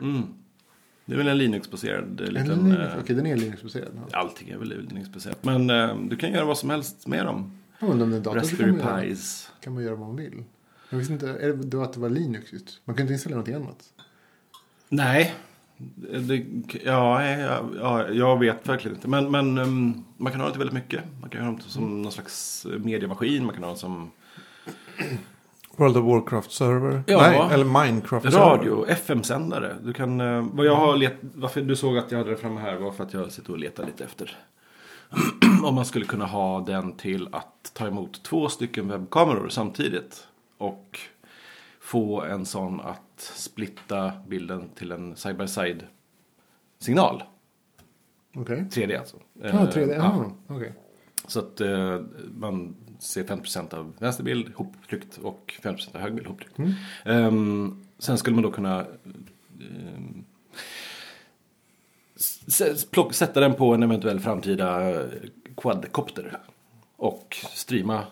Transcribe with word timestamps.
Mm. 0.00 0.22
Det 1.04 1.12
är 1.14 1.16
väl 1.16 1.28
en 1.28 1.38
Linux-baserad 1.38 2.20
eh, 2.20 2.26
En 2.26 2.34
liten... 2.34 2.64
Linux, 2.64 2.94
eh, 2.94 2.98
Okej, 3.00 3.16
den 3.16 3.26
är 3.26 3.36
Linux-baserad. 3.36 3.88
Ja. 3.94 4.18
Allting 4.18 4.48
är 4.48 4.56
väl 4.56 4.68
Linux-baserat. 4.88 5.44
Men 5.44 5.70
eh, 5.70 5.96
du 5.96 6.16
kan 6.16 6.32
göra 6.32 6.44
vad 6.44 6.58
som 6.58 6.70
helst 6.70 7.06
med 7.06 7.26
dem. 7.26 7.58
Ja, 7.78 7.86
men 7.86 8.02
om 8.02 8.10
det 8.10 8.14
är 8.14 8.16
en 8.16 8.22
dator 8.22 8.40
så 8.40 8.56
kan 8.56 8.66
Raspberry 8.66 8.72
man, 8.72 8.80
göra, 8.80 9.00
Pis. 9.00 9.50
kan 9.60 9.74
man 9.74 9.82
göra 9.82 9.94
vad 9.94 10.06
man 10.06 10.16
vill. 10.16 10.44
Jag 10.90 10.98
visste 10.98 11.12
inte, 11.12 11.28
är 11.28 11.48
det 11.48 11.52
då 11.52 11.82
att 11.82 11.92
det 11.92 12.00
var 12.00 12.10
Linux 12.10 12.52
just? 12.52 12.80
Man 12.84 12.96
kan 12.96 13.02
inte 13.02 13.12
installera 13.12 13.36
någonting 13.36 13.54
annat. 13.54 13.84
Nej. 14.88 15.34
Det, 16.20 16.46
ja, 16.84 17.24
ja, 17.24 17.68
ja, 17.76 18.08
jag 18.08 18.38
vet 18.40 18.68
verkligen 18.68 18.96
inte. 18.96 19.08
Men, 19.08 19.30
men 19.30 19.58
ehm, 19.58 20.04
man 20.16 20.32
kan 20.32 20.40
ha 20.40 20.46
det 20.46 20.52
till 20.52 20.58
väldigt 20.58 20.74
mycket. 20.74 21.02
Man 21.20 21.30
kan 21.30 21.46
ha 21.46 21.52
det 21.52 21.62
som 21.62 22.02
någon 22.02 22.12
slags 22.12 22.66
mediemaskin. 22.78 23.44
Man 23.44 23.54
kan 23.54 23.64
ha 23.64 23.70
det 23.70 23.78
som 23.78 24.10
World 25.76 25.96
of 25.96 26.04
Warcraft-server. 26.04 27.02
Ja. 27.06 27.20
Nej, 27.20 27.48
eller 27.52 27.64
Minecraft-server. 27.64 28.38
radio, 28.56 28.86
FM-sändare. 28.88 29.76
Du 29.82 29.92
kan, 29.92 30.20
eh, 30.20 30.46
vad 30.52 30.66
jag 30.66 30.74
har 30.76 30.96
let, 30.96 31.14
varför 31.20 31.60
du 31.62 31.76
såg 31.76 31.98
att 31.98 32.10
jag 32.10 32.18
hade 32.18 32.30
det 32.30 32.36
framme 32.36 32.60
här 32.60 32.76
var 32.76 32.90
för 32.92 33.04
att 33.04 33.12
jag 33.14 33.32
sitter 33.32 33.52
och 33.52 33.58
letar 33.58 33.86
lite 33.86 34.04
efter. 34.04 34.36
Om 35.64 35.74
man 35.74 35.84
skulle 35.84 36.04
kunna 36.04 36.26
ha 36.26 36.60
den 36.60 36.92
till 36.96 37.28
att 37.32 37.70
ta 37.74 37.86
emot 37.86 38.22
två 38.22 38.48
stycken 38.48 38.88
webbkameror 38.88 39.48
samtidigt. 39.48 40.26
Och 40.58 40.98
få 41.80 42.22
en 42.22 42.46
sån 42.46 42.80
att 42.80 43.20
splitta 43.34 44.12
bilden 44.28 44.68
till 44.74 44.92
en 44.92 45.16
side-by-side 45.16 45.82
signal. 46.78 47.22
Okej. 48.36 48.66
3D 48.70 48.98
alltså. 48.98 49.16
Ja, 49.42 49.48
Eh, 49.48 49.54
3D. 49.70 49.94
ja. 49.96 50.24
Ja, 50.48 50.54
okej. 50.56 50.72
Så 51.26 51.38
att 51.38 51.60
eh, 51.60 52.00
man 52.34 52.76
ser 52.98 53.24
50% 53.24 53.74
av 53.74 53.92
vänster 53.98 54.24
bild 54.24 54.54
hoptryckt 54.54 55.18
och 55.18 55.54
50% 55.62 55.94
av 55.94 56.00
höger 56.00 56.14
bild 56.14 56.26
hoptryckt. 56.26 56.58
Mm. 56.58 56.72
Ehm, 57.04 57.84
sen 57.98 58.18
skulle 58.18 58.36
man 58.36 58.42
då 58.42 58.50
kunna 58.50 58.86
plock, 62.90 63.14
sätta 63.14 63.40
den 63.40 63.54
på 63.54 63.74
en 63.74 63.82
eventuell 63.82 64.20
framtida 64.20 65.02
quadcopter. 65.56 66.38
Och 66.96 67.36
streama 67.54 68.04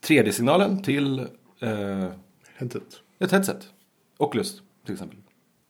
3D-signalen 0.00 0.82
till 0.82 1.18
eh, 1.60 2.08
Headset. 2.54 3.00
ett 3.18 3.32
headset. 3.32 3.68
Oculus 4.16 4.62
till 4.84 4.92
exempel. 4.92 5.18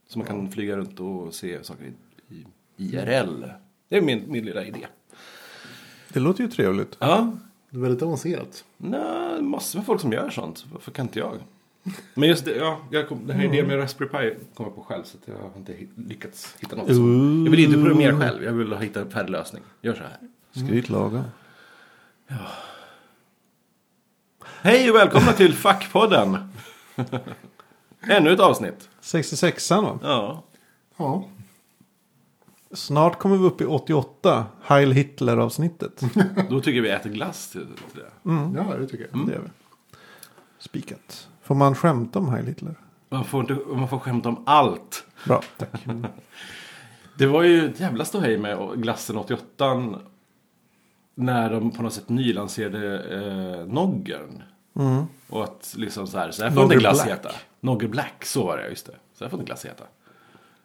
Så 0.09 0.19
man 0.19 0.27
kan 0.27 0.51
flyga 0.51 0.77
runt 0.77 1.01
och 1.01 1.35
se 1.35 1.65
saker 1.65 1.93
i, 2.29 2.35
i 2.35 2.45
IRL. 2.77 3.45
Det 3.89 3.97
är 3.97 4.01
min, 4.01 4.25
min 4.29 4.45
lilla 4.45 4.65
idé. 4.65 4.87
Det 6.09 6.21
låter 6.21 6.45
ju 6.45 6.51
trevligt. 6.51 6.97
Ja, 6.99 7.33
Det 7.75 7.79
är 7.79 7.83
väldigt 7.83 8.03
avancerat. 8.03 8.65
Nej, 8.77 9.43
massor 9.43 9.79
med 9.79 9.87
folk 9.87 10.01
som 10.01 10.13
gör 10.13 10.31
sånt. 10.31 10.65
Varför 10.73 10.91
kan 10.91 11.05
inte 11.05 11.19
jag? 11.19 11.39
Men 12.15 12.29
just 12.29 12.45
det, 12.45 12.57
ja, 12.57 12.81
jag 12.91 13.09
kom, 13.09 13.27
den 13.27 13.37
här 13.37 13.45
idén 13.45 13.67
med 13.67 13.79
Raspberry 13.79 14.09
Pi 14.09 14.37
kom 14.55 14.67
jag 14.67 14.75
på 14.75 14.83
själv. 14.83 15.03
Så 15.05 15.17
att 15.17 15.29
jag 15.29 15.35
har 15.35 15.51
inte 15.59 15.75
lyckats 15.95 16.57
hitta 16.61 16.77
något 16.77 16.87
som... 16.87 17.43
Jag 17.45 17.51
vill 17.51 17.61
inte 17.61 17.79
programmera 17.79 18.19
själv. 18.19 18.45
Jag 18.45 18.53
vill 18.53 18.77
hitta 18.77 19.01
en 19.01 19.11
färdig 19.11 19.31
lösning. 19.31 19.63
Gör 19.83 19.95
så 19.95 20.03
här. 20.03 20.19
Skryt 20.67 20.89
lagom. 20.89 21.25
Hej 24.45 24.91
och 24.91 24.97
välkomna 24.97 25.33
till 25.33 25.55
Fackpodden. 25.55 26.37
Ännu 28.01 28.33
ett 28.33 28.41
avsnitt. 28.41 28.89
66an 29.03 29.83
va? 29.83 29.99
Ja. 30.03 30.45
Ja. 30.97 31.29
Snart 32.75 33.19
kommer 33.19 33.37
vi 33.37 33.45
upp 33.45 33.61
i 33.61 33.65
88. 33.65 34.47
Heil 34.63 34.93
Hitler-avsnittet. 34.93 36.03
Då 36.51 36.61
tycker 36.61 36.81
vi 36.81 36.91
äter 36.91 37.11
glass 37.11 37.51
till, 37.51 37.67
till 37.93 38.03
det. 38.03 38.33
ja, 38.57 38.77
det 38.79 38.87
tycker 38.87 39.09
jag. 39.13 39.27
Det 39.27 39.35
är 39.35 39.39
vi. 39.41 39.49
Spikat. 40.59 41.29
Får 41.43 41.55
man 41.55 41.75
skämta 41.75 42.19
om 42.19 42.29
Heil 42.29 42.47
Hitler? 42.47 42.75
Man 43.09 43.25
får, 43.25 43.41
inte, 43.41 43.55
man 43.75 43.89
får 43.89 43.99
skämta 43.99 44.29
om 44.29 44.43
allt. 44.47 45.05
Bra, 45.27 45.43
tack. 45.59 45.85
Det 47.19 47.27
var 47.27 47.43
ju 47.43 47.71
ett 47.71 47.81
jävla 47.81 48.05
ståhej 48.05 48.39
med 48.39 48.83
glassen 48.83 49.17
88 49.17 49.95
när 51.15 51.51
de 51.51 51.71
på 51.71 51.83
något 51.83 51.93
sätt 51.93 52.09
nylanserade 52.09 52.99
eh, 53.61 53.67
Noggern. 53.67 54.43
Och 55.29 55.45
att 55.45 55.75
liksom 55.79 56.07
så 56.07 56.19
här, 56.19 56.31
så 56.31 56.43
här 56.43 56.51
får 56.51 56.61
Nogger 56.63 56.75
en 56.75 56.81
glass 56.81 57.05
Black. 57.05 57.19
heta. 57.19 57.31
Nogger 57.61 57.89
Black, 57.89 58.25
så 58.25 58.47
var 58.47 58.57
det, 58.57 58.69
just 58.69 58.87
det. 58.87 58.95
Så 59.19 59.25
här 59.25 59.31
får 59.31 59.39
en 59.39 59.45
glass 59.45 59.65
heta. 59.65 59.85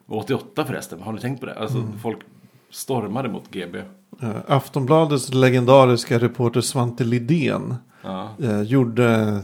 Och 0.10 0.18
88 0.18 0.66
förresten, 0.66 1.02
har 1.02 1.14
ni 1.14 1.20
tänkt 1.20 1.40
på 1.40 1.46
det? 1.46 1.56
Alltså 1.56 1.84
folk 2.02 2.18
stormade 2.72 3.30
mot 3.30 3.52
GB. 3.52 3.78
Eh, 4.22 4.36
Aftonbladets 4.48 5.34
legendariska 5.34 6.20
reporter 6.20 6.62
Svante 6.62 7.04
Lidén 7.04 7.76
Ja. 8.02 8.30
eh, 8.44 8.62
gjorde 8.62 9.40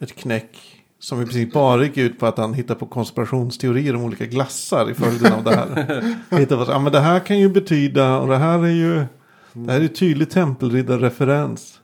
ett 0.00 0.16
knäck 0.16 0.58
som 0.98 1.22
i 1.22 1.24
princip 1.24 1.52
bara 1.52 1.84
gick 1.84 1.96
ut 1.96 2.18
på 2.18 2.26
att 2.26 2.38
han 2.38 2.54
hittade 2.54 2.80
på 2.80 2.86
konspirationsteorier 2.86 3.96
om 3.96 4.02
olika 4.04 4.26
glassar 4.26 4.90
i 4.90 4.94
följden 4.94 5.32
av 5.32 5.44
det 5.44 5.56
här. 5.56 6.16
Hittade 6.38 6.66
på 6.66 6.72
ah, 6.72 6.78
men 6.78 6.92
det 6.92 7.00
här 7.00 7.20
kan 7.20 7.38
ju 7.38 7.48
betyda 7.48 8.18
och 8.18 8.28
det 8.28 8.36
här 8.36 8.58
är 8.58 8.68
ju 8.68 9.04
det 9.52 9.72
här 9.72 9.80
är 9.80 9.88
tydlig 9.88 10.30
tempelriddarreferens. 10.30 11.80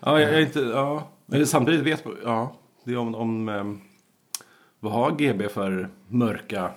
Ja, 0.00 0.20
jag, 0.20 0.32
jag 0.32 0.42
inte, 0.42 0.60
ja. 0.60 1.08
Men 1.26 1.46
samtidigt 1.46 1.80
vet 1.80 2.04
ja, 2.24 2.56
det 2.84 2.92
är 2.92 2.96
om, 2.98 3.14
om 3.14 3.48
ehm, 3.48 3.80
vad 4.80 4.92
har 4.92 5.10
GB 5.10 5.48
för 5.48 5.88
mörka, 6.08 6.70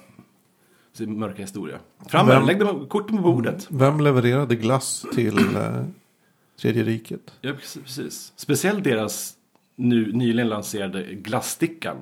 sin 0.94 1.20
mörka 1.20 1.42
historia? 1.42 1.80
Fram 2.10 2.28
med 2.28 2.36
den, 2.36 2.46
lägg 2.46 2.60
dem- 2.60 2.88
korten 2.88 3.18
på 3.18 3.24
bordet. 3.24 3.68
Vem 3.70 4.00
levererade 4.00 4.56
glass 4.56 5.06
till 5.16 5.38
eh, 5.56 5.84
Tredje 6.62 6.84
riket? 6.84 7.34
Ja, 7.42 7.54
precis, 7.54 7.84
precis. 7.84 8.34
Speciellt 8.36 8.84
deras 8.84 9.34
nu 9.76 10.12
nyligen 10.14 10.50
lanserade 10.50 11.04
glasstickan. 11.14 11.98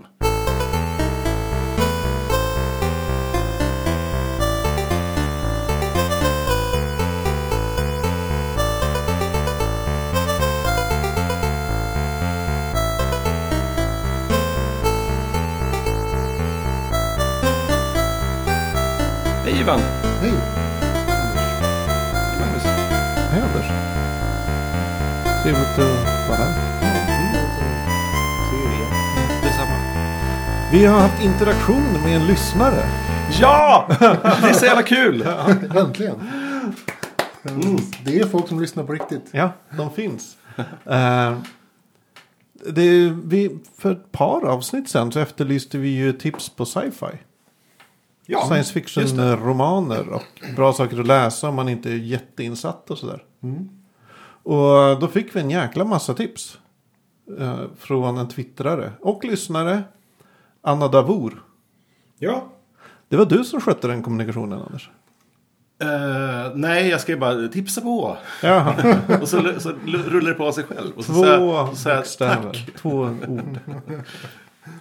Ivan! 19.70 19.80
Hej! 20.22 20.34
Magnus. 22.40 22.64
Hej 23.32 23.42
Anders. 23.42 23.68
Trevligt 25.44 25.80
att 25.80 26.30
vara 26.30 26.38
här. 26.38 26.70
Vi 30.72 30.86
har 30.86 31.00
haft 31.00 31.24
interaktion 31.24 31.84
med 32.04 32.16
en 32.16 32.28
lyssnare. 32.28 32.84
Ja! 33.40 33.86
Det 34.00 34.50
är 34.50 34.54
så 34.54 34.66
jävla 34.66 34.84
kul! 34.84 35.22
Äntligen! 35.76 36.16
Det 38.06 38.20
är 38.20 38.26
folk 38.26 38.48
som 38.48 38.60
lyssnar 38.60 38.84
på 38.84 38.94
riktigt. 38.94 39.26
Ja, 39.32 39.52
de 39.78 39.92
finns. 39.92 40.38
Eh, 40.86 41.38
det, 42.66 43.10
vi, 43.26 43.58
för 43.78 43.92
ett 43.92 44.12
par 44.12 44.46
avsnitt 44.46 44.90
sen 44.90 45.12
så 45.12 45.20
efterlyste 45.20 45.78
vi 45.78 45.90
ju 45.90 46.14
tips 46.14 46.50
på 46.50 46.66
sci-fi. 46.66 47.18
Ja, 48.32 48.46
Science 48.46 48.74
fiction-romaner 48.74 50.10
och 50.10 50.42
bra 50.56 50.74
saker 50.74 51.00
att 51.00 51.08
läsa 51.08 51.50
om 51.50 51.56
man 51.56 51.70
inte 51.70 51.90
är 51.90 51.96
jätteinsatt 51.96 52.90
och 52.92 52.98
sådär. 52.98 53.24
Och 54.44 55.00
då 55.00 55.08
fick 55.08 55.36
vi 55.36 55.40
en 55.40 55.50
jäkla 55.50 55.86
massa 55.86 56.14
tips. 56.14 56.58
eh, 57.40 57.60
från 57.78 58.18
en 58.18 58.28
twittrare 58.28 58.92
och 59.02 59.26
lyssnare. 59.26 59.84
Anna 60.62 60.88
Davour. 60.88 61.44
Ja. 62.20 62.44
Det 63.10 63.18
var 63.18 63.26
du 63.26 63.44
som 63.44 63.62
skötte 63.62 63.88
den 63.88 64.04
kommunikationen 64.04 64.62
Anders. 64.62 64.90
Eh, 65.82 66.52
nej, 66.56 66.88
jag 66.88 67.02
ska 67.02 67.12
ju 67.12 67.18
bara 67.18 67.48
tipsa 67.48 67.82
på. 67.82 68.18
Jaha. 68.44 68.98
Och 69.22 69.30
så, 69.30 69.60
så 69.60 69.70
rullar 69.86 70.30
det 70.30 70.36
på 70.36 70.46
av 70.46 70.52
sig 70.52 70.64
själv. 70.64 70.92
Och 70.98 71.06
så 71.06 71.14
Två 71.14 71.76
så 71.76 72.04
tack. 72.18 72.70
Två 72.78 73.18
ord. 73.28 73.60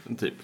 Typ. 0.19 0.35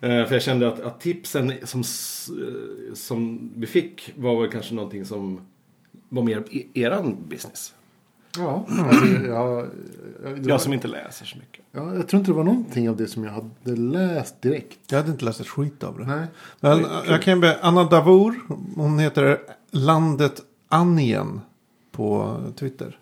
Eh, 0.00 0.24
för 0.26 0.32
jag 0.32 0.42
kände 0.42 0.68
att, 0.68 0.80
att 0.80 1.00
tipsen 1.00 1.52
som, 1.64 1.80
eh, 1.80 2.94
som 2.94 3.50
vi 3.56 3.66
fick 3.66 4.12
var 4.16 4.40
väl 4.40 4.50
kanske 4.50 4.74
någonting 4.74 5.04
som 5.04 5.40
var 6.08 6.22
mer 6.22 6.44
eran 6.74 7.16
business. 7.28 7.74
Ja, 8.38 8.66
jag, 8.68 9.24
jag, 9.26 9.68
jag, 10.24 10.46
Jag 10.46 10.60
som 10.60 10.72
inte 10.72 10.88
läser 10.88 11.26
så 11.26 11.38
mycket. 11.38 11.64
ja, 11.72 11.94
jag 11.94 12.08
tror 12.08 12.18
inte 12.20 12.30
det 12.30 12.36
var 12.36 12.44
någonting 12.44 12.88
av 12.88 12.96
det 12.96 13.06
som 13.06 13.24
jag 13.24 13.32
hade 13.32 13.76
läst 13.80 14.42
direkt. 14.42 14.78
Jag 14.90 14.98
hade 14.98 15.10
inte 15.10 15.24
läst 15.24 15.40
ett 15.40 15.48
skit 15.48 15.84
av 15.84 15.98
det. 15.98 16.06
Nej. 16.06 16.26
Men 16.60 16.86
jag 17.06 17.22
kan 17.22 17.40
be 17.40 17.58
Anna 17.62 17.84
Davour. 17.84 18.34
Hon 18.76 18.98
heter 18.98 19.38
Landet 19.70 20.40
Anien 20.68 21.40
på 21.92 22.36
Twitter. 22.56 22.98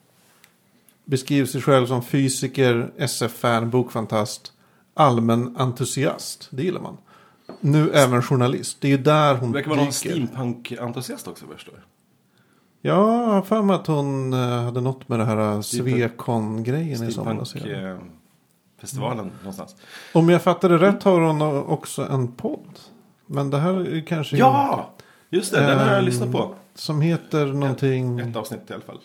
Beskriver 1.04 1.46
sig 1.46 1.60
själv 1.62 1.86
som 1.86 2.02
fysiker, 2.02 2.90
SF-fan, 2.96 3.70
bokfantast, 3.70 4.52
allmän 4.96 5.56
entusiast. 5.58 6.48
Det 6.50 6.62
gillar 6.62 6.80
man. 6.80 6.96
Nu 7.60 7.90
även 7.90 8.22
journalist. 8.22 8.80
Det 8.80 8.86
är 8.88 8.90
ju 8.90 8.98
där 8.98 9.34
hon 9.34 9.52
Det 9.52 9.58
verkar 9.58 9.68
vara 9.70 9.80
någon 9.80 9.90
dyker. 9.90 10.10
steampunk-entusiast 10.10 11.28
också 11.28 11.44
vad 11.44 11.52
jag 11.52 11.58
förstår. 11.58 11.84
Ja, 12.80 13.22
jag 13.22 13.26
har 13.32 13.42
för 13.42 13.62
mig 13.62 13.76
att 13.76 13.86
hon 13.86 14.32
eh, 14.32 14.38
hade 14.62 14.80
något 14.80 15.08
med 15.08 15.18
det 15.18 15.24
här 15.24 15.62
Svekon-grejen 15.62 17.02
i 17.08 17.12
somras. 17.12 17.54
ja. 17.54 17.60
Steampunk-festivalen 17.60 19.30
någonstans. 19.38 19.76
Om 20.14 20.28
jag 20.28 20.42
fattade 20.42 20.78
rätt 20.78 21.02
har 21.02 21.20
hon 21.20 21.42
också 21.66 22.06
en 22.06 22.28
podd. 22.32 22.78
Men 23.26 23.50
det 23.50 23.58
här 23.58 23.74
är 23.96 24.00
kanske 24.06 24.36
Ja! 24.36 24.90
Just 25.30 25.52
det, 25.52 25.60
den 25.60 25.78
har 25.78 25.86
jag 25.86 25.98
Ehm, 25.98 26.04
lyssnat 26.04 26.32
på. 26.32 26.54
som 26.74 27.00
heter 27.00 27.46
någonting. 27.46 28.20
Ett 28.20 28.36
avsnitt 28.36 28.60
i 28.70 28.72
alla 28.72 28.82
fall. 28.82 28.98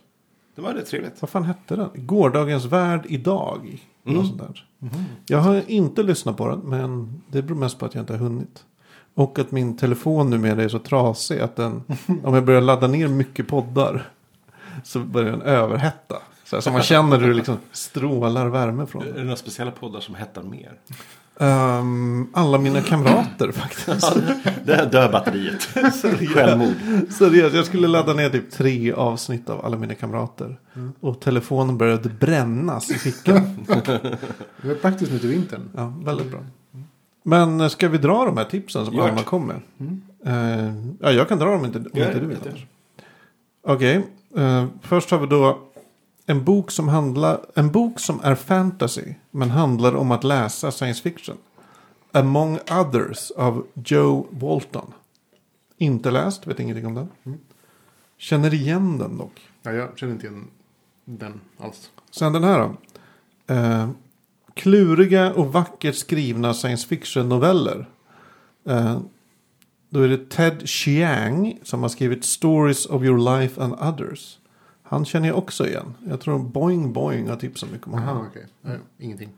Det 0.55 0.61
var 0.61 0.73
rätt 0.73 0.85
trevligt. 0.87 1.21
Vad 1.21 1.29
fan 1.29 1.43
hette 1.43 1.75
den? 1.75 1.89
Gårdagens 1.95 2.65
värld 2.65 3.01
idag. 3.09 3.85
Mm. 4.05 4.25
Sånt 4.25 4.37
där. 4.39 4.65
Jag 5.25 5.37
har 5.37 5.61
inte 5.67 6.03
lyssnat 6.03 6.37
på 6.37 6.47
den. 6.49 6.59
Men 6.59 7.21
det 7.27 7.41
beror 7.41 7.57
mest 7.57 7.79
på 7.79 7.85
att 7.85 7.95
jag 7.95 8.01
inte 8.01 8.13
har 8.13 8.19
hunnit. 8.19 8.65
Och 9.13 9.39
att 9.39 9.51
min 9.51 9.77
telefon 9.77 10.29
numera 10.29 10.63
är 10.63 10.67
så 10.69 10.79
trasig 10.79 11.39
att 11.39 11.55
den. 11.55 11.83
om 12.23 12.33
jag 12.33 12.45
börjar 12.45 12.61
ladda 12.61 12.87
ner 12.87 13.07
mycket 13.07 13.47
poddar. 13.47 14.09
Så 14.83 14.99
börjar 14.99 15.31
den 15.31 15.41
överhetta. 15.41 16.21
Så, 16.45 16.55
här, 16.55 16.61
så 16.61 16.71
man 16.71 16.81
känner 16.81 17.19
hur 17.19 17.27
det 17.27 17.33
liksom 17.33 17.57
strålar 17.71 18.47
värme 18.47 18.85
från 18.85 19.01
Är 19.01 19.05
den. 19.05 19.15
det 19.15 19.23
några 19.23 19.35
speciella 19.35 19.71
poddar 19.71 19.99
som 19.99 20.15
hettar 20.15 20.43
mer? 20.43 20.73
Ehm, 21.41 22.27
alla 22.33 22.57
mina 22.57 22.81
kamrater 22.81 23.51
faktiskt. 23.51 24.13
Det 24.65 24.75
här 24.75 24.85
dör 24.85 25.11
batteriet. 25.11 25.61
Självmord. 26.33 26.73
Seriöst, 27.09 27.55
jag 27.55 27.65
skulle 27.65 27.87
ladda 27.87 28.13
ner 28.13 28.29
typ 28.29 28.51
tre 28.51 28.93
avsnitt 28.93 29.49
av 29.49 29.65
alla 29.65 29.77
mina 29.77 29.95
kamrater. 29.95 30.59
Och 30.99 31.19
telefonen 31.19 31.77
började 31.77 32.09
brännas 32.09 32.91
i 32.91 32.93
fickan. 32.93 33.65
Det 34.61 34.67
var 34.67 34.75
praktiskt 34.75 35.11
nu 35.11 35.19
till 35.19 35.29
vintern. 35.29 35.69
Ja, 35.75 35.93
väldigt 36.03 36.31
bra. 36.31 36.39
Men 37.23 37.69
ska 37.69 37.89
vi 37.89 37.97
dra 37.97 38.25
de 38.25 38.37
här 38.37 38.45
tipsen 38.45 38.85
som 38.85 38.99
Alma 38.99 39.23
kom 39.23 39.47
med? 39.47 39.61
Eh, 40.25 40.73
ja, 40.99 41.11
jag 41.11 41.27
kan 41.29 41.39
dra 41.39 41.45
dem 41.51 41.65
inte, 41.65 41.77
om 41.79 41.85
inte 41.85 42.13
du 42.13 42.19
vill. 42.19 42.27
vet 42.27 42.45
jag. 42.45 42.51
annars. 42.51 42.65
Okej, 43.63 44.05
eh, 44.37 44.65
först 44.81 45.11
har 45.11 45.19
vi 45.19 45.27
då 45.27 45.59
en 46.31 46.43
bok 46.43 46.71
som 46.71 46.87
handlar, 46.87 47.39
en 47.55 47.71
bok 47.71 47.99
som 47.99 48.19
är 48.23 48.35
fantasy, 48.35 49.13
men 49.31 49.49
handlar 49.49 49.95
om 49.95 50.11
att 50.11 50.23
läsa 50.23 50.71
science 50.71 51.01
fiction. 51.01 51.37
Among 52.11 52.59
Others 52.71 53.31
av 53.31 53.67
Joe 53.73 54.27
Walton. 54.31 54.93
Inte 55.77 56.11
läst, 56.11 56.47
vet 56.47 56.59
ingenting 56.59 56.85
om 56.85 56.93
den. 56.95 57.37
Känner 58.17 58.53
igen 58.53 58.97
den 58.97 59.17
dock. 59.17 59.41
Ja, 59.63 59.71
jag 59.71 59.97
känner 59.97 60.13
inte 60.13 60.27
igen 60.27 60.47
den 61.05 61.41
alls. 61.57 61.91
Sen 62.11 62.33
den 62.33 62.43
här 62.43 62.59
då. 62.59 62.75
Eh, 63.53 63.89
kluriga 64.53 65.33
och 65.33 65.53
vackert 65.53 65.95
skrivna 65.95 66.53
science 66.53 66.87
fiction-noveller. 66.87 67.89
Eh, 68.65 68.99
då 69.89 70.01
är 70.01 70.07
det 70.07 70.29
Ted 70.29 70.67
Chiang 70.69 71.59
som 71.63 71.81
har 71.81 71.89
skrivit 71.89 72.25
Stories 72.25 72.85
of 72.85 73.03
your 73.03 73.39
life 73.39 73.61
and 73.61 73.73
others. 73.73 74.37
Han 74.91 75.05
känner 75.05 75.27
jag 75.27 75.37
också 75.37 75.67
igen. 75.67 75.93
Jag 76.09 76.19
tror 76.21 76.39
Boing 76.39 76.93
Boing 76.93 77.29
har 77.29 77.35
tipsat 77.35 77.71
mycket 77.71 77.87
om 77.87 77.93
honom. 77.93 78.25
Okej. 78.29 78.45
Nej, 78.61 78.77
Ingenting. 78.97 79.29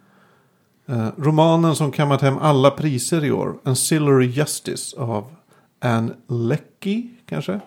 Eh, 0.85 1.07
romanen 1.17 1.75
som 1.75 1.91
kammat 1.91 2.21
hem 2.21 2.37
alla 2.37 2.71
priser 2.71 3.25
i 3.25 3.31
år. 3.31 3.55
Ancillary 3.63 4.25
Justice 4.25 4.97
av 4.97 5.35
Anne 5.79 6.13
Leckie 6.27 7.09
kanske. 7.25 7.59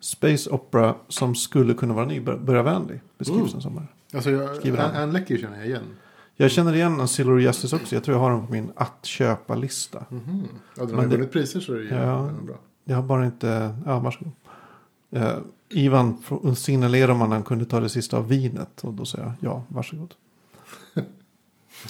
Space 0.00 0.50
Opera 0.50 0.94
som 1.08 1.34
skulle 1.34 1.74
kunna 1.74 1.94
vara 1.94 2.04
nybörjarvänlig. 2.06 3.00
Beskrivs 3.18 3.38
Mm. 3.40 3.52
den 3.52 3.60
som 3.62 3.78
här. 3.78 3.86
Alltså, 4.14 4.30
jag, 4.30 4.56
Skriver 4.56 4.78
han. 4.78 4.94
Ann 4.96 5.12
Leckie 5.12 5.38
känner 5.38 5.56
jag 5.58 5.66
igen. 5.66 5.82
Jag 6.36 6.50
känner 6.50 6.74
igen 6.74 7.00
Ancillary 7.00 7.42
Justice 7.42 7.76
också. 7.76 7.94
Jag 7.96 8.04
tror 8.04 8.16
jag 8.16 8.22
har 8.22 8.30
den 8.30 8.46
på 8.46 8.52
min 8.52 8.70
att 8.76 8.98
köpa-lista. 9.06 10.04
Mhm. 10.08 10.42
Ja, 10.76 10.84
den 10.84 10.94
har 10.94 11.02
ju 11.02 11.08
vunnit 11.08 11.32
priser 11.32 11.60
så 11.60 11.72
är 11.72 11.76
det 11.76 11.82
ju 11.82 11.88
Ja. 11.90 12.28
är 12.28 12.32
bra. 12.46 12.56
Jag 12.84 12.96
har 12.96 13.02
bara 13.02 13.26
inte... 13.26 13.74
Ja, 13.86 13.98
varsågod. 13.98 14.32
Eh, 15.10 15.32
Ivan 15.68 16.22
signalerade 16.56 17.12
om 17.12 17.20
han 17.32 17.42
kunde 17.42 17.64
ta 17.64 17.80
det 17.80 17.88
sista 17.88 18.16
av 18.16 18.28
vinet. 18.28 18.84
Och 18.84 18.92
då 18.92 19.04
säger 19.04 19.24
jag 19.24 19.34
ja, 19.40 19.62
varsågod. 19.68 20.14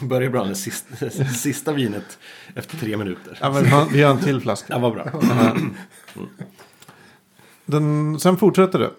Börjar 0.02 0.31
bra 0.31 0.44
med 0.44 0.56
sista, 0.56 1.11
sista 1.34 1.73
vinet 1.73 2.19
efter 2.55 2.76
tre 2.78 2.96
minuter. 2.96 3.38
Ja, 3.40 3.52
men 3.52 3.88
vi 3.93 4.02
har- 4.02 4.11
en 4.14 4.23
till 4.23 4.40
flaska. 4.40 4.67
Ja, 4.75 4.78
vad 4.78 4.93
bra. 4.93 5.05
Den, 7.67 8.20
sen 8.20 8.37
fortsätter 8.37 8.78
det. 8.78 8.90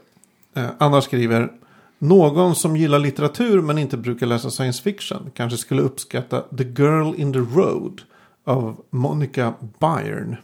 Eh, 0.62 0.69
Anna 0.77 1.01
skriver. 1.01 1.51
Någon 2.00 2.56
som 2.56 2.77
gillar 2.77 3.00
litteratur 3.00 3.62
men 3.62 3.77
inte 3.77 3.97
brukar 3.97 4.25
läsa 4.27 4.50
science 4.51 4.83
fiction 4.83 5.31
kanske 5.33 5.57
skulle 5.57 5.81
uppskatta 5.81 6.41
The 6.57 6.63
Girl 6.63 7.13
in 7.18 7.33
the 7.33 7.39
Road 7.39 8.01
av 8.44 8.81
Monica 8.89 9.53
Byrne. 9.79 10.38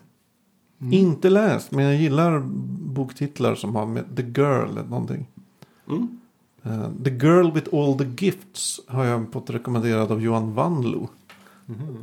Inte 0.92 1.30
läst, 1.30 1.72
men 1.72 1.86
jag 1.86 1.96
gillar 1.96 2.40
boktitlar 2.94 3.56
som 3.56 3.76
har 3.76 3.86
med 3.86 4.16
The 4.16 4.24
Girl 4.24 4.70
eller 4.70 4.84
någonting. 4.84 5.28
Mm. 5.88 6.20
Eh, 6.64 6.90
the 7.04 7.10
Girl 7.10 7.52
with 7.52 7.76
All 7.76 7.98
the 7.98 8.26
Gifts 8.26 8.82
har 8.88 9.06
jag 9.06 9.32
fått 9.32 9.50
rekommenderad 9.50 10.12
av 10.12 10.22
Johan 10.22 10.54
Wanlo. 10.54 11.10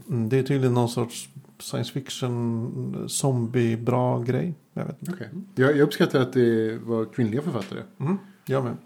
Mm, 0.08 0.28
det 0.28 0.38
är 0.38 0.42
tydligen 0.42 0.74
någon 0.74 0.88
sorts 0.88 1.28
science 1.58 1.92
fiction 1.92 3.04
zombie 3.08 3.76
bra 3.76 4.18
grej. 4.18 4.54
Jag 4.72 4.84
vet 4.84 4.96
inte. 5.00 5.12
Okej. 5.12 5.28
Jag, 5.54 5.70
jag 5.70 5.80
uppskattar 5.80 6.20
att 6.20 6.32
det 6.32 6.78
var 6.78 7.04
kvinnliga 7.04 7.42
författare. 7.42 7.82
Mm, 7.98 8.18
jag 8.46 8.64
med. 8.64 8.76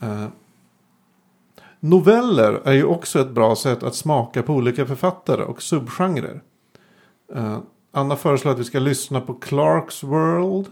Eh, 0.00 0.28
noveller 1.80 2.60
är 2.64 2.72
ju 2.72 2.84
också 2.84 3.20
ett 3.20 3.30
bra 3.30 3.56
sätt 3.56 3.82
att 3.82 3.94
smaka 3.94 4.42
på 4.42 4.54
olika 4.54 4.86
författare 4.86 5.42
och 5.42 5.62
subgenrer. 5.62 6.42
Eh, 7.34 7.58
Anna 7.96 8.16
föreslår 8.16 8.52
att 8.52 8.58
vi 8.58 8.64
ska 8.64 8.78
lyssna 8.78 9.20
på 9.20 9.34
Clarks 9.34 10.02
World 10.02 10.66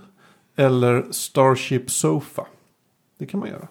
eller 0.57 1.07
Starship 1.13 1.91
Sofa. 1.91 2.47
Det 3.19 3.27
kan 3.27 3.41
man 3.41 3.49
göra. 3.49 3.69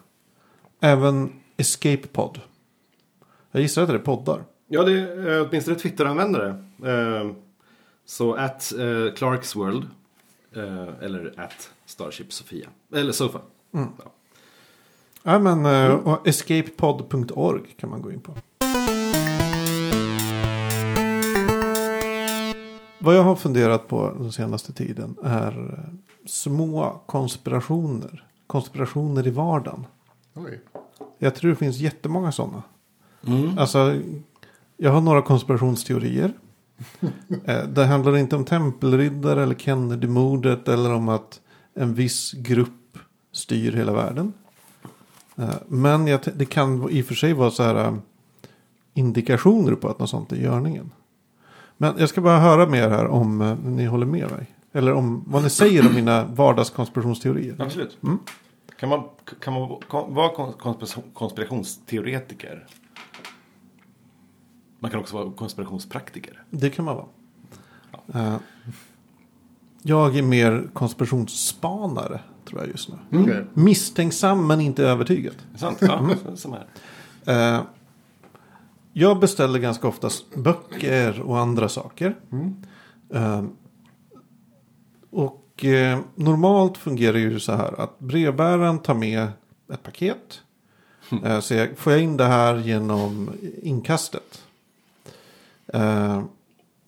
Även 0.80 1.32
Escape 1.56 2.06
Pod. 2.12 2.40
Jag 3.50 3.62
gissar 3.62 3.82
att 3.82 3.88
det 3.88 3.94
är 3.94 3.98
poddar. 3.98 4.44
Ja, 4.68 4.82
det 4.82 4.92
är 4.92 5.48
åtminstone 5.48 5.76
Twitter-användare. 5.78 6.48
Eh, 6.84 7.30
Så 8.04 8.34
at 8.34 8.72
eh, 8.72 9.14
Clarks 9.16 9.56
World. 9.56 9.86
eh, 10.56 10.88
Eller 11.04 11.34
at 11.40 11.70
Starship 11.86 12.32
Sofia. 12.32 12.68
Eller 12.94 13.12
Sofa. 13.12 13.40
Mm. 13.74 13.88
Ja. 14.04 14.10
Ja, 15.22 15.38
men 15.38 15.66
och 15.92 16.28
escapepod.org 16.28 17.62
kan 17.76 17.90
man 17.90 18.02
gå 18.02 18.12
in 18.12 18.20
på. 18.20 18.34
Vad 23.04 23.16
jag 23.16 23.22
har 23.22 23.36
funderat 23.36 23.88
på 23.88 24.12
den 24.18 24.32
senaste 24.32 24.72
tiden 24.72 25.16
är 25.24 25.72
eh, 25.72 25.94
små 26.26 27.02
konspirationer. 27.06 28.24
Konspirationer 28.46 29.26
i 29.26 29.30
vardagen. 29.30 29.86
Oj. 30.34 30.60
Jag 31.18 31.34
tror 31.34 31.50
det 31.50 31.56
finns 31.56 31.76
jättemånga 31.76 32.32
sådana. 32.32 32.62
Mm. 33.26 33.58
Alltså, 33.58 34.00
jag 34.76 34.92
har 34.92 35.00
några 35.00 35.22
konspirationsteorier. 35.22 36.32
Eh, 37.44 37.68
det 37.68 37.84
handlar 37.84 38.16
inte 38.16 38.36
om 38.36 38.44
tempelriddare 38.44 39.42
eller 39.42 39.54
Kennedy-mordet 39.54 40.68
eller 40.68 40.92
om 40.92 41.08
att 41.08 41.40
en 41.74 41.94
viss 41.94 42.32
grupp 42.32 42.98
styr 43.32 43.72
hela 43.72 43.92
världen. 43.92 44.32
Eh, 45.36 45.54
Men 45.66 46.04
det 46.34 46.44
kan 46.48 46.90
i 46.90 47.02
och 47.02 47.06
för 47.06 47.14
sig 47.14 47.32
vara 47.32 47.50
så 47.50 47.62
här 47.62 47.98
indikationer 48.94 49.74
på 49.74 49.88
att 49.88 49.98
något 49.98 50.10
sånt 50.10 50.32
är 50.32 50.36
i 50.36 50.42
görningen. 50.42 50.90
Men 51.76 51.94
jag 51.98 52.08
ska 52.08 52.20
bara 52.20 52.38
höra 52.38 52.66
mer 52.66 52.88
här 52.90 53.06
om 53.06 53.40
eh, 53.40 53.56
ni 53.58 53.84
håller 53.84 54.06
med 54.06 54.30
mig. 54.30 54.46
Eller 54.72 54.92
om 54.92 55.24
vad 55.26 55.42
ni 55.42 55.50
säger 55.50 55.86
om 55.88 55.94
mina 55.94 56.24
vardagskonspirationsteorier. 56.24 57.56
Absolut. 57.58 57.98
Mm. 58.02 58.18
Kan 58.78 58.88
man, 58.88 59.02
kan 59.40 59.52
man 59.52 59.80
kon- 59.88 60.14
vara 60.14 60.28
kon- 60.28 60.52
konspira- 60.52 61.02
konspirationsteoretiker? 61.14 62.66
Man 64.78 64.90
kan 64.90 65.00
också 65.00 65.16
vara 65.16 65.32
konspirationspraktiker. 65.32 66.42
Det 66.50 66.70
kan 66.70 66.84
man 66.84 66.96
vara. 66.96 67.06
Eh, 68.14 68.36
jag 69.82 70.16
är 70.16 70.22
mer 70.22 70.68
konspirationsspanare 70.72 72.20
tror 72.44 72.60
jag 72.60 72.68
just 72.70 72.88
nu. 72.88 73.20
Okej. 73.22 73.44
Misstänksam 73.54 74.46
men 74.46 74.60
inte 74.60 74.84
övertygad. 74.84 75.34
Sant? 75.56 75.78
Ja, 75.80 76.08
som 76.34 76.52
här. 77.24 77.56
Eh, 77.56 77.62
jag 78.96 79.20
beställer 79.20 79.58
ganska 79.58 79.88
ofta 79.88 80.08
böcker 80.36 81.20
och 81.20 81.38
andra 81.38 81.68
saker. 81.68 82.16
Eh, 83.14 83.44
och 85.10 85.64
eh, 85.64 85.98
normalt 86.14 86.78
fungerar 86.78 87.12
det 87.12 87.20
ju 87.20 87.40
så 87.40 87.52
här 87.52 87.80
att 87.80 87.98
brevbäraren 87.98 88.78
tar 88.78 88.94
med 88.94 89.28
ett 89.72 89.82
paket. 89.82 90.42
Eh, 91.24 91.40
så 91.40 91.54
jag, 91.54 91.78
får 91.78 91.92
jag 91.92 92.02
in 92.02 92.16
det 92.16 92.24
här 92.24 92.56
genom 92.56 93.30
inkastet. 93.62 94.42
Eh, 95.66 96.22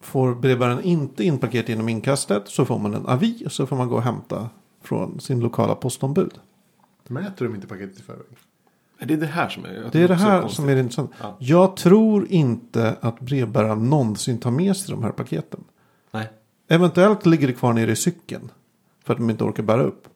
får 0.01 0.35
brevbäraren 0.35 0.83
inte 0.83 1.25
in 1.25 1.39
paket 1.39 1.69
genom 1.69 1.89
inkastet 1.89 2.49
så 2.49 2.65
får 2.65 2.79
man 2.79 2.95
en 2.95 3.07
avi 3.07 3.43
och 3.47 3.53
så 3.53 3.67
får 3.67 3.77
man 3.77 3.89
gå 3.89 3.97
och 3.97 4.03
hämta 4.03 4.49
från 4.83 5.21
sin 5.21 5.41
lokala 5.41 5.75
postombud. 5.75 6.39
Mäter 7.09 7.45
de 7.45 7.55
inte 7.55 7.67
paketet 7.67 7.99
i 7.99 8.03
förväg? 8.03 8.27
Är 8.99 9.07
det 9.07 9.17
det 9.17 9.27
här 9.27 9.49
som 9.49 9.65
är 9.65 9.73
jag 9.75 9.93
Det 9.93 10.03
är 10.03 10.09
det 10.09 10.15
här 10.15 10.41
konstigt. 10.41 10.57
som 10.57 10.69
är 10.69 10.75
det 10.75 10.81
intressanta. 10.81 11.15
Ja. 11.21 11.37
Jag 11.39 11.77
tror 11.77 12.27
inte 12.33 12.97
att 13.01 13.21
brevbäraren 13.21 13.91
någonsin 13.91 14.39
tar 14.39 14.51
med 14.51 14.77
sig 14.77 14.95
de 14.95 15.03
här 15.05 15.11
paketen. 15.13 15.65
Nej. 16.11 16.29
Eventuellt 16.69 17.27
ligger 17.27 17.47
det 17.47 17.53
kvar 17.53 17.73
nere 17.73 17.91
i 17.93 17.97
cykeln. 17.97 18.51
För 19.05 19.13
att 19.13 19.19
de 19.19 19.31
inte 19.31 19.45
orkar 19.45 19.63
bära 19.63 19.83
upp. 19.83 20.09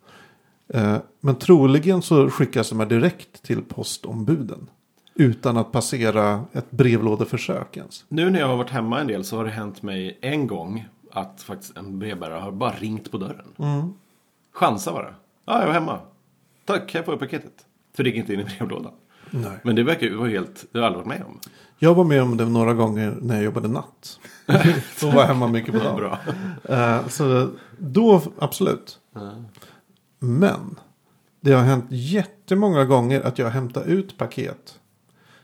Eh, 0.74 0.96
Men 1.20 1.34
troligen 1.34 2.02
så 2.02 2.30
skickas 2.30 2.68
de 2.68 2.80
här 2.80 2.86
direkt 2.86 3.42
till 3.42 3.62
postombuden. 3.62 4.70
Utan 5.14 5.56
att 5.56 5.72
passera 5.72 6.44
ett 6.52 6.70
brevlådeförsök 6.70 7.76
ens. 7.76 8.04
Nu 8.08 8.30
när 8.30 8.40
jag 8.40 8.48
har 8.48 8.56
varit 8.56 8.70
hemma 8.70 9.00
en 9.00 9.06
del 9.06 9.24
så 9.24 9.36
har 9.36 9.44
det 9.44 9.50
hänt 9.50 9.82
mig 9.82 10.18
en 10.22 10.46
gång 10.46 10.88
att 11.12 11.42
faktiskt 11.42 11.76
en 11.76 11.98
brevbärare 11.98 12.40
har 12.40 12.52
bara 12.52 12.72
ringt 12.72 13.10
på 13.10 13.18
dörren. 13.18 13.46
Mm. 13.58 13.92
Chansa 14.52 14.92
bara. 14.92 15.14
Ja, 15.44 15.58
jag 15.60 15.66
var 15.66 15.74
hemma. 15.74 15.98
Tack, 16.64 16.94
här 16.94 17.02
får 17.02 17.14
jag 17.14 17.20
paketet. 17.20 17.52
För 18.00 18.04
det 18.04 18.10
gick 18.10 18.18
inte 18.18 18.34
in 18.34 18.40
i 18.40 18.44
brevlådan. 18.44 18.92
Nej. 19.30 19.50
Men 19.62 19.76
det 19.76 19.82
verkar 19.82 20.06
ju 20.06 20.16
vara 20.16 20.28
helt, 20.28 20.64
det 20.72 20.78
har 20.78 20.84
jag 20.84 20.86
aldrig 20.86 21.06
varit 21.06 21.18
med 21.18 21.26
om. 21.26 21.38
Jag 21.78 21.94
var 21.94 22.04
med 22.04 22.22
om 22.22 22.36
det 22.36 22.44
några 22.44 22.74
gånger 22.74 23.16
när 23.22 23.34
jag 23.34 23.44
jobbade 23.44 23.68
natt. 23.68 24.20
Då 25.00 25.06
var 25.06 25.14
jag 25.20 25.26
hemma 25.26 25.46
mycket 25.48 25.72
på 25.74 25.78
dagen. 25.84 25.96
Bra. 25.96 26.18
Eh, 26.76 27.08
så 27.08 27.50
då, 27.78 28.22
absolut. 28.38 28.98
Men 30.18 30.78
det 31.40 31.52
har 31.52 31.62
hänt 31.62 31.84
jättemånga 31.88 32.84
gånger 32.84 33.20
att 33.20 33.38
jag 33.38 33.50
hämtar 33.50 33.84
ut 33.84 34.18
paket 34.18 34.78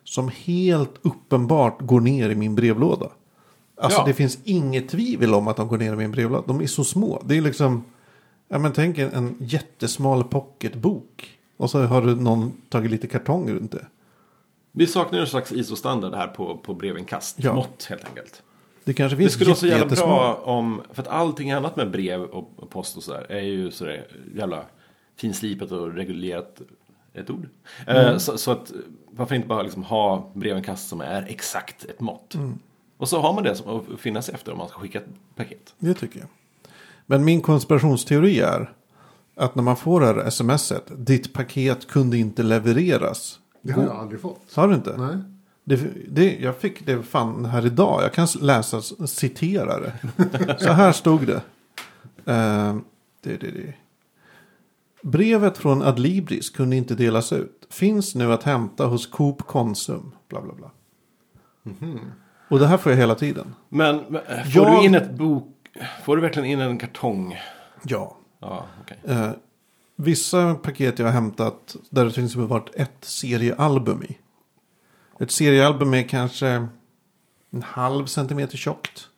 som 0.05 0.31
helt 0.35 0.95
uppenbart 1.03 1.81
går 1.81 2.01
ner 2.01 2.31
i 2.31 2.35
min 2.35 2.55
brevlåda. 2.55 3.07
Alltså 3.81 4.01
Ja. 4.01 4.07
det 4.07 4.15
finns 4.15 4.39
inget 4.45 4.89
tvivel 4.89 5.35
om 5.35 5.49
att 5.49 5.57
de 5.57 5.69
går 5.69 5.79
ner 5.79 5.93
i 5.93 5.97
min 5.97 6.11
brevlåda. 6.11 6.45
De 6.47 6.61
är 6.61 6.67
så 6.67 6.85
små. 6.85 7.23
Det 7.25 7.37
är 7.37 7.41
liksom, 7.41 7.85
ja 8.49 8.59
men 8.59 8.73
tänk 8.73 8.99
en, 8.99 9.13
en 9.13 9.37
jättesmal 9.41 10.25
pocketbok. 10.25 11.33
Och 11.57 11.71
så 11.71 11.83
har 11.83 12.03
du 12.03 12.15
någon 12.15 12.53
tagit 12.69 12.91
lite 12.91 13.07
kartong 13.07 13.51
runt 13.51 13.73
det. 13.73 13.87
Vi 14.73 14.87
saknar 14.87 15.19
en 15.21 15.27
slags 15.27 15.53
ISO-standard 15.53 16.15
här 16.15 16.27
på, 16.29 16.57
på 16.57 16.75
brevinkast. 16.75 17.37
Ja. 17.39 17.55
Mått 17.55 17.87
helt 17.91 18.05
enkelt. 18.05 18.43
Det 18.85 18.95
kanske 18.95 19.17
Det 19.17 19.21
finns 19.23 19.33
skulle 19.33 19.49
vara 19.51 19.57
så 19.57 19.67
jätte- 19.67 19.79
jävla 19.95 20.07
bra 20.07 20.35
om, 20.35 20.83
för 20.93 21.03
att 21.03 21.09
allting 21.09 21.51
annat 21.51 21.77
med 21.77 21.91
brev 21.91 22.23
och, 22.23 22.71
post 22.71 22.97
och 22.97 23.03
sådär 23.03 23.27
är 23.29 23.41
ju 23.41 23.71
sådär 23.71 24.07
jävla 24.35 24.63
finslipat 25.17 25.73
och 25.73 25.93
regulerat, 25.95 26.61
ett 27.15 27.31
ord. 27.31 27.49
Eh, 27.87 28.17
så, 28.19 28.39
så 28.39 28.51
att 28.51 28.73
varför 29.11 29.35
inte 29.35 29.49
bara 29.49 29.63
liksom 29.63 29.83
ha 29.83 30.31
brevinkast 30.35 30.89
som 30.89 31.01
är 31.01 31.23
exakt 31.29 31.85
ett 31.85 32.01
mått. 32.01 32.37
Och 32.97 33.09
så 33.09 33.21
har 33.21 33.33
man 33.33 33.43
det 33.45 33.55
som 33.55 33.77
att 33.77 34.01
finna 34.01 34.23
sig 34.23 34.35
efter 34.35 34.53
om 34.53 34.59
man 34.59 34.69
ska 34.69 34.79
skicka 34.79 34.99
ett 34.99 35.07
paket. 35.37 35.75
Det 35.79 35.95
tycker 35.95 36.19
jag. 36.21 36.29
Men 37.07 37.25
min 37.25 37.41
konspirationsteori 37.41 38.41
är 38.41 38.73
att 39.37 39.55
när 39.55 39.63
man 39.63 39.77
får 39.77 40.01
det 40.01 40.07
här 40.07 40.31
smset, 40.31 40.83
ditt 40.97 41.33
paket 41.33 41.87
kunde 41.89 42.19
inte 42.19 42.43
levereras. 42.43 43.39
Det 43.63 43.73
har 43.73 43.83
jag 43.83 43.97
aldrig 43.97 44.21
fått. 44.21 44.41
Sa 44.49 44.67
du 44.67 44.75
inte? 44.75 44.97
Nej. 44.97 45.17
Det, 45.65 45.81
det, 46.09 46.37
jag 46.41 46.57
fick 46.57 46.87
det 46.87 47.03
fan 47.03 47.45
här 47.45 47.67
idag. 47.67 48.03
Jag 48.03 48.13
kan 48.13 48.29
läsa, 48.41 48.83
citera 49.07 49.81
det. 49.81 49.93
Så 50.61 50.73
här 50.73 50.93
stod 50.93 51.27
det. 51.27 51.41
Eh, 52.33 52.77
det, 53.23 53.37
det, 53.37 53.51
det. 53.51 53.75
Brevet 55.03 55.59
från 55.59 55.83
Adlibris 55.83 56.51
kunde 56.51 56.77
inte 56.77 56.95
delas 56.95 57.33
ut. 57.33 57.67
Finns 57.71 58.15
nu 58.15 58.33
att 58.33 58.43
hämta 58.43 58.87
hos 58.87 59.07
Coop 59.07 59.43
Konsum. 59.47 60.13
Bla 60.29 60.41
bla 60.43 60.53
bla. 60.55 60.71
Och 62.49 62.59
det 62.59 62.67
här 62.67 62.77
får 62.77 62.93
jag 62.93 62.99
hela 62.99 63.15
tiden. 63.15 63.55
Men 63.69 63.97
men, 63.97 64.23
får 64.53 64.63
Jag- 64.63 64.81
du 64.81 64.85
in 64.87 64.95
ett 64.95 65.11
bok, 65.11 65.49
får 66.05 66.17
du 66.17 66.23
verkligen 66.23 66.49
in 66.49 66.61
en 66.61 66.79
kartong? 66.79 67.37
Ja. 67.83 68.17
Ja, 68.41 68.67
okej. 68.83 68.99
Eh, 69.05 69.31
vissa 69.97 70.55
paket 70.55 70.99
jag 70.99 71.07
har 71.07 71.13
hämtat 71.13 71.77
där 71.91 72.05
det 72.05 72.13
till 72.13 72.25
exempel 72.25 72.49
varit 72.49 72.75
ett 72.75 72.97
seriealbum 73.01 74.03
i. 74.03 74.19
Ett 75.21 75.31
seriealbum 75.31 75.95
är 75.95 76.03
kanske 76.03 76.67
en 77.53 77.63
halv 77.63 78.07
centimeter 78.07 78.57
tjockt. 78.57 79.09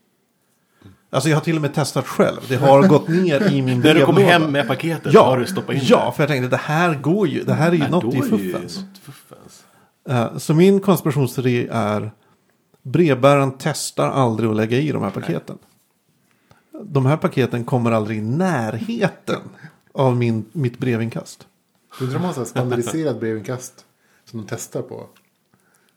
Alltså 1.10 1.28
jag 1.28 1.36
har 1.36 1.40
till 1.44 1.56
och 1.56 1.62
med 1.62 1.74
testat 1.74 2.06
själv. 2.06 2.40
Det 2.48 2.56
har 2.56 2.88
gått 2.88 3.08
ner 3.08 3.52
i 3.52 3.62
min 3.62 3.80
När 3.84 3.94
du 3.94 4.04
kom 4.04 4.14
brevlåda. 4.14 4.38
hem 4.38 4.52
med 4.52 4.68
paketet 4.68 5.12
ja, 5.14 5.24
har 5.24 5.38
du 5.38 5.46
stoppat 5.46 5.74
in 5.74 5.80
Ja, 5.84 6.06
det. 6.06 6.12
för 6.16 6.22
jag 6.22 6.28
tänkte 6.28 6.48
det 6.48 6.56
här 6.56 6.94
går 6.94 7.28
ju. 7.28 7.44
Det 7.44 7.54
här 7.54 7.68
är 7.68 7.72
ju 7.72 7.78
Nej, 7.78 7.90
något 7.90 8.14
i 8.14 8.22
fuffens. 8.22 8.84
Eh, 10.08 10.36
så 10.36 10.54
min 10.54 10.80
konspirationsteori 10.80 11.68
är 11.70 12.12
brevbäraren 12.82 13.52
testar 13.58 14.08
aldrig 14.10 14.50
att 14.50 14.56
lägga 14.56 14.78
i 14.78 14.92
de 14.92 15.02
här 15.02 15.10
paketen. 15.10 15.58
De 16.82 17.06
här 17.06 17.16
paketen 17.16 17.64
kommer 17.64 17.90
aldrig 17.92 18.18
i 18.18 18.22
närheten 18.22 19.40
av 19.92 20.16
min, 20.16 20.44
mitt 20.52 20.78
brevinkast. 20.78 21.46
Undrar 22.00 22.16
om 22.16 22.22
de 22.22 22.34
har 22.38 22.44
standardiserat 22.44 23.20
brevinkast 23.20 23.84
som 24.24 24.40
de 24.40 24.46
testar 24.48 24.82
på. 24.82 25.06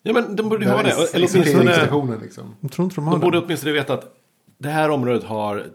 Ja, 0.03 0.13
men 0.13 0.35
de 0.35 0.49
borde 0.49 0.65
ju 0.65 0.71
ha 0.71 0.83
det. 0.83 0.91
Eller 1.15 1.29
åtminstone, 1.33 2.17
liksom. 2.21 2.55
Jag 2.59 2.71
tror 2.71 2.83
inte 2.83 2.95
de 2.95 3.05
har 3.07 3.11
de 3.13 3.21
borde 3.21 3.37
det. 3.39 3.45
åtminstone 3.45 3.71
veta 3.73 3.93
att 3.93 4.15
det 4.57 4.69
här 4.69 4.89
området 4.89 5.23
har 5.23 5.65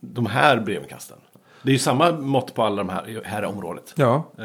de 0.00 0.26
här 0.26 0.60
brevinkasten. 0.60 1.16
Det 1.62 1.70
är 1.70 1.72
ju 1.72 1.78
samma 1.78 2.12
mått 2.12 2.54
på 2.54 2.62
alla 2.62 2.76
de 2.76 2.88
här, 2.88 3.22
här 3.24 3.44
området. 3.44 3.92
Ja. 3.96 4.32
Eh, 4.38 4.44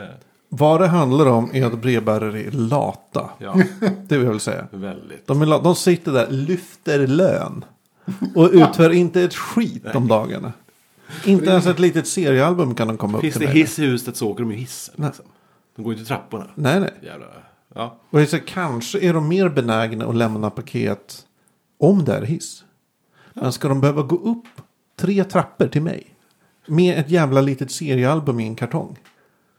Vad 0.49 0.81
det 0.81 0.87
handlar 0.87 1.25
om 1.25 1.49
är 1.53 1.65
att 1.65 1.81
brevbärare 1.81 2.43
är 2.43 2.51
lata. 2.51 3.29
ja, 3.37 3.55
Det 4.07 4.17
vill 4.17 4.27
jag 4.27 4.41
säga. 4.41 4.67
väldigt. 4.71 5.27
De, 5.27 5.41
är 5.41 5.45
la- 5.45 5.61
de 5.61 5.75
sitter 5.75 6.11
där, 6.11 6.27
lyfter 6.31 7.07
lön. 7.07 7.65
Och 8.35 8.49
utför 8.51 8.89
inte 8.89 9.21
ett 9.21 9.35
skit 9.35 9.95
om 9.95 10.07
dagarna. 10.07 10.53
Inte 11.25 11.49
ens 11.49 11.65
ett 11.65 11.79
litet 11.79 12.07
seriealbum 12.07 12.75
kan 12.75 12.87
de 12.87 12.97
komma 12.97 13.17
upp 13.17 13.21
Finns 13.21 13.33
till 13.33 13.41
det 13.41 13.47
mig 13.47 13.57
hiss 13.57 13.79
i 13.79 13.85
huset 13.85 14.17
så 14.17 14.29
åker 14.29 14.43
de 14.43 14.51
i 14.51 14.55
hissen. 14.55 14.95
Liksom. 14.97 15.25
De 15.75 15.83
går 15.83 15.93
ju 15.93 15.97
till 15.97 16.07
trapporna. 16.07 16.47
Nej, 16.55 16.79
nej. 16.79 16.93
Jävla, 17.01 17.25
ja. 17.75 17.99
Och 18.09 18.21
jag 18.21 18.29
säger, 18.29 18.45
kanske 18.45 18.99
är 18.99 19.13
de 19.13 19.27
mer 19.27 19.49
benägna 19.49 20.05
att 20.05 20.15
lämna 20.15 20.49
paket 20.49 21.25
om 21.79 22.05
det 22.05 22.13
är 22.13 22.21
hiss. 22.21 22.63
Men 23.33 23.53
ska 23.53 23.67
de 23.67 23.81
behöva 23.81 24.01
gå 24.01 24.15
upp 24.15 24.45
tre 24.95 25.23
trappor 25.23 25.67
till 25.67 25.81
mig 25.81 26.15
med 26.65 26.99
ett 26.99 27.09
jävla 27.09 27.41
litet 27.41 27.71
seriealbum 27.71 28.39
i 28.39 28.47
en 28.47 28.55
kartong? 28.55 28.99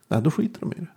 Nej, 0.07 0.21
då 0.21 0.31
skiter 0.31 0.59
de 0.59 0.73
i 0.73 0.75
det. 0.75 0.87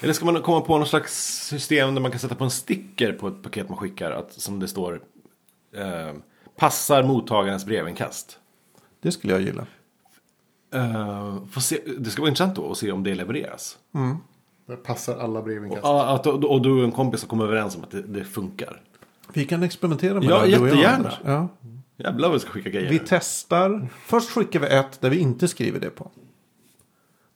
Eller 0.00 0.12
ska 0.12 0.24
man 0.24 0.42
komma 0.42 0.60
på 0.60 0.78
någon 0.78 0.86
slags 0.86 1.46
system 1.46 1.94
där 1.94 2.02
man 2.02 2.10
kan 2.10 2.20
sätta 2.20 2.34
på 2.34 2.44
en 2.44 2.50
sticker 2.50 3.12
på 3.12 3.28
ett 3.28 3.42
paket 3.42 3.68
man 3.68 3.78
skickar. 3.78 4.10
Att, 4.10 4.32
som 4.32 4.60
det 4.60 4.68
står. 4.68 5.00
Eh, 5.76 6.12
passar 6.56 7.02
mottagarens 7.02 7.66
brevinkast. 7.66 8.38
Det 9.00 9.12
skulle 9.12 9.32
jag 9.32 9.42
gilla. 9.42 9.66
Får 11.50 11.60
se, 11.60 11.80
det 11.98 12.10
ska 12.10 12.22
vara 12.22 12.28
intressant 12.28 12.56
då 12.56 12.70
att 12.70 12.78
se 12.78 12.92
om 12.92 13.02
det 13.02 13.14
levereras. 13.14 13.78
Det 14.66 14.76
passar 14.76 15.18
alla 15.18 15.42
brevinkast. 15.42 15.84
Att, 15.84 16.26
och, 16.26 16.44
och 16.44 16.62
du 16.62 16.72
och 16.72 16.84
en 16.84 16.92
kompis 16.92 17.22
har 17.22 17.28
kommit 17.28 17.44
överens 17.44 17.76
om 17.76 17.82
att 17.82 17.90
det, 17.90 18.02
det 18.02 18.24
funkar. 18.24 18.80
Vi 19.32 19.44
kan 19.44 19.62
experimentera 19.62 20.14
med 20.14 20.24
Ja, 20.24 20.46
det. 20.46 20.58
och 20.58 20.68
jättegärna. 20.68 21.12
Ja. 21.24 21.48
Jävlar 21.96 22.28
vad 22.28 22.32
vi 22.34 22.40
ska 22.40 22.50
skicka 22.50 22.70
grejer. 22.70 22.90
Vi 22.90 23.00
testar. 23.06 23.88
Först 24.06 24.30
skickar 24.30 24.60
vi 24.60 24.66
ett 24.66 25.00
där 25.00 25.10
vi 25.10 25.18
inte 25.18 25.48
skriver 25.48 25.80
det 25.80 25.90
på. 25.90 26.10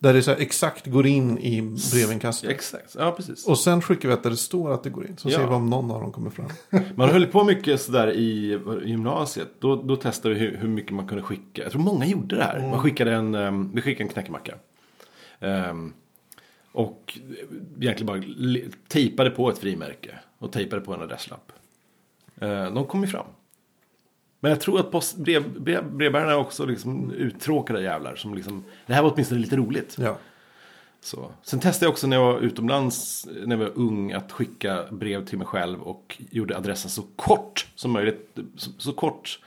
Där 0.01 0.15
det 0.15 0.23
så 0.23 0.31
här 0.31 0.39
exakt 0.39 0.87
går 0.87 1.07
in 1.07 1.39
i 1.39 1.63
brevinkastet. 1.93 2.51
Exakt, 2.51 2.97
ja 2.99 3.13
precis. 3.13 3.47
Och 3.47 3.59
sen 3.59 3.83
skickar 3.83 4.09
vi 4.09 4.15
ett 4.15 4.23
där 4.23 4.31
det 4.31 4.37
står 4.37 4.73
att 4.73 4.83
det 4.83 4.91
går 4.91 5.07
in. 5.07 5.17
Så 5.17 5.29
Ja. 5.29 5.39
ser 5.39 5.47
vi 5.47 5.55
om 5.55 5.71
någon 5.71 5.91
av 5.91 6.01
dem 6.03 6.13
kommer 6.13 6.31
fram. 6.31 6.49
Man 6.95 7.09
höll 7.11 7.27
på 7.27 7.45
mycket 7.45 7.81
sådär 7.81 8.11
i 8.13 8.53
i 8.85 8.89
gymnasiet. 8.89 9.49
Då, 9.59 9.77
då 9.77 9.97
testade 9.97 10.35
vi 10.35 10.41
hur, 10.41 10.57
hur 10.57 10.69
mycket 10.69 10.93
man 10.93 11.07
kunde 11.09 11.23
skicka. 11.23 11.63
Jag 11.63 11.73
tror 11.73 11.83
många 11.83 12.07
gjorde 12.07 12.37
det 12.37 12.45
här. 12.45 12.69
Man 12.71 12.79
skickade 12.81 13.13
en, 13.15 13.35
um, 13.35 13.71
vi 13.75 13.81
skickade 13.83 14.05
en 14.05 14.13
knäckemacka. 14.13 14.55
Ehm, 15.41 15.93
och 16.73 17.19
egentligen 17.81 18.07
bara 18.07 18.23
tejpade 18.89 19.31
på 19.31 19.51
ett 19.51 19.59
frimärke. 19.59 20.19
Och 20.39 20.53
tejpade 20.53 20.83
på 20.83 20.95
en 20.95 21.01
adresslapp. 21.03 21.53
Uh, 22.43 22.75
de 22.75 22.85
kom 22.85 23.01
ju 23.01 23.07
fram. 23.07 23.27
Men 24.41 24.51
jag 24.51 24.61
tror 24.61 24.81
att 24.81 24.91
post, 24.91 25.17
brev, 25.17 25.61
brev, 25.61 25.93
brevbärarna 25.93 26.33
är 26.33 26.37
också 26.37 26.67
liksom 26.67 27.11
uttråkade 27.11 27.83
jävlar. 27.83 28.17
Som 28.17 28.35
liksom, 28.35 28.65
det 28.87 28.95
här 28.95 29.03
var 29.03 29.13
åtminstone 29.13 29.41
lite 29.41 29.57
roligt. 29.57 29.97
Ja. 29.99 30.19
Så. 31.01 31.31
Sen 31.43 31.61
testade 31.61 31.87
jag 31.87 31.93
också 31.93 32.07
när 32.07 32.17
jag 32.17 32.33
var 32.33 32.41
utomlands, 32.41 33.27
när 33.47 33.57
jag 33.57 33.65
var 33.65 33.73
ung, 33.75 34.13
att 34.13 34.33
skicka 34.33 34.85
brev 34.91 35.27
till 35.27 35.39
mig 35.39 35.47
själv 35.47 35.83
och 35.83 36.23
gjorde 36.31 36.57
adressen 36.57 36.91
så 36.91 37.03
kort 37.17 37.69
som 37.75 37.91
möjligt. 37.91 38.39
Så, 38.57 38.71
så 38.79 38.93
kort 38.93 39.41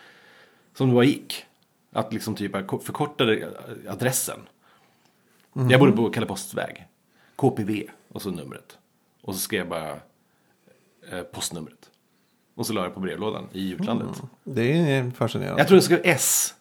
som 0.74 0.88
det 0.88 0.93
bara 0.93 1.03
gick. 1.03 1.45
Att 1.91 2.13
liksom 2.13 2.36
typ 2.36 2.51
förkortade 2.83 3.50
adressen. 3.88 4.39
Jag 5.53 5.79
bodde 5.79 5.91
på 5.91 6.10
Kalle 6.10 6.25
Postväg. 6.25 6.88
KPV 7.36 7.83
och 8.07 8.21
så 8.21 8.31
numret. 8.31 8.77
Och 9.21 9.33
så 9.33 9.39
skrev 9.39 9.60
jag 9.60 9.69
bara 9.69 9.91
eh, 11.12 11.24
postnumret. 11.24 11.90
Och 12.55 12.67
så 12.67 12.74
la 12.74 12.84
jag 12.84 12.93
på 12.93 13.00
brevlådan 13.00 13.48
i 13.51 13.72
utlandet. 13.72 14.22
Det 14.43 14.72
är 14.91 15.12
fascinerande. 15.12 15.60
Jag 15.62 15.67
tror 15.67 15.75
jag 15.77 15.84
skrev 15.84 16.00
S 16.03 16.53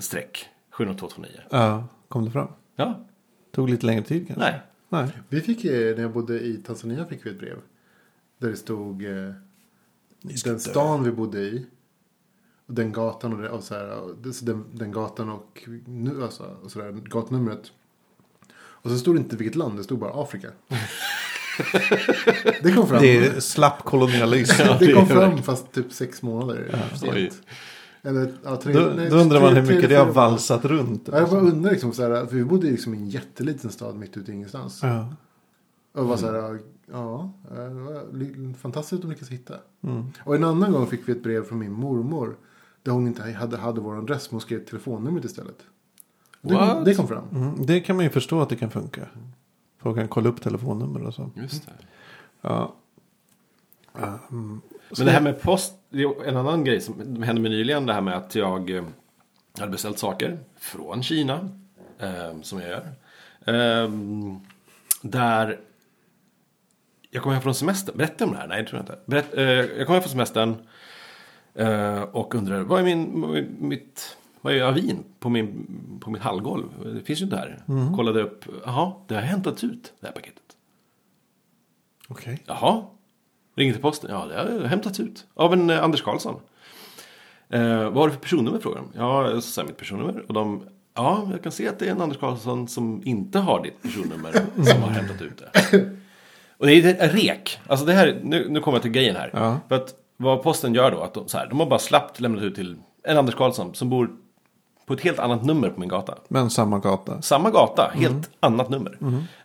streck 0.00 0.48
70229. 0.70 1.30
Ja, 1.50 1.84
kom 2.08 2.24
det 2.24 2.30
fram? 2.30 2.48
Ja, 2.76 3.04
Tog 3.50 3.70
lite 3.70 3.86
längre 3.86 4.02
tid 4.02 4.26
kanske? 4.26 4.44
nej. 4.44 4.60
Nej. 4.88 5.08
Vi 5.28 5.40
fick, 5.40 5.64
när 5.64 6.00
jag 6.00 6.12
bodde 6.12 6.40
i 6.40 6.56
Tanzania 6.56 7.06
fick 7.06 7.26
vi 7.26 7.30
ett 7.30 7.38
brev. 7.38 7.56
Där 8.38 8.48
det 8.50 8.56
stod 8.56 9.04
eh, 9.04 9.32
den 10.44 10.60
stan 10.60 11.04
vi 11.04 11.10
bodde 11.12 11.40
i. 11.40 11.66
Och 12.66 12.74
den 12.74 12.92
gatan 12.92 13.32
och, 13.32 13.42
det, 13.42 13.48
och 13.48 13.62
så 13.62 13.74
här, 13.74 13.98
och 14.00 14.16
det- 14.16 14.46
den, 14.46 14.64
den 14.72 14.92
gatan 14.92 15.28
och, 15.30 15.68
nu, 15.86 16.22
alltså, 16.22 16.56
och 16.64 16.70
så 16.72 16.78
där, 16.78 16.92
gatnumret. 16.92 17.72
Och 18.54 18.90
så 18.90 18.98
stod 18.98 19.14
det 19.14 19.18
inte 19.18 19.36
vilket 19.36 19.54
land, 19.56 19.76
det 19.76 19.84
stod 19.84 19.98
bara 19.98 20.22
Afrika. 20.22 20.48
det 22.62 22.72
kom 22.72 22.86
fram. 22.86 23.02
Det 23.02 23.16
är 23.16 23.40
slapp 23.40 23.84
kolonialism. 23.84 24.62
det 24.78 24.92
kom 24.92 25.06
fram 25.06 25.42
fast 25.42 25.72
typ 25.72 25.92
sex 25.92 26.22
månader. 26.22 26.90
Oj. 27.02 27.32
Eller, 28.02 28.32
ja, 28.44 28.56
tre, 28.56 28.72
Då, 28.72 28.92
nej, 28.96 29.10
då 29.10 29.16
undrar 29.16 29.40
man 29.40 29.56
hur 29.56 29.66
tre- 29.66 29.74
mycket 29.74 29.90
det 29.90 29.96
har 29.96 30.12
valsat 30.12 30.64
runt. 30.64 31.08
Ja, 31.12 31.18
jag 31.18 31.30
bara 31.30 31.40
undrar 31.40 31.70
liksom 31.70 31.92
så 31.92 32.02
här, 32.02 32.26
för 32.26 32.36
vi 32.36 32.44
bodde 32.44 32.66
liksom 32.66 32.94
i 32.94 32.96
en 32.96 33.08
jätteliten 33.08 33.70
stad 33.70 33.96
mitt 33.96 34.16
ute 34.16 34.32
i 34.32 34.34
ingenstans. 34.34 34.80
Ja. 34.82 35.14
Och 35.94 36.08
var 36.08 36.16
så 36.16 36.32
här, 36.32 36.58
ja, 36.92 37.32
eh, 37.50 37.56
det 37.56 37.80
var 37.80 38.54
fantastiskt 38.54 38.92
att 38.92 39.02
de 39.02 39.08
lyckades 39.10 39.30
hitta. 39.30 39.54
Mm. 39.84 40.04
Och 40.24 40.34
en 40.34 40.44
annan 40.44 40.72
gång 40.72 40.86
fick 40.86 41.08
vi 41.08 41.12
ett 41.12 41.22
brev 41.22 41.44
från 41.44 41.58
min 41.58 41.72
mormor. 41.72 42.36
Där 42.82 42.92
hon 42.92 43.06
inte 43.06 43.22
hade, 43.32 43.56
hade 43.56 43.80
vår 43.80 43.98
adress 43.98 44.30
men 44.30 44.34
hon 44.34 44.40
skrev 44.40 44.64
telefonnumret 44.64 45.24
istället. 45.24 45.58
Det, 46.40 46.82
det 46.84 46.94
kom 46.94 47.08
fram. 47.08 47.24
Mm, 47.32 47.66
det 47.66 47.80
kan 47.80 47.96
man 47.96 48.04
ju 48.04 48.10
förstå 48.10 48.40
att 48.40 48.48
det 48.48 48.56
kan 48.56 48.70
funka. 48.70 49.06
Folk 49.82 49.96
kan 49.96 50.08
kolla 50.08 50.28
upp 50.28 50.42
telefonnummer 50.42 51.06
och 51.06 51.14
så. 51.14 51.30
Just 51.36 51.66
det. 51.66 51.72
Ja. 52.40 52.74
Um, 53.92 54.62
Men 54.96 55.06
det 55.06 55.12
här 55.12 55.20
med 55.20 55.42
post, 55.42 55.74
det 55.90 56.02
är 56.02 56.24
en 56.24 56.36
annan 56.36 56.64
grej 56.64 56.80
som 56.80 57.22
hände 57.22 57.42
mig 57.42 57.50
nyligen. 57.50 57.86
Det 57.86 57.92
här 57.92 58.00
med 58.00 58.16
att 58.16 58.34
jag 58.34 58.70
eh, 58.70 58.84
hade 59.58 59.70
beställt 59.72 59.98
saker 59.98 60.38
från 60.56 61.02
Kina. 61.02 61.48
Eh, 61.98 62.40
som 62.42 62.60
jag 62.60 62.68
gör. 62.70 62.92
Eh, 63.46 63.90
där 65.02 65.60
jag 67.10 67.22
kom 67.22 67.32
hem 67.32 67.42
från 67.42 67.54
semestern. 67.54 67.96
Berättade 67.96 68.24
om 68.24 68.32
det 68.32 68.38
här? 68.38 68.46
Nej, 68.46 68.62
det 68.62 68.68
tror 68.68 68.78
jag 68.78 68.82
inte. 68.82 68.98
Berätt, 69.06 69.34
eh, 69.34 69.78
jag 69.78 69.86
kom 69.86 69.94
hem 69.94 70.02
från 70.02 70.10
semestern. 70.12 70.54
Eh, 71.54 72.02
och 72.02 72.34
undrade, 72.34 72.64
vad 72.64 72.80
är 72.80 72.84
min, 72.84 73.56
mitt, 73.60 74.16
vad 74.42 74.54
är 74.54 74.62
avin 74.62 75.04
på, 75.20 75.28
min, 75.28 75.66
på 76.00 76.10
mitt 76.10 76.22
hallgolv? 76.22 76.64
Det 76.94 77.00
finns 77.00 77.20
ju 77.20 77.24
inte 77.24 77.36
här. 77.36 77.62
Kollade 77.96 78.22
upp, 78.22 78.44
jaha, 78.64 78.92
det 79.06 79.14
har 79.14 79.22
hämtats 79.22 79.64
ut 79.64 79.92
det 80.00 80.06
här 80.06 80.14
paketet. 80.14 80.42
Okej. 82.08 82.42
Jaha. 82.46 82.82
Ringer 83.54 83.72
till 83.72 83.82
posten. 83.82 84.10
Ja, 84.10 84.26
det 84.26 84.34
har 84.34 84.66
hämtats 84.66 85.00
ut. 85.00 85.26
Av 85.34 85.52
en 85.52 85.70
eh, 85.70 85.84
Anders 85.84 86.02
Karlsson. 86.02 86.34
Eh, 87.48 87.82
vad 87.82 87.96
har 87.96 88.06
du 88.06 88.12
för 88.12 88.20
personnummer 88.20 88.58
frågar 88.58 88.76
de. 88.76 88.88
Ja, 88.98 89.34
så 89.34 89.40
säger 89.40 89.66
jag 89.66 89.70
mitt 89.70 89.78
personnummer. 89.78 90.24
Och 90.28 90.34
de. 90.34 90.62
Ja, 90.94 91.28
jag 91.30 91.42
kan 91.42 91.52
se 91.52 91.68
att 91.68 91.78
det 91.78 91.86
är 91.86 91.90
en 91.90 92.00
Anders 92.00 92.18
Karlsson 92.18 92.68
som 92.68 93.02
inte 93.04 93.38
har 93.38 93.62
ditt 93.62 93.82
personnummer 93.82 94.32
som 94.64 94.82
har 94.82 94.90
hämtat 94.90 95.22
ut 95.22 95.38
det. 95.38 95.90
Och 96.58 96.66
det 96.66 96.74
är 96.74 97.04
ett 97.04 97.14
rek. 97.14 97.60
Alltså 97.66 97.86
det 97.86 97.92
här, 97.92 98.20
nu, 98.22 98.48
nu 98.48 98.60
kommer 98.60 98.76
jag 98.76 98.82
till 98.82 98.90
grejen 98.90 99.16
här. 99.16 99.30
Ja. 99.32 99.60
För 99.68 99.74
att 99.76 99.94
vad 100.16 100.42
posten 100.42 100.74
gör 100.74 100.90
då, 100.90 101.00
att 101.00 101.14
de, 101.14 101.28
så 101.28 101.38
här, 101.38 101.46
de 101.48 101.60
har 101.60 101.66
bara 101.66 101.78
slappt 101.78 102.20
lämnat 102.20 102.42
ut 102.42 102.54
till 102.54 102.76
en 103.02 103.18
Anders 103.18 103.34
Karlsson 103.34 103.74
som 103.74 103.90
bor 103.90 104.10
på 104.86 104.94
ett 104.94 105.00
helt 105.00 105.18
annat 105.18 105.44
nummer 105.44 105.70
på 105.70 105.80
min 105.80 105.88
gata. 105.88 106.14
Men 106.28 106.50
samma 106.50 106.78
gata. 106.78 107.22
Samma 107.22 107.50
gata, 107.50 107.90
helt 107.94 108.30
annat 108.40 108.68
nummer. 108.70 108.98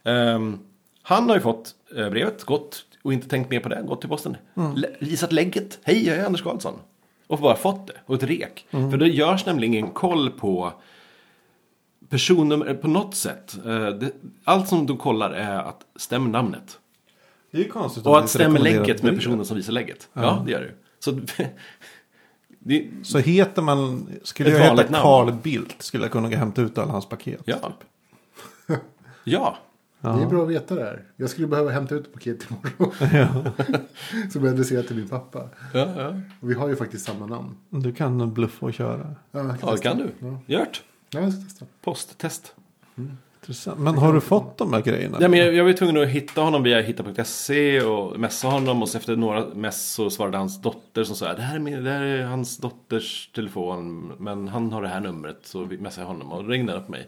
Ehm, 0.03 0.59
han 1.01 1.29
har 1.29 1.35
ju 1.35 1.41
fått 1.41 1.75
eh, 1.97 2.09
brevet, 2.09 2.43
gått 2.43 2.83
och 3.03 3.13
inte 3.13 3.27
tänkt 3.29 3.49
mer 3.49 3.59
på 3.59 3.69
det, 3.69 3.81
gått 3.87 4.01
till 4.01 4.09
posten. 4.09 4.37
Lä- 4.75 4.87
Visat 4.99 5.31
lägget, 5.31 5.79
hej 5.83 6.07
jag 6.07 6.17
är 6.17 6.25
Anders 6.25 6.43
Karlsson. 6.43 6.73
Och 7.27 7.39
bara 7.39 7.55
fått 7.55 7.87
det, 7.87 7.93
och 8.05 8.15
ett 8.15 8.23
rek. 8.23 8.65
För 8.71 8.97
det 8.97 9.07
görs 9.07 9.45
nämligen 9.45 9.73
ingen 9.73 9.91
koll 9.91 10.29
på 10.29 10.73
personnummer 12.09 12.73
på 12.73 12.87
något 12.87 13.15
sätt. 13.15 13.57
Eh, 13.65 14.07
allt 14.43 14.67
som 14.67 14.85
de 14.85 14.97
kollar 14.97 15.31
är 15.31 15.57
att 15.59 15.81
stämmer 15.95 16.29
namnet. 16.29 16.79
Det 17.51 17.57
är 17.57 17.63
ju 17.63 17.69
konstigt. 17.69 18.05
Och 18.05 18.11
att 18.17 18.29
rekommenderat 18.53 18.87
lägget 18.87 19.03
med 19.03 19.15
personen 19.15 19.45
som 19.45 19.57
visar 19.57 19.73
lägget. 19.73 20.09
Ja, 20.13 20.43
det 20.45 20.51
gör 20.51 20.59
det. 20.61 20.71
Så 20.99 21.11
det, 22.67 22.89
Så 23.03 23.17
heter 23.17 23.61
man, 23.61 24.09
skulle 24.23 24.49
Ett 24.49 24.65
jag 24.65 24.77
heta. 24.77 25.01
Carl 25.01 25.33
Bildt 25.33 25.81
skulle 25.81 26.03
jag 26.03 26.11
kunna 26.11 26.27
hämta 26.27 26.61
ut 26.61 26.77
alla 26.77 26.91
hans 26.91 27.09
paket. 27.09 27.41
ja. 27.45 27.71
ja. 29.23 29.57
Det 30.01 30.07
är 30.07 30.27
bra 30.27 30.43
att 30.43 30.49
veta 30.49 30.75
det 30.75 30.83
här. 30.83 31.03
Jag 31.15 31.29
skulle 31.29 31.47
behöva 31.47 31.71
hämta 31.71 31.95
ut 31.95 32.07
ett 32.07 32.13
paket 32.13 32.47
imorgon. 32.49 32.93
Som 34.31 34.43
jag 34.43 34.53
adresserar 34.53 34.83
till 34.83 34.95
min 34.95 35.07
pappa. 35.07 35.49
Ja, 35.73 35.93
ja. 35.97 36.07
Och 36.39 36.49
vi 36.49 36.53
har 36.53 36.67
ju 36.67 36.75
faktiskt 36.75 37.05
samma 37.05 37.25
namn. 37.25 37.55
Du 37.69 37.93
kan 37.93 38.33
bluffa 38.33 38.65
och 38.65 38.73
köra. 38.73 39.15
Ja, 39.31 39.39
ja, 39.39 39.43
det 39.43 39.57
testa. 39.57 39.77
kan 39.77 39.97
du. 39.97 40.11
Ja, 40.19 40.39
Gjort. 40.45 40.83
ja 41.09 41.19
jag 41.19 41.33
ska 41.33 41.43
testa. 41.43 41.65
Posttest. 41.81 42.55
Intressant. 43.41 43.79
Men 43.79 43.97
har 43.97 44.13
du 44.13 44.21
fått 44.21 44.57
de 44.57 44.73
här 44.73 44.81
grejerna? 44.81 45.17
Ja, 45.21 45.27
men 45.27 45.39
jag, 45.39 45.53
jag 45.53 45.63
var 45.65 45.73
tvungen 45.73 46.01
att 46.03 46.07
hitta 46.07 46.41
honom 46.41 46.63
via 46.63 46.81
hitta.se 46.81 47.81
och 47.81 48.19
messa 48.19 48.47
honom. 48.47 48.81
Och 48.81 48.89
så 48.89 48.97
efter 48.97 49.15
några 49.15 49.45
mess 49.45 49.93
så 49.93 50.09
svarade 50.09 50.37
hans 50.37 50.61
dotter 50.61 51.03
som 51.03 51.15
sa 51.15 51.33
det 51.33 51.41
här 51.41 51.55
är, 51.55 51.59
min, 51.59 51.83
det 51.83 51.91
här 51.91 52.01
är 52.03 52.23
hans 52.25 52.57
dotters 52.57 53.29
telefon. 53.35 54.13
Men 54.19 54.47
han 54.47 54.71
har 54.71 54.81
det 54.81 54.87
här 54.87 54.99
numret. 54.99 55.37
Så 55.43 55.63
vi 55.63 55.77
messade 55.77 56.01
jag 56.01 56.07
honom 56.07 56.31
och 56.31 56.47
ringde 56.47 56.73
upp 56.73 56.89
mig. 56.89 57.07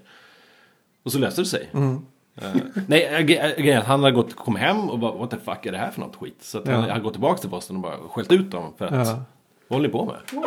Och 1.03 1.12
så 1.12 1.19
löste 1.19 1.41
det 1.41 1.45
sig. 1.45 1.69
Eh, 1.74 2.55
nej, 2.88 3.05
äh, 3.05 3.19
gre- 3.19 3.62
grejen 3.62 3.82
han 3.86 3.99
hade 3.99 4.15
gått, 4.15 4.36
kom 4.36 4.56
hem 4.56 4.89
och 4.89 4.99
bara 4.99 5.12
what 5.17 5.30
the 5.32 5.38
fuck 5.38 5.65
är 5.65 5.71
det 5.71 5.77
här 5.77 5.91
för 5.91 6.01
något 6.01 6.15
skit? 6.15 6.38
Så 6.41 6.58
att 6.58 6.67
han 6.67 6.84
Ja. 6.84 6.89
hade 6.89 7.04
gått 7.04 7.13
tillbaka 7.13 7.38
till 7.41 7.49
posten 7.49 7.75
och 7.75 7.82
bara 7.82 7.97
skällt 7.97 8.32
ut 8.32 8.51
dem 8.51 8.73
för 8.77 8.86
att 8.86 9.08
Ja. 9.08 9.19
vad 9.67 9.77
håller 9.77 9.88
ni 9.88 9.91
på 9.93 10.06
med? 10.06 10.43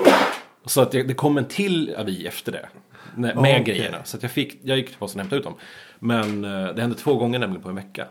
Så 0.66 0.80
att 0.80 0.90
det, 0.90 1.02
det 1.02 1.14
kom 1.14 1.38
en 1.38 1.44
till 1.44 1.94
avi 1.98 2.26
efter 2.26 2.52
det. 2.52 2.68
Med, 3.14 3.36
med 3.36 3.60
Okej. 3.60 3.74
grejerna. 3.74 3.98
Så 4.04 4.16
att 4.16 4.22
jag, 4.22 4.32
fick, 4.32 4.58
jag 4.62 4.76
gick 4.78 4.86
till 4.88 4.96
posten 4.98 5.20
och 5.20 5.22
hämtade 5.22 5.38
ut 5.38 5.44
dem. 5.44 5.54
Men 5.98 6.44
eh, 6.44 6.74
det 6.74 6.80
hände 6.80 6.96
två 6.96 7.14
gånger 7.16 7.38
nämligen 7.38 7.62
på 7.62 7.68
en 7.68 7.74
vecka. 7.74 8.06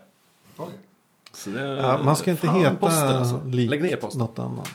Oj. 0.58 0.68
Så 1.34 1.50
det, 1.50 1.62
Ja, 1.62 2.00
man 2.04 2.16
ska 2.16 2.32
inte 2.32 2.48
heta 2.48 2.76
posten, 2.76 3.08
alltså. 3.08 3.42
Lägg 3.46 3.82
ner 3.84 3.96
posten. 3.96 4.20
något 4.20 4.40
annat. 4.40 4.70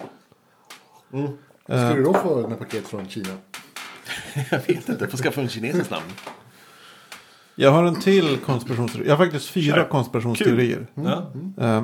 Ska 1.65 1.95
du 1.95 2.03
då 2.03 2.15
få 2.15 2.43
dina 2.43 2.57
paket 2.57 2.89
från 2.89 3.09
Kina? 3.09 3.29
jag 4.51 4.59
vet 4.59 4.69
inte, 4.89 4.97
jag 5.01 5.11
får 5.11 5.19
skaffa 5.19 5.41
en 5.41 5.49
kinesisk 5.49 5.91
namn. 5.91 6.05
Jag 7.55 7.71
har 7.71 7.85
en 7.85 8.01
till 8.01 8.37
konspirationsteori. 8.39 9.07
Jag 9.09 9.17
har 9.17 9.25
faktiskt 9.25 9.49
fyra 9.49 9.75
Kör. 9.77 9.89
konspirationsteorier. 9.89 10.87
Ja. 10.95 11.33
Eh, 11.61 11.83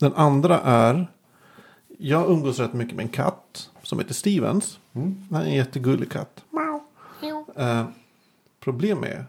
Den 0.00 0.14
andra 0.14 0.60
är. 0.60 1.10
Jag 1.98 2.30
umgås 2.30 2.58
rätt 2.58 2.72
mycket 2.72 2.96
med 2.96 3.02
en 3.02 3.08
katt. 3.12 3.68
Som 3.82 3.98
heter 3.98 4.14
Stevens. 4.14 4.78
Han 4.92 5.16
är 5.32 5.44
en 5.44 5.54
jättegullig 5.54 6.10
katt. 6.10 6.44
Eh, 7.56 7.84
problem 8.60 9.04
är. 9.04 9.26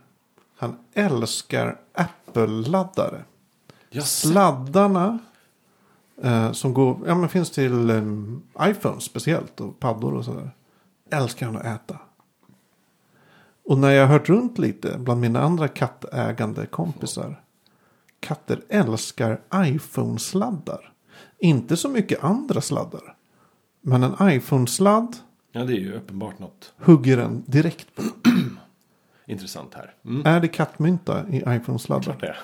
Han 0.55 0.75
älskar 0.93 1.79
Apple-laddare. 1.93 3.23
Sladdarna. 4.03 5.19
Eh, 6.21 6.51
som 6.51 6.73
går, 6.73 6.99
ja 7.07 7.15
men 7.15 7.29
finns 7.29 7.51
till 7.51 7.89
eh, 7.89 8.03
iPhone 8.69 9.01
speciellt. 9.01 9.61
Och 9.61 9.79
paddor 9.79 10.13
och 10.13 10.25
sådär. 10.25 10.51
Älskar 11.09 11.45
han 11.45 11.57
att 11.57 11.65
äta. 11.65 11.99
Och 13.65 13.77
när 13.77 13.91
jag 13.91 14.07
har 14.07 14.13
hört 14.13 14.29
runt 14.29 14.57
lite 14.57 14.97
bland 14.97 15.21
mina 15.21 15.41
andra 15.41 15.67
kattägande 15.67 16.65
kompisar. 16.65 17.43
Katter 18.19 18.61
älskar 18.69 19.41
iPhone-sladdar. 19.55 20.93
Inte 21.39 21.77
så 21.77 21.89
mycket 21.89 22.23
andra 22.23 22.61
sladdar. 22.61 23.15
Men 23.81 24.03
en 24.03 24.29
iPhone-sladd 24.29 25.15
ja, 25.55 25.63
det 25.63 25.73
är 25.73 25.79
ju 25.79 25.93
uppenbart 25.93 26.39
något 26.39 26.73
hugger 26.77 27.17
en 27.17 27.43
direkt 27.45 27.95
på. 27.95 28.01
intressant 29.25 29.73
här. 29.73 29.93
Mm. 30.05 30.25
Är 30.25 30.39
det 30.39 30.47
kattmynta 30.47 31.27
i 31.29 31.37
iPhone-sladdar? 31.47 32.15
Det. 32.19 32.35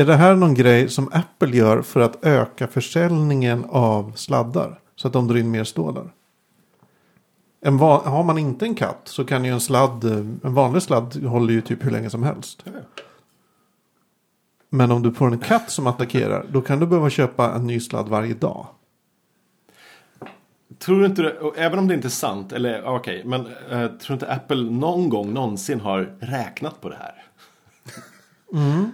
Är 0.00 0.04
det 0.06 0.16
här 0.16 0.34
någon 0.34 0.54
grej 0.54 0.88
som 0.88 1.08
Apple 1.12 1.56
gör 1.56 1.82
för 1.82 2.00
att 2.00 2.24
öka 2.24 2.66
försäljningen 2.66 3.64
av 3.68 4.12
sladdar? 4.16 4.80
Så 4.96 5.06
att 5.06 5.12
de 5.12 5.28
drar 5.28 5.36
in 5.36 5.50
mer 5.50 5.64
stålar? 5.64 6.12
En 7.60 7.78
va- 7.78 8.02
har 8.04 8.24
man 8.24 8.38
inte 8.38 8.64
en 8.64 8.74
katt 8.74 9.00
så 9.04 9.24
kan 9.24 9.44
ju 9.44 9.50
en 9.52 9.60
sladd, 9.60 10.04
en 10.04 10.40
vanlig 10.42 10.82
sladd 10.82 11.24
håller 11.24 11.52
ju 11.54 11.60
typ 11.60 11.84
hur 11.84 11.90
länge 11.90 12.10
som 12.10 12.22
helst. 12.22 12.62
Ja. 12.64 12.72
Men 14.70 14.90
om 14.90 15.02
du 15.02 15.12
får 15.12 15.26
en 15.32 15.38
katt 15.38 15.70
som 15.70 15.86
attackerar 15.86 16.46
då 16.52 16.60
kan 16.62 16.78
du 16.80 16.86
behöva 16.86 17.10
köpa 17.10 17.52
en 17.54 17.66
ny 17.66 17.80
sladd 17.80 18.08
varje 18.08 18.34
dag. 18.34 18.66
Tror 20.78 21.00
du 21.00 21.06
inte 21.06 21.22
det, 21.22 21.36
även 21.56 21.78
om 21.78 21.88
det 21.88 21.94
inte 21.94 22.08
är 22.08 22.10
sant, 22.10 22.52
eller 22.52 22.84
okej, 22.84 23.22
men 23.24 23.40
eh, 23.46 23.86
tror 23.86 24.06
du 24.08 24.12
inte 24.12 24.32
Apple 24.32 24.56
någon 24.70 25.08
gång 25.08 25.32
någonsin 25.34 25.80
har 25.80 26.16
räknat 26.20 26.80
på 26.80 26.88
det 26.88 26.96
här? 26.96 27.22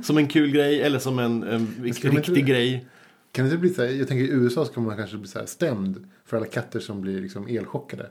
Som 0.02 0.18
en 0.18 0.28
kul 0.28 0.50
grej 0.50 0.82
eller 0.82 0.98
som 0.98 1.18
en, 1.18 1.42
en 1.42 1.66
riktig 1.82 2.14
inte- 2.14 2.40
grej. 2.40 2.86
Kan 3.32 3.44
det 3.44 3.48
inte 3.50 3.60
bli 3.60 3.74
så 3.74 3.82
här, 3.82 3.88
jag 3.90 4.08
tänker 4.08 4.24
i 4.24 4.28
USA 4.30 4.64
så 4.64 4.72
kan 4.72 4.84
man 4.84 4.96
kanske 4.96 5.16
bli 5.16 5.28
så 5.28 5.38
här 5.38 5.46
stämd 5.46 6.08
för 6.24 6.36
alla 6.36 6.46
katter 6.46 6.80
som 6.80 7.00
blir 7.00 7.20
liksom 7.20 7.46
elchockade 7.48 8.10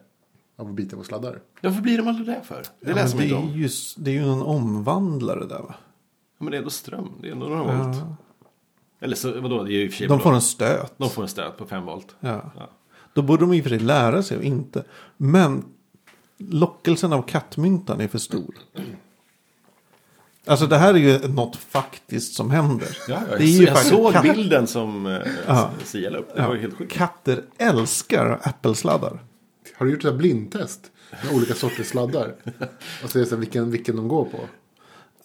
av 0.58 0.68
att 0.68 0.74
bita 0.74 0.98
på 0.98 1.04
sladdar. 1.04 1.40
Varför 1.62 1.82
blir 1.82 1.98
de 1.98 2.08
aldrig 2.08 2.28
det 2.28 2.42
för? 2.44 2.64
Det 2.80 2.90
Ja, 2.90 2.96
läser 2.96 3.16
man 3.16 3.24
inte 3.26 3.36
om. 3.36 3.68
det 3.98 4.12
är 4.12 4.16
ju 4.16 4.32
en 4.34 4.42
omvandlare 4.42 5.46
där 5.46 5.60
va? 5.60 5.76
Ja, 6.38 6.44
men 6.44 6.52
det 6.52 6.58
är 6.58 6.60
ändå 6.60 6.70
ström. 6.70 7.10
Det 7.22 7.28
är 7.28 7.32
ändå 7.32 7.46
några 7.46 7.64
volt. 7.64 7.98
Ja. 7.98 8.16
Eller 9.00 9.16
så, 9.16 9.42
vadå, 9.42 9.64
det 9.64 9.74
är 9.74 10.00
ju 10.00 10.08
De 10.08 10.20
får 10.20 10.34
en 10.34 10.42
stöt. 10.42 10.94
de 10.98 11.10
får 11.10 11.22
en 11.24 11.30
stöt 11.30 11.58
på 11.58 11.66
5 11.66 11.86
volt. 11.86 12.16
Ja. 12.20 12.52
Ja. 12.58 12.70
Då 13.14 13.22
borde 13.22 13.42
de 13.44 13.54
i 13.54 13.60
och 13.60 13.64
för 13.64 13.70
sig 13.70 13.80
lära 13.80 14.24
sig 14.24 14.38
och 14.38 14.44
inte. 14.44 14.84
Men 15.18 15.64
lockelsen 16.38 17.14
av 17.14 17.22
kattmyntan 17.22 18.02
är 18.02 18.08
för 18.08 18.18
stor. 18.18 18.56
Alltså 20.46 20.68
det 20.68 20.78
här 20.78 20.94
är 20.94 20.98
ju 20.98 21.28
något 21.28 21.56
faktiskt 21.56 22.34
som 22.34 22.52
händer. 22.52 22.98
Ja, 23.08 23.20
det 23.30 23.44
är 23.44 23.48
ju 23.48 23.64
jag 23.66 23.74
faktiskt 23.74 23.96
såg 23.96 24.14
katt- 24.14 24.24
bilden 24.24 24.68
som 24.68 25.06
eh, 25.06 25.20
Ja. 25.48 25.72
Sia 25.84 26.10
la 26.10 26.18
upp. 26.18 26.36
Det 26.36 26.42
var 26.48 26.56
ju 26.56 26.62
helt 26.62 26.78
sjukt. 26.78 26.94
Katter 26.94 27.44
älskar 27.58 28.40
Apple-sladdar. 28.44 29.20
Har 29.78 29.86
du 29.86 29.92
gjort 29.92 30.06
ett 30.06 30.16
blindtest 30.16 30.92
med 31.24 31.34
olika 31.36 31.54
sorters 31.54 31.88
sladdar? 31.88 32.36
Och 33.04 33.10
se 33.10 33.26
så 33.26 33.30
här 33.36 33.38
vilken, 33.40 33.72
vilken 33.72 33.96
de 33.96 34.08
går 34.08 34.26
på? 34.26 34.40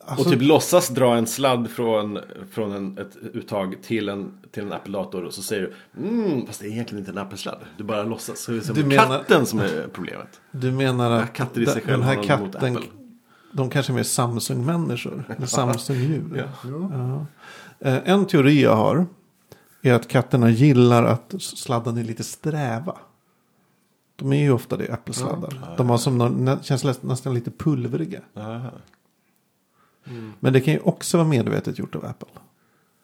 Alltså, 0.09 0.25
och 0.27 0.33
typ 0.33 0.42
låtsas 0.42 0.88
dra 0.88 1.16
en 1.16 1.27
sladd 1.27 1.71
från, 1.71 2.19
från 2.51 2.73
en, 2.73 2.99
ett 2.99 3.16
uttag 3.33 3.77
till 3.83 4.09
en, 4.09 4.33
till 4.51 4.62
en 4.62 4.73
Apple-dator. 4.73 5.25
Och 5.25 5.35
så 5.35 5.42
säger 5.42 5.73
du, 5.92 6.09
mm, 6.09 6.47
fast 6.47 6.61
det 6.61 6.66
är 6.66 6.71
egentligen 6.71 6.99
inte 6.99 7.11
en 7.12 7.19
Apple-sladd. 7.19 7.59
Du 7.77 7.85
bara 7.85 8.03
låtsas. 8.03 8.40
Så 8.40 8.51
det 8.53 8.57
är 8.59 8.61
som 8.61 8.75
Du 8.75 8.85
menar- 8.85 9.19
katten 9.19 9.47
som 9.47 9.59
är 9.59 9.88
problemet. 9.92 10.40
du 10.51 10.73
menar 10.73 11.11
Ja, 11.11 11.23
att 11.23 11.33
katter 11.33 11.61
i 11.61 11.66
sig 11.66 11.83
den 11.87 12.03
här 12.03 12.23
katten, 12.23 12.79
de 13.53 13.71
kanske 13.71 13.92
är 13.92 13.95
mer 13.95 14.03
Samsung-människor. 14.03 15.25
Samsung-djur. 15.47 16.45
Ja. 16.64 16.71
Ja. 16.90 17.27
Eh, 17.90 17.99
En 18.05 18.27
teori 18.27 18.62
jag 18.62 18.77
har 18.77 19.07
är 19.83 19.92
att 19.92 20.09
katterna 20.09 20.51
gillar 20.51 21.05
att 21.05 21.35
sladden 21.38 21.99
är 21.99 22.05
lite 22.05 22.25
sträva. 22.25 22.97
De 24.16 24.33
är 24.33 24.37
ju 24.42 24.51
ofta 24.53 24.77
det, 24.77 24.92
Apple-sladdar. 24.92 25.75
De 25.77 25.90
har 25.90 25.99
som 25.99 26.19
någon, 26.19 26.62
känns 26.62 27.03
nästan, 27.03 27.35
lite 27.35 27.51
pulveriga. 27.51 28.21
Aha. 30.07 30.33
Men 30.40 30.53
det 30.53 30.61
kan 30.61 30.75
ju 30.75 30.81
också 30.81 31.16
vara 31.16 31.29
medvetet 31.29 31.79
gjort 31.79 31.95
av 31.95 32.05
Apple. 32.05 32.29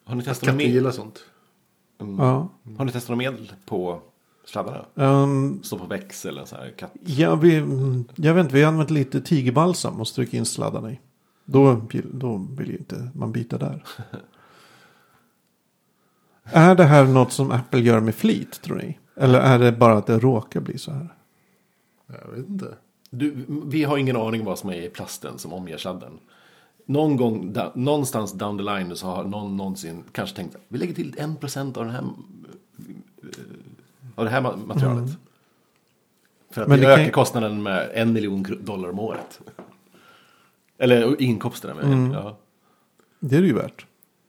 Har 0.03 0.15
ni 0.15 0.23
testat 0.23 0.47
något 0.47 0.57
med, 0.57 0.65
gillar 0.65 0.91
sånt. 0.91 1.19
Ja. 1.97 2.49
har 2.77 2.85
ni 2.85 2.91
testat 2.91 3.09
något 3.09 3.17
medel 3.17 3.51
på 3.65 4.01
sladdarna? 4.45 4.85
Ehm, 4.95 5.63
Stå 5.63 5.77
på 5.77 5.85
väx 5.85 6.25
eller 6.25 6.45
så 6.45 6.55
här 6.55 6.73
katt? 6.77 6.91
ja, 7.05 7.35
vi, 7.35 7.55
mm, 7.55 8.05
jag 8.15 8.33
vet 8.33 8.43
inte, 8.43 8.55
vi 8.55 8.61
har 8.61 8.71
använt 8.71 8.89
lite 8.89 9.21
tigerbalsam 9.21 9.99
och 9.99 10.07
strukit 10.07 10.33
in 10.33 10.45
sladdarna 10.45 10.91
i. 10.91 10.99
Då, 11.45 11.81
då 12.13 12.47
vill 12.57 12.69
ju 12.69 12.77
inte 12.77 13.09
man 13.15 13.31
byta 13.31 13.57
där. 13.57 13.83
är 16.43 16.75
det 16.75 16.83
här 16.83 17.05
något 17.05 17.31
som 17.31 17.51
Apple 17.51 17.79
gör 17.79 17.99
med 17.99 18.15
flit, 18.15 18.61
tror 18.61 18.77
ni? 18.77 18.99
Eller 19.15 19.39
är 19.39 19.59
det 19.59 19.71
bara 19.71 19.97
att 19.97 20.07
det 20.07 20.19
råkar 20.19 20.59
bli 20.59 20.77
så 20.77 20.91
här? 20.91 21.13
Jag 22.07 22.31
vet 22.31 22.49
inte. 22.49 22.75
Du, 23.09 23.45
vi 23.47 23.83
har 23.83 23.97
ingen 23.97 24.17
aning 24.17 24.45
vad 24.45 24.59
som 24.59 24.69
är 24.69 24.81
i 24.81 24.89
plasten 24.89 25.39
som 25.39 25.53
omger 25.53 25.77
sladden. 25.77 26.19
Någon 26.85 27.17
gång, 27.17 27.53
da, 27.53 27.71
någonstans 27.75 28.33
down 28.33 28.57
the 28.57 28.63
line 28.63 28.95
så 28.95 29.07
har 29.07 29.23
någon 29.23 29.57
någonsin 29.57 30.03
kanske 30.11 30.35
tänkt 30.35 30.55
vi 30.67 30.77
lägger 30.77 30.93
till 30.93 31.15
en 31.17 31.35
procent 31.35 31.77
av 31.77 31.83
den 31.85 31.93
här 31.93 32.01
eh, 32.03 33.29
av 34.15 34.25
det 34.25 34.31
här 34.31 34.41
ma- 34.41 34.65
materialet. 34.67 35.09
För 36.51 36.61
att 36.61 36.67
Men 36.67 36.77
det 36.79 36.83
kan 36.85 36.91
ökar 36.91 37.03
ju- 37.05 37.11
kostnaden 37.11 37.63
med 37.63 37.89
en 37.93 38.13
miljon 38.13 38.45
dollar 38.61 38.89
om 38.89 38.99
året. 38.99 39.39
Eller 40.77 41.21
inkomsterna 41.21 41.73
med 41.75 42.15
ja. 42.15 42.37
Det 43.19 43.37
är 43.37 43.41
det 43.41 43.47
ju 43.47 43.53
värt. 43.53 43.85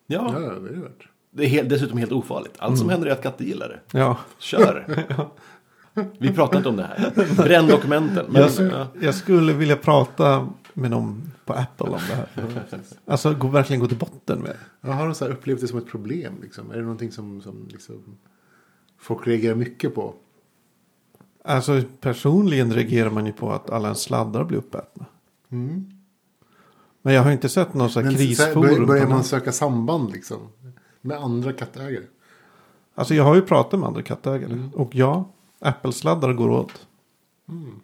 Ja, 0.06 0.30
Ja, 0.34 0.40
det 0.40 0.46
är 0.68 0.72
det 0.74 0.80
värt. 0.80 1.08
det 1.30 1.44
är 1.44 1.48
helt, 1.48 1.68
dessutom 1.68 1.98
helt 1.98 2.12
ofarligt. 2.12 2.54
Allt 2.58 2.78
som 2.78 2.88
händer 2.88 3.06
är 3.08 3.12
att 3.12 3.22
katter 3.22 3.44
gillar 3.44 3.68
det. 3.68 3.98
Ja. 3.98 4.18
Kör! 4.38 5.04
Vi 6.18 6.32
pratar 6.32 6.56
inte 6.56 6.68
om 6.68 6.76
det 6.76 6.82
här. 6.82 7.12
Bränn 7.42 7.66
dokumenten. 7.66 8.26
Men, 8.28 8.42
Jag, 8.42 8.70
ja. 8.72 8.86
jag 9.00 9.14
skulle 9.14 9.52
vilja 9.52 9.76
prata 9.76 10.48
med 10.74 10.90
någon 10.90 11.32
på 11.44 11.52
Apple 11.52 11.86
om 11.86 12.00
det 12.08 12.14
här. 12.14 12.28
Alltså 13.06 13.34
gå, 13.34 13.48
verkligen 13.48 13.80
gå 13.80 13.86
till 13.86 13.98
botten 13.98 14.40
med 14.40 14.56
det. 14.80 14.92
Har 14.92 15.06
de 15.06 15.14
så 15.14 15.24
här 15.24 15.32
upplevt 15.32 15.60
det 15.60 15.68
som 15.68 15.78
ett 15.78 15.86
problem. 15.86 16.34
Liksom. 16.42 16.70
Är 16.70 16.76
det 16.76 16.82
någonting 16.82 17.12
som, 17.12 17.40
som 17.40 17.68
liksom, 17.70 18.18
folk 18.98 19.26
reagerar 19.26 19.54
mycket 19.54 19.94
på? 19.94 20.14
Alltså 21.44 21.82
personligen 22.00 22.72
reagerar 22.72 23.10
man 23.10 23.26
ju 23.26 23.32
på 23.32 23.52
att 23.52 23.70
alla 23.70 23.88
ens 23.88 24.00
sladdar 24.00 24.44
blir 24.44 24.58
uppätna. 24.58 25.06
Men 27.02 27.14
jag 27.14 27.22
har 27.22 27.30
inte 27.30 27.48
sett 27.48 27.74
någon 27.74 27.90
sån 27.90 28.04
här 28.04 28.10
Men 28.10 28.18
så 28.18 28.42
här, 28.42 28.52
krisforum. 28.52 28.86
börjar, 28.86 29.06
man 29.06 29.24
söka 29.24 29.52
samband 29.52 30.12
liksom? 30.12 30.38
Med 31.00 31.16
andra 31.16 31.52
kattägare? 31.52 32.04
Alltså 32.94 33.14
jag 33.14 33.24
har 33.24 33.34
ju 33.34 33.42
pratat 33.42 33.80
med 33.80 33.86
andra 33.86 34.02
kattägare. 34.02 34.70
Och 34.74 34.94
ja, 34.94 35.30
Apple-sladdar 35.58 36.32
går 36.32 36.48
åt. 36.48 36.86
Mm. 37.48 37.80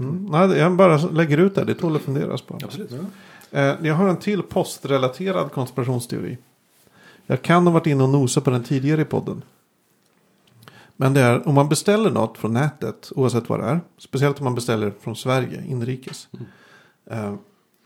Nej, 0.00 0.58
jag 0.58 0.76
bara 0.76 0.96
lägger 0.96 1.38
ut 1.38 1.54
det. 1.54 1.64
Det 1.64 1.74
tål 1.74 1.96
att 1.96 2.02
funderas 2.02 2.42
på. 2.42 2.58
Absolut. 2.64 2.90
Ja. 3.50 3.60
Eh, 3.60 3.76
jag 3.82 3.94
har 3.94 4.08
en 4.08 4.16
till 4.16 4.42
postrelaterad 4.42 5.52
konspirationsteori. 5.52 6.38
Jag 7.26 7.42
kan 7.42 7.66
ha 7.66 7.72
varit 7.72 7.86
inne 7.86 8.02
och 8.02 8.08
nosat 8.08 8.44
på 8.44 8.50
den 8.50 8.64
tidigare 8.64 9.00
i 9.00 9.04
podden. 9.04 9.42
Men 10.96 11.14
det 11.14 11.20
är 11.20 11.48
om 11.48 11.54
man 11.54 11.68
beställer 11.68 12.10
något 12.10 12.38
från 12.38 12.52
nätet, 12.52 13.12
oavsett 13.16 13.48
vad 13.48 13.60
det 13.60 13.66
är. 13.66 13.80
Speciellt 13.98 14.38
om 14.38 14.44
man 14.44 14.54
beställer 14.54 14.92
från 15.00 15.16
Sverige, 15.16 15.64
inrikes. 15.68 16.28
Eh, 17.10 17.34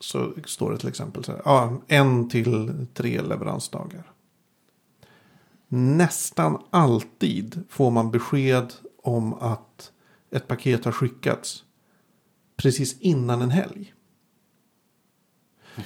så 0.01 0.33
står 0.47 0.73
det 0.73 0.79
till 0.79 0.89
exempel 0.89 1.25
så 1.25 1.33
här. 1.33 1.43
Ja, 1.45 1.81
en 1.87 2.29
till 2.29 2.87
tre 2.95 3.23
leveransdagar. 3.23 4.13
Nästan 5.69 6.63
alltid 6.71 7.63
får 7.69 7.91
man 7.91 8.11
besked 8.11 8.73
om 9.03 9.35
att 9.35 9.93
ett 10.31 10.49
paket 10.49 10.85
har 10.85 10.93
skickats. 10.93 11.65
Precis 12.63 13.01
innan 13.01 13.43
en 13.43 13.51
helg. 13.51 13.95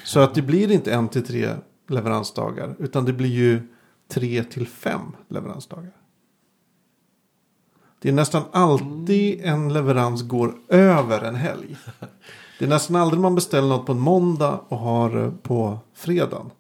Så 0.05 0.21
att 0.21 0.35
det 0.35 0.43
blir 0.43 0.71
inte 0.73 0.93
en 0.93 1.09
till 1.09 1.27
tre 1.27 1.55
leveransdagar. 1.89 2.77
Utan 2.79 3.05
det 3.05 3.12
blir 3.12 3.29
ju 3.29 3.62
tre 4.09 4.45
till 4.45 4.67
fem 4.67 5.01
leveransdagar. 5.29 5.93
Det 7.99 8.09
är 8.09 8.12
nästan 8.12 8.43
alltid 8.53 9.41
en 9.45 9.73
leverans 9.73 10.23
går 10.23 10.55
över 10.69 11.23
en 11.25 11.35
helg. 11.35 11.77
Det 12.59 12.65
är 12.65 12.69
nästan 12.69 12.97
aldrig 12.97 13.21
man 13.21 13.35
beställer 13.35 13.69
något 13.69 13.87
på 13.87 13.93
en 13.93 14.01
måndag 14.01 14.61
och 14.69 14.79
har 14.79 15.33
på 15.43 15.79
fredagen. 15.95 16.51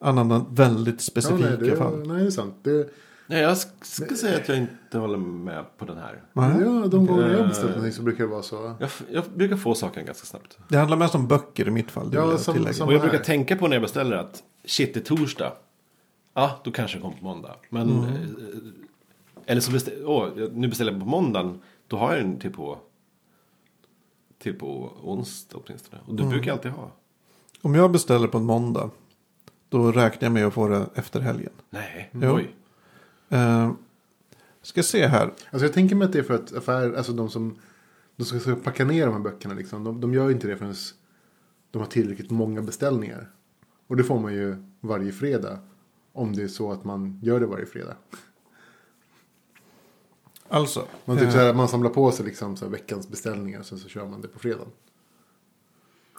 Annan 0.00 0.30
än 0.30 0.44
väldigt 0.54 0.94
Ja, 0.94 0.98
specifika 1.00 1.48
nej, 1.48 1.58
det, 1.58 1.76
fall. 1.76 2.06
nej, 2.08 2.20
det 2.20 2.26
är 2.26 2.30
sant. 2.30 2.54
Det, 2.62 2.90
Nej, 3.26 3.40
jag 3.42 3.52
sk- 3.54 3.84
ska 3.84 4.14
säga 4.14 4.36
att 4.36 4.48
jag 4.48 4.58
inte 4.58 4.98
håller 4.98 5.18
med 5.18 5.64
på 5.78 5.84
den 5.84 5.96
här. 5.98 6.22
Ja, 6.32 6.86
de 6.88 7.06
gånger 7.06 7.30
jag 7.30 7.40
Eh. 7.40 7.48
beställt 7.48 7.68
någonting 7.68 7.92
så 7.92 8.02
brukar 8.02 8.24
det 8.24 8.30
vara 8.30 8.42
så. 8.42 8.74
Jag, 8.80 8.90
jag 9.10 9.24
brukar 9.34 9.56
få 9.56 9.74
saker 9.74 10.02
ganska 10.02 10.26
snabbt. 10.26 10.58
Det 10.68 10.76
handlar 10.78 10.96
mest 10.96 11.14
om 11.14 11.26
böcker 11.28 11.68
i 11.68 11.70
mitt 11.70 11.90
fall. 11.90 12.10
Det 12.10 12.16
Ja, 12.16 12.30
jag 12.30 12.40
som- 12.40 12.54
som- 12.72 12.86
Och 12.88 12.94
jag 12.94 13.00
här. 13.00 13.08
brukar 13.08 13.24
tänka 13.24 13.56
på 13.56 13.66
när 13.68 13.74
jag 13.76 13.82
beställer 13.82 14.16
att 14.16 14.42
shit, 14.64 14.94
det 14.94 15.00
är 15.00 15.16
torsdag. 15.16 15.52
Ja, 16.34 16.60
då 16.64 16.70
kanske 16.70 16.96
det 16.98 17.02
kommer 17.02 17.16
på 17.16 17.24
måndag. 17.24 17.56
Men, 17.68 17.90
Mm. 17.90 18.04
eh, 18.04 18.16
eller 19.46 19.60
så 19.60 19.72
beställer 19.72 19.98
jag- 20.02 20.52
nu 20.56 20.68
beställer 20.68 20.92
jag 20.92 21.00
på 21.00 21.06
måndagen. 21.06 21.60
Då 21.88 21.96
har 21.96 22.12
jag 22.14 22.24
den 22.24 22.38
till 22.38 22.52
på, 22.52 22.78
till 24.38 24.54
på 24.58 24.92
onsdag 25.02 25.58
åtminstone. 25.66 26.02
Och 26.06 26.14
det 26.14 26.22
Mm. 26.22 26.30
brukar 26.32 26.46
jag 26.50 26.56
alltid 26.56 26.70
ha. 26.72 26.90
Om 27.62 27.74
jag 27.74 27.90
beställer 27.90 28.28
på 28.28 28.38
en 28.38 28.44
måndag. 28.44 28.90
Då 29.68 29.92
räknar 29.92 30.26
jag 30.26 30.32
med 30.32 30.46
att 30.46 30.54
få 30.54 30.68
det 30.68 30.86
efter 30.94 31.20
helgen. 31.20 31.52
Nej, 31.70 32.10
Jo. 32.12 32.34
oj. 32.36 32.54
Eh, 33.28 33.72
ska 34.62 34.82
se 34.82 35.06
här. 35.06 35.32
Alltså 35.50 35.66
jag 35.66 35.72
tänker 35.72 35.96
mig 35.96 36.06
att 36.06 36.12
det 36.12 36.18
är 36.18 36.22
för 36.22 36.34
att 36.34 36.56
affärer, 36.56 36.92
alltså 36.92 37.12
de 37.12 37.30
som 37.30 37.58
de 38.16 38.24
som 38.24 38.40
ska 38.40 38.54
packa 38.54 38.84
ner 38.84 39.06
de 39.06 39.12
här 39.12 39.20
böckerna 39.20 39.54
liksom, 39.54 39.84
de, 39.84 40.00
de 40.00 40.14
gör 40.14 40.30
inte 40.30 40.46
det 40.46 40.56
förrän 40.56 40.74
de 41.70 41.78
har 41.78 41.86
tillräckligt 41.86 42.30
många 42.30 42.62
beställningar. 42.62 43.30
Och 43.86 43.96
det 43.96 44.04
får 44.04 44.20
man 44.20 44.34
ju 44.34 44.56
varje 44.80 45.12
fredag. 45.12 45.58
Om 46.12 46.36
det 46.36 46.42
är 46.42 46.48
så 46.48 46.72
att 46.72 46.84
man 46.84 47.20
gör 47.22 47.40
det 47.40 47.46
varje 47.46 47.66
fredag. 47.66 47.96
Alltså. 50.48 50.86
Man, 51.04 51.16
typ 51.16 51.26
eh, 51.26 51.32
så 51.32 51.38
här, 51.38 51.54
man 51.54 51.68
samlar 51.68 51.90
på 51.90 52.12
sig 52.12 52.26
liksom 52.26 52.56
så 52.56 52.64
här 52.64 52.72
veckans 52.72 53.08
beställningar 53.08 53.60
och 53.60 53.66
sen 53.66 53.78
så 53.78 53.88
kör 53.88 54.06
man 54.06 54.20
det 54.20 54.28
på 54.28 54.38
fredagen. 54.38 54.68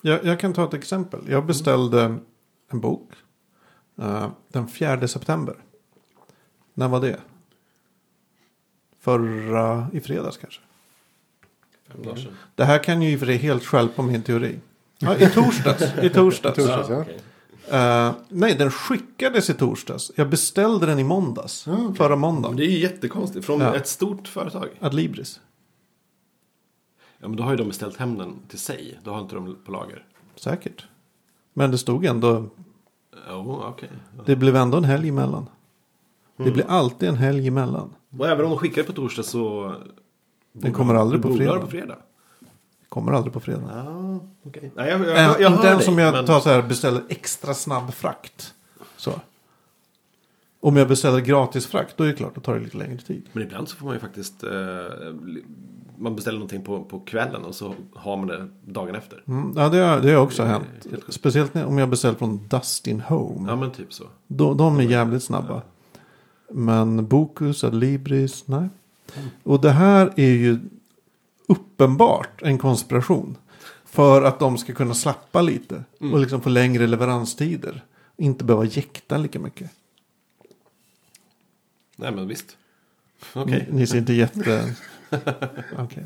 jag, 0.02 0.26
jag 0.26 0.40
kan 0.40 0.54
ta 0.54 0.64
ett 0.68 0.74
exempel. 0.74 1.20
Jag 1.28 1.46
beställde 1.46 2.20
en 2.72 2.80
bok. 2.80 3.12
eh, 3.98 4.30
den 4.48 4.68
4 4.68 5.08
september. 5.08 5.56
När 6.78 6.88
var 6.88 7.02
det? 7.02 7.20
Förra 9.00 9.88
i 9.94 10.00
fredags 10.00 10.38
kanske. 10.38 10.62
Fem 11.88 12.04
dagar 12.04 12.16
sedan. 12.16 12.34
Det 12.56 12.66
här 12.66 12.84
kan 12.84 13.02
ju 13.02 13.12
i 13.12 13.16
och 13.16 13.20
för 13.20 13.26
sig 13.26 13.38
helt 13.38 13.66
stjälpa 13.66 14.02
min 14.02 14.22
teori. 14.24 14.60
Ja, 15.00 15.16
I 15.18 15.30
torsdags. 15.30 15.82
I 16.04 16.10
torsdags. 16.10 16.56
Torsdags, 16.56 16.90
ja. 16.90 17.06
Eh, 18.08 18.16
nej, 18.30 18.56
den 18.56 18.72
skickades 18.72 19.50
i 19.50 19.54
torsdags. 19.54 20.12
Jag 20.16 20.30
beställde 20.30 20.86
den 20.86 21.00
i 21.00 21.04
måndags. 21.04 21.68
Ja, 21.68 21.74
okej. 21.74 21.96
Förra 21.96 22.10
Men 22.10 22.20
måndagen. 22.20 22.58
det 22.58 22.64
är 22.66 22.70
ju 22.72 22.80
jättekonstigt. 22.80 23.46
Från 23.46 23.60
Ja. 23.62 23.76
ett 23.76 23.88
stort 23.88 24.28
företag. 24.28 24.68
Adlibris. 24.80 25.40
Ja, 27.20 27.28
men 27.28 27.38
då 27.38 27.44
har 27.44 27.52
ju 27.52 27.58
de 27.58 27.68
beställt 27.68 27.98
hem 27.98 28.18
den 28.18 28.40
till 28.48 28.60
sig. 28.60 29.00
Då 29.04 29.12
har 29.12 29.22
inte 29.22 29.36
de 29.36 29.58
på 29.66 29.72
lager. 29.72 30.06
Säkert. 30.36 30.86
Men 31.54 31.72
det 31.72 31.78
stod 31.78 32.06
ändå. 32.06 32.50
Jo, 33.30 33.62
okej. 33.66 33.90
Det 34.26 34.36
blev 34.36 34.56
ändå 34.56 34.78
en 34.78 34.84
helg 34.84 35.10
emellan. 35.10 35.50
Mm. 36.38 36.50
Det 36.50 36.52
blir 36.52 36.66
alltid 36.70 37.10
en 37.10 37.16
helg 37.16 37.48
emellan. 37.48 37.90
Och 38.18 38.28
även 38.28 38.46
om 38.46 38.52
de 38.52 38.60
skickar 38.60 38.84
på 38.84 38.94
torsdag 38.94 39.24
så... 39.24 39.76
Den 40.54 40.74
kommer 40.74 40.96
aldrig 40.96 41.22
på 41.22 41.36
fredag. 41.36 41.60
på 41.60 41.68
fredag. 41.68 41.96
Kommer 42.90 43.12
aldrig 43.12 43.34
på 43.34 43.40
fredag. 43.40 43.64
Ja, 43.86 44.20
okej. 44.44 44.72
Nej, 44.76 44.90
jag, 44.90 45.00
jag, 45.02 45.08
Äh, 45.18 45.24
jag, 45.24 45.42
jag 45.42 45.54
inte 45.54 45.68
ens 45.68 45.88
om 45.88 45.98
jag 45.98 46.14
men- 46.14 46.26
tar 46.26 46.40
så 46.40 46.50
här 46.50 46.62
beställer 46.62 47.02
extra 47.10 47.54
snabb 47.54 47.94
frakt. 47.94 48.54
Så. 48.98 49.12
Om 50.60 50.78
jag 50.78 50.88
beställer 50.88 51.20
gratis 51.20 51.68
frakt 51.68 51.98
då 51.98 52.04
är 52.04 52.08
det 52.08 52.14
klart, 52.14 52.36
då 52.36 52.42
tar 52.42 52.54
det 52.56 52.60
lite 52.60 52.78
längre 52.78 52.98
tid. 52.98 53.30
Men 53.34 53.44
ibland 53.44 53.70
så 53.70 53.76
får 53.78 53.86
man 53.86 53.94
ju 53.96 54.00
faktiskt... 54.00 54.44
Eh, 54.44 54.50
man 56.00 56.16
beställer 56.16 56.38
någonting 56.38 56.64
på, 56.64 56.84
på 56.84 57.00
kvällen 57.00 57.46
och 57.46 57.56
så 57.56 57.74
har 57.96 58.18
man 58.18 58.28
det 58.28 58.48
dagen 58.66 58.96
efter. 58.96 59.24
Mm, 59.28 59.54
ja, 59.58 59.70
det 59.70 59.78
har, 59.78 60.00
det 60.00 60.12
har 60.12 60.24
också 60.24 60.42
Det 60.44 60.48
hänt. 60.50 60.88
Speciellt 61.10 61.56
om 61.56 61.78
jag 61.78 61.90
beställer 61.90 62.16
från 62.18 62.48
Dustin 62.48 63.02
Home. 63.02 63.50
Ja, 63.50 63.56
men 63.56 63.72
typ 63.72 63.94
så. 63.94 64.04
De, 64.28 64.58
de 64.58 64.80
är 64.80 64.84
jävligt 64.84 65.24
snabba. 65.24 65.62
Men 66.52 67.08
Bokus, 67.08 67.64
Adlibris, 67.64 68.48
nej. 68.48 68.70
Och 69.44 69.62
det 69.62 69.72
här 69.72 70.14
är 70.16 70.32
ju 70.32 70.60
uppenbart 71.48 72.42
en 72.42 72.58
konspiration. 72.58 73.38
För 73.86 74.22
att 74.22 74.40
de 74.40 74.58
ska 74.58 74.74
kunna 74.74 74.94
slappa 74.94 75.42
lite. 75.42 75.84
Och 76.00 76.20
liksom 76.20 76.42
få 76.42 76.50
längre 76.50 76.88
leveranstider. 76.88 77.84
Inte 78.18 78.44
behöva 78.44 78.66
jäkta 78.66 79.18
lika 79.18 79.40
mycket. 79.40 79.72
Nej, 81.96 82.12
men 82.12 82.28
visst. 82.28 82.58
Okej. 83.34 83.68
Ni, 83.70 83.80
ni 83.80 83.88
ser 83.88 83.98
inte 83.98 84.14
jätte... 84.14 84.76
Okej. 85.78 86.04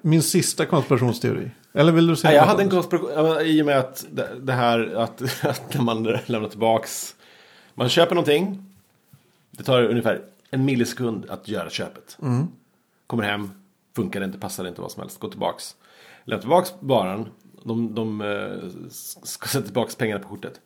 Min 0.00 0.22
sista 0.22 0.66
konspirationsteori. 0.66 1.50
Eller 1.72 1.92
vill 1.92 2.06
du 2.06 2.16
säga 2.16 2.30
Nej, 2.30 2.36
jag 2.36 2.44
hade 2.44 2.62
en 2.62 2.70
konspiration, 2.70 3.40
i 3.46 3.62
och 3.62 3.66
med 3.66 3.78
att 3.78 4.06
det, 4.10 4.28
det 4.40 4.52
här 4.52 4.94
att, 4.94 5.22
att 5.44 5.74
när 5.74 5.82
man 5.82 6.02
lämnar 6.26 6.48
tillbaks, 6.48 7.14
man 7.74 7.88
köper 7.88 8.14
någonting, 8.14 8.75
det 9.56 9.62
tar 9.64 9.82
ungefär 9.82 10.22
en 10.50 10.64
millisekund 10.64 11.30
att 11.30 11.48
göra 11.48 11.70
köpet. 11.70 12.18
Mm. 12.22 12.46
Kommer 13.06 13.22
hem, 13.24 13.50
funkar 13.96 14.20
det 14.20 14.26
inte, 14.26 14.38
passar 14.38 14.62
det 14.62 14.68
inte, 14.68 14.80
vad 14.80 14.92
som 14.92 15.00
helst. 15.00 15.20
Går 15.20 15.28
tillbaks. 15.28 15.76
Lämnar 16.24 16.40
tillbaks 16.40 16.74
varan. 16.80 17.28
De, 17.64 17.94
de 17.94 18.20
eh, 18.20 18.68
ska 18.90 19.46
sätta 19.46 19.64
tillbaks 19.64 19.96
pengarna 19.96 20.22
på 20.22 20.28
kortet. 20.28 20.60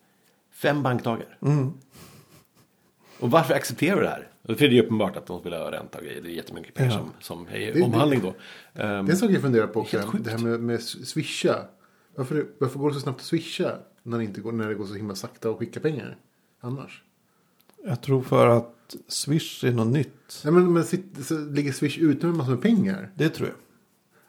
Fem 0.51 0.83
bankdagar. 0.83 1.37
Mm. 1.41 1.73
Och 3.19 3.31
varför 3.31 3.53
accepterar 3.53 3.95
vi 3.97 4.01
det 4.03 4.09
här? 4.09 4.27
För 4.43 4.53
det 4.53 4.65
är 4.65 4.69
ju 4.69 4.81
uppenbart 4.81 5.17
att 5.17 5.25
de 5.25 5.43
vill 5.43 5.53
ha 5.53 5.71
ränta 5.71 5.97
och 5.97 6.03
grejer. 6.03 6.21
Det 6.21 6.29
är 6.29 6.33
jättemycket 6.33 6.73
pengar 6.73 6.91
Ja. 6.91 6.97
som, 6.97 7.11
som 7.19 7.47
är 7.55 7.73
Det- 7.73 7.81
omhandling 7.81 8.21
då. 8.21 8.27
Ehm, 8.27 8.35
Det 8.73 8.81
är 8.83 8.97
en 9.11 9.17
sak 9.17 9.31
jag 9.31 9.41
funderar 9.41 9.67
på 9.67 9.79
också. 9.79 10.11
Det 10.23 10.31
här 10.31 10.37
med, 10.37 10.59
med 10.59 10.81
swisha. 10.83 11.55
Varför, 12.15 12.45
varför 12.59 12.79
går 12.79 12.87
det 12.89 12.93
så 12.93 12.99
snabbt 12.99 13.19
att 13.19 13.25
swisha? 13.25 13.71
När 14.03 14.17
det, 14.17 14.23
inte 14.23 14.41
går, 14.41 14.51
när 14.51 14.67
det 14.69 14.75
går 14.75 14.85
så 14.85 14.93
himla 14.93 15.15
sakta 15.15 15.49
att 15.49 15.57
skicka 15.57 15.79
pengar. 15.79 16.17
Annars. 16.59 17.03
Jag 17.85 18.01
tror 18.01 18.21
för 18.21 18.47
att 18.47 18.75
Swish 19.07 19.63
är 19.63 19.71
något 19.71 19.87
nytt. 19.87 20.41
Nej, 20.43 20.53
men, 20.53 20.73
men 20.73 20.83
så 21.23 21.37
ligger 21.37 21.71
swish 21.71 21.97
ute 21.99 22.25
med 22.25 22.35
massor 22.35 22.51
med 22.51 22.61
pengar. 22.61 23.11
Det 23.15 23.29
tror 23.29 23.47
jag. 23.47 23.57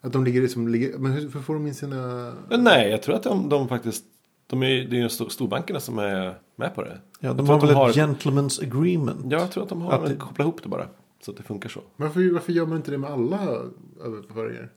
Att 0.06 0.12
de 0.12 0.24
ligger 0.24 0.42
liksom, 0.42 0.68
ligger, 0.68 0.98
men 0.98 1.12
hur, 1.12 1.28
får 1.28 1.54
de 1.54 1.66
in 1.66 1.74
sina... 1.74 2.32
Nej, 2.50 2.90
jag 2.90 3.02
tror 3.02 3.14
att 3.14 3.22
de, 3.22 3.48
de 3.48 3.68
faktiskt... 3.68 4.04
De 4.46 4.62
är, 4.62 4.66
det 4.68 4.96
är 4.96 5.00
ju 5.00 5.08
stor, 5.08 5.28
storbankerna 5.28 5.80
som 5.80 5.98
är 5.98 6.34
med 6.56 6.74
på 6.74 6.82
det. 6.82 7.00
Ja, 7.20 7.32
de 7.32 7.48
har 7.48 7.60
väl 7.60 7.74
de 7.74 7.88
ett 7.90 7.96
gentleman's 7.96 8.62
agreement. 8.62 9.26
Ja, 9.30 9.38
jag 9.38 9.50
tror 9.50 9.62
att 9.62 9.68
de 9.68 9.82
har 9.82 9.92
Att 9.92 10.06
det- 10.08 10.16
kopplat 10.16 10.44
ihop 10.44 10.62
det 10.62 10.68
bara. 10.68 10.86
Så 11.24 11.30
att 11.30 11.36
det 11.36 11.42
funkar 11.42 11.68
så. 11.68 11.80
Varför, 11.96 12.32
varför 12.32 12.52
gör 12.52 12.66
man 12.66 12.76
inte 12.76 12.90
det 12.90 12.98
med 12.98 13.10
alla 13.10 13.38
överföringar? 14.04 14.70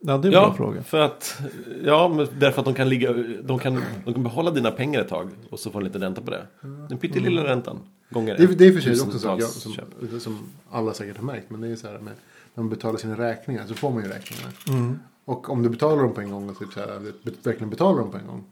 Ja, 0.00 0.18
det 0.18 0.28
är 0.28 0.32
en 0.32 0.32
ja, 0.32 0.46
bra 0.46 0.54
fråga. 0.54 0.82
för 0.82 1.00
att... 1.00 1.40
Ja, 1.84 2.08
men 2.16 2.26
därför 2.38 2.60
att 2.60 2.64
de 2.64 2.74
kan, 2.74 2.88
ligga, 2.88 3.12
de, 3.42 3.58
kan, 3.58 3.82
de 4.04 4.14
kan 4.14 4.22
behålla 4.22 4.50
dina 4.50 4.70
pengar 4.70 5.00
ett 5.00 5.08
tag. 5.08 5.30
Och 5.50 5.58
så 5.58 5.70
får 5.70 5.80
de 5.80 5.84
lite 5.86 5.98
ränta 5.98 6.20
på 6.20 6.30
det. 6.30 6.46
Den 6.88 6.98
pyttelilla 6.98 7.44
räntan. 7.44 7.78
Gånger 8.10 8.36
Det, 8.38 8.46
det 8.46 8.66
är 8.66 8.72
för 8.72 8.80
sig 8.80 8.92
också 8.92 9.18
så 9.18 9.40
som, 9.40 9.72
köp. 9.72 10.22
som 10.22 10.38
alla 10.70 10.94
säkert 10.94 11.16
har 11.16 11.24
märkt. 11.24 11.50
Men 11.50 11.60
det 11.60 11.68
är 11.68 11.76
så 11.76 11.86
här 11.86 11.98
med 11.98 12.12
när 12.54 12.62
man 12.62 12.70
betalar 12.70 12.98
sina 12.98 13.18
räkningar 13.18 13.66
så 13.66 13.74
får 13.74 13.90
man 13.90 14.02
ju 14.02 14.08
räkningarna. 14.08 14.52
Mm. 14.68 14.98
Och 15.24 15.50
om 15.50 15.62
du 15.62 15.68
betalar 15.68 16.02
dem 16.02 16.14
på 16.14 16.20
en 16.20 16.30
gång 16.30 16.50
och 16.50 16.58
typ 16.58 16.72
så 16.72 16.80
här, 16.80 17.12
verkligen 17.42 17.70
betalar 17.70 18.00
dem 18.00 18.10
på 18.10 18.18
en 18.18 18.26
gång. 18.26 18.44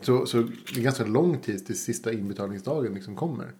Så, 0.00 0.26
så 0.26 0.36
det 0.42 0.80
är 0.80 0.82
ganska 0.82 1.04
lång 1.04 1.38
tid 1.38 1.66
till 1.66 1.78
sista 1.78 2.12
inbetalningsdagen 2.12 2.94
liksom 2.94 3.16
kommer. 3.16 3.52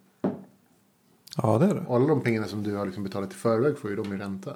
Ja, 1.37 1.59
det 1.59 1.67
är 1.67 1.75
det. 1.75 1.81
Och 1.81 1.97
alla 1.97 2.07
de 2.07 2.21
pengarna 2.21 2.47
som 2.47 2.63
du 2.63 2.75
har 2.75 2.87
liksom 2.87 3.05
betalat 3.05 3.33
i 3.33 3.35
förväg 3.35 3.79
får 3.79 3.91
ju 3.91 3.97
de 3.97 4.13
i 4.13 4.17
ränta. 4.17 4.55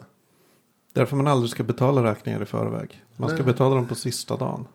Därför 0.92 1.16
man 1.16 1.26
aldrig 1.26 1.50
ska 1.50 1.62
betala 1.62 2.10
räkningar 2.10 2.42
i 2.42 2.46
förväg. 2.46 3.04
Man 3.16 3.28
ska 3.28 3.38
Nej. 3.38 3.46
betala 3.46 3.74
dem 3.74 3.88
på 3.88 3.94
sista 3.94 4.36
dagen. 4.36 4.66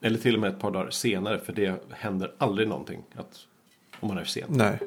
Eller 0.00 0.18
till 0.18 0.34
och 0.34 0.40
med 0.40 0.50
ett 0.50 0.60
par 0.60 0.70
dagar 0.70 0.90
senare. 0.90 1.38
För 1.38 1.52
det 1.52 1.82
händer 1.90 2.34
aldrig 2.38 2.68
någonting. 2.68 3.02
Att, 3.14 3.38
om 4.00 4.08
man 4.08 4.18
är 4.18 4.22
för 4.24 4.30
sen. 4.30 4.44
Nej, 4.48 4.78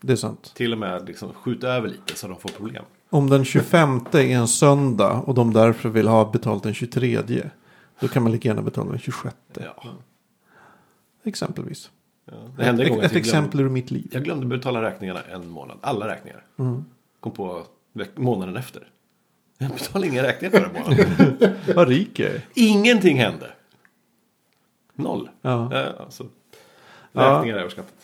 det 0.00 0.12
är 0.12 0.16
sant. 0.16 0.52
Till 0.54 0.72
och 0.72 0.78
med 0.78 1.06
liksom 1.06 1.32
skjuta 1.34 1.68
över 1.68 1.88
lite 1.88 2.14
så 2.14 2.28
de 2.28 2.36
får 2.36 2.48
problem. 2.48 2.84
Om 3.10 3.30
den 3.30 3.44
25 3.44 4.00
är 4.12 4.18
en 4.18 4.48
söndag 4.48 5.12
och 5.26 5.34
de 5.34 5.52
därför 5.52 5.88
vill 5.88 6.08
ha 6.08 6.30
betalt 6.30 6.62
den 6.62 6.74
23. 6.74 7.18
Då 8.00 8.08
kan 8.08 8.22
man 8.22 8.32
lika 8.32 8.48
gärna 8.48 8.62
betala 8.62 8.90
den 8.90 8.98
26. 8.98 9.36
Ja. 9.54 9.84
Exempelvis. 11.24 11.90
Ja. 12.24 12.32
Det 12.56 12.64
hände 12.64 12.84
en 12.84 12.88
gång 12.88 12.98
ett 12.98 13.04
ett 13.04 13.10
glömde, 13.12 13.28
exempel 13.28 13.60
ur 13.60 13.68
mitt 13.68 13.90
liv. 13.90 14.08
jag 14.12 14.24
glömde 14.24 14.46
betala 14.46 14.82
räkningarna 14.82 15.20
en 15.22 15.48
månad. 15.48 15.78
Alla 15.80 16.08
räkningar. 16.08 16.44
Mm. 16.58 16.84
Kom 17.20 17.32
på 17.32 17.64
månaden 18.14 18.56
efter. 18.56 18.88
Jag 19.58 19.70
betalade 19.70 20.06
inga 20.06 20.22
räkningar 20.22 20.58
förra 20.58 20.72
månaden. 20.72 21.54
Vad 21.76 21.88
rik 21.88 22.18
jag 22.18 22.30
är. 22.30 22.42
Ingenting 22.54 23.18
hände. 23.18 23.50
Noll. 24.94 25.28
Ja. 25.42 25.68
Ja, 25.72 25.92
alltså, 26.04 26.26
Ja. 27.12 27.20
räkningar 27.22 27.56
är 27.56 27.60
överskattat. 27.60 27.99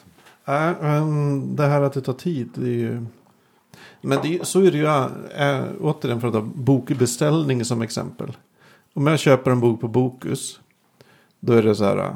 Äh, 0.46 0.72
men 0.80 1.56
det 1.56 1.66
här 1.66 1.82
att 1.82 1.92
det 1.92 2.00
tar 2.00 2.12
tid. 2.12 2.48
Det 2.54 2.66
är 2.66 2.74
ju... 2.74 3.06
Men 4.00 4.18
det, 4.22 4.38
är- 4.38 4.44
så 4.44 4.60
är 4.62 4.70
det 4.70 4.78
ju. 4.78 4.86
Äh, 4.86 5.64
återigen 5.80 6.20
för 6.20 6.28
att 6.28 6.34
ta 6.34 6.40
bokbeställning 6.40 7.64
som 7.64 7.82
exempel. 7.82 8.36
Om 8.94 9.06
jag 9.06 9.18
köper 9.18 9.50
en 9.50 9.60
bok 9.60 9.80
på 9.80 9.88
Bokus. 9.88 10.60
Då 11.40 11.52
är 11.52 11.62
det 11.62 11.74
så 11.74 11.84
här. 11.84 11.96
äh, 11.98 12.14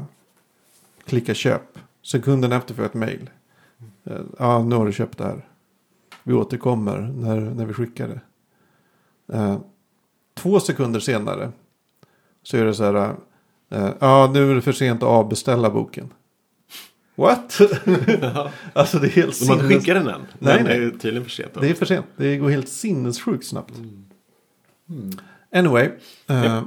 Klicka 1.07 1.35
köp. 1.35 1.63
Sekunden 2.03 2.53
efter 2.53 2.75
får 2.75 2.83
jag 2.85 2.89
ett 2.89 2.95
mail. 2.95 3.31
Äh, 4.05 4.17
Ja, 4.39 4.63
nu 4.63 4.75
har 4.77 4.87
du 4.87 4.93
köpt 4.93 5.19
det 5.19 5.25
här. 5.25 5.47
Vi 6.23 6.33
återkommer 6.35 6.99
när, 7.17 7.41
när 7.41 7.67
vi 7.67 7.73
skickar 7.75 8.09
det. 8.09 8.21
Äh, 9.39 9.59
två 10.35 10.61
sekunder 10.61 11.01
senare. 11.01 11.53
Så 12.43 12.57
är 12.57 12.65
det 12.65 12.75
så 12.75 12.85
här. 12.85 13.15
äh, 13.71 13.91
Ja, 13.99 14.31
nu 14.35 14.51
är 14.51 14.55
det 14.55 14.63
för 14.63 14.73
sent 14.73 15.03
att 15.03 15.09
avbeställa 15.09 15.71
boken. 15.71 16.09
What? 17.15 17.61
alltså 18.73 18.99
det 18.99 19.07
är 19.07 19.11
helt 19.11 19.41
De 19.41 19.49
har 19.49 19.55
inte 19.55 19.69
sinnes... 19.69 19.85
skickat 19.85 20.05
den 20.05 20.15
än. 20.15 20.21
Nej, 20.39 20.63
nej. 20.65 20.79
Det 20.81 20.87
är 20.87 20.91
tydligen 20.91 21.25
för 21.25 21.31
sent. 21.31 21.55
Det 21.61 21.71
är 21.71 21.75
för 21.75 21.87
sent. 21.87 22.07
Det 22.17 22.37
går 22.37 22.51
helt 22.51 22.69
sinnessjukt 22.69 23.47
snabbt. 23.47 23.73
Anyway. 25.53 25.91
eh. 26.27 26.63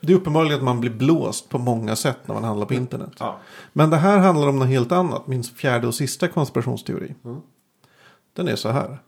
Det 0.00 0.12
är 0.12 0.16
uppenbarligen 0.16 0.58
att 0.58 0.64
man 0.64 0.80
blir 0.80 0.90
blåst 0.90 1.48
på 1.48 1.58
många 1.58 1.96
sätt 1.96 2.18
när 2.28 2.34
man 2.34 2.44
handlar 2.44 2.66
på 2.66 2.74
internet. 2.74 3.12
Ja. 3.18 3.40
Men 3.72 3.90
det 3.90 3.96
här 3.96 4.18
handlar 4.18 4.48
om 4.48 4.58
något 4.58 4.68
helt 4.68 4.92
annat. 4.92 5.26
Min 5.26 5.44
fjärde 5.44 5.86
och 5.86 5.94
sista 5.94 6.28
konspirationsteori. 6.28 7.14
Den 8.32 8.48
är 8.48 8.56
så 8.56 8.68
här. 8.68 8.98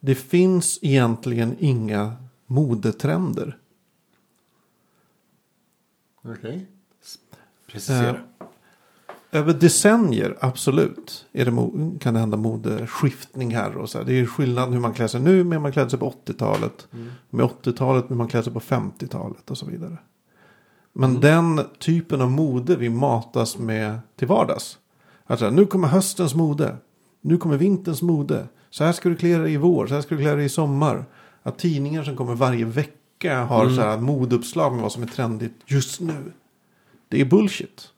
Det 0.00 0.14
finns 0.14 0.78
egentligen 0.82 1.56
inga 1.58 2.16
modetrender. 2.46 3.58
Okej. 6.24 6.66
Precisera. 7.66 8.08
Eh, 8.08 8.16
Över 9.34 9.54
decennier, 9.54 10.36
absolut, 10.40 11.26
är 11.32 11.44
det 11.44 11.98
kan 11.98 12.14
det 12.14 12.20
hända 12.20 12.36
modeskiftning 12.36 13.54
här. 13.54 13.76
Och 13.76 13.90
så 13.90 13.98
här. 13.98 14.04
Det 14.04 14.20
är 14.20 14.26
skillnad 14.26 14.72
hur 14.72 14.80
man 14.80 14.94
klär 14.94 15.06
sig 15.06 15.20
nu 15.20 15.44
med 15.44 15.58
hur 15.58 15.62
man 15.62 15.72
klädde 15.72 15.90
sig 15.90 15.98
på 15.98 16.14
80-talet. 16.26 16.88
Med 17.30 17.46
80-talet 17.46 18.04
hur 18.08 18.16
man 18.16 18.28
klädde 18.28 18.44
sig 18.44 18.52
på 18.52 18.60
50-talet 18.60 19.50
och 19.50 19.58
så 19.58 19.66
vidare. 19.66 19.98
Men 20.92 21.20
den 21.20 21.60
typen 21.78 22.20
av 22.20 22.30
mode 22.30 22.76
vi 22.76 22.90
matas 22.90 23.58
med 23.58 24.00
till 24.16 24.28
vardags. 24.28 24.78
Alltså, 25.26 25.50
nu 25.50 25.66
kommer 25.66 25.88
höstens 25.88 26.34
mode. 26.34 26.76
Nu 27.20 27.36
kommer 27.36 27.56
vinterns 27.56 28.02
mode. 28.02 28.48
Så 28.70 28.84
här 28.84 28.92
ska 28.92 29.08
du 29.08 29.16
klä 29.16 29.38
dig 29.38 29.52
i 29.52 29.56
vår. 29.56 29.86
Så 29.86 29.94
här 29.94 30.00
ska 30.00 30.14
du 30.14 30.20
klä 30.22 30.34
dig 30.34 30.44
i 30.44 30.48
sommar. 30.48 31.04
Att 31.42 31.58
tidningar 31.58 32.04
som 32.04 32.16
kommer 32.16 32.34
varje 32.34 32.64
vecka 32.64 33.44
har 33.44 33.68
så 33.68 33.80
här 33.80 33.98
modeuppslag 33.98 34.72
med 34.72 34.82
vad 34.82 34.92
som 34.92 35.02
är 35.02 35.06
trendigt 35.06 35.54
just 35.66 36.00
nu. 36.00 36.32
Det 37.08 37.20
är 37.20 37.24
bullshit. 37.24 37.91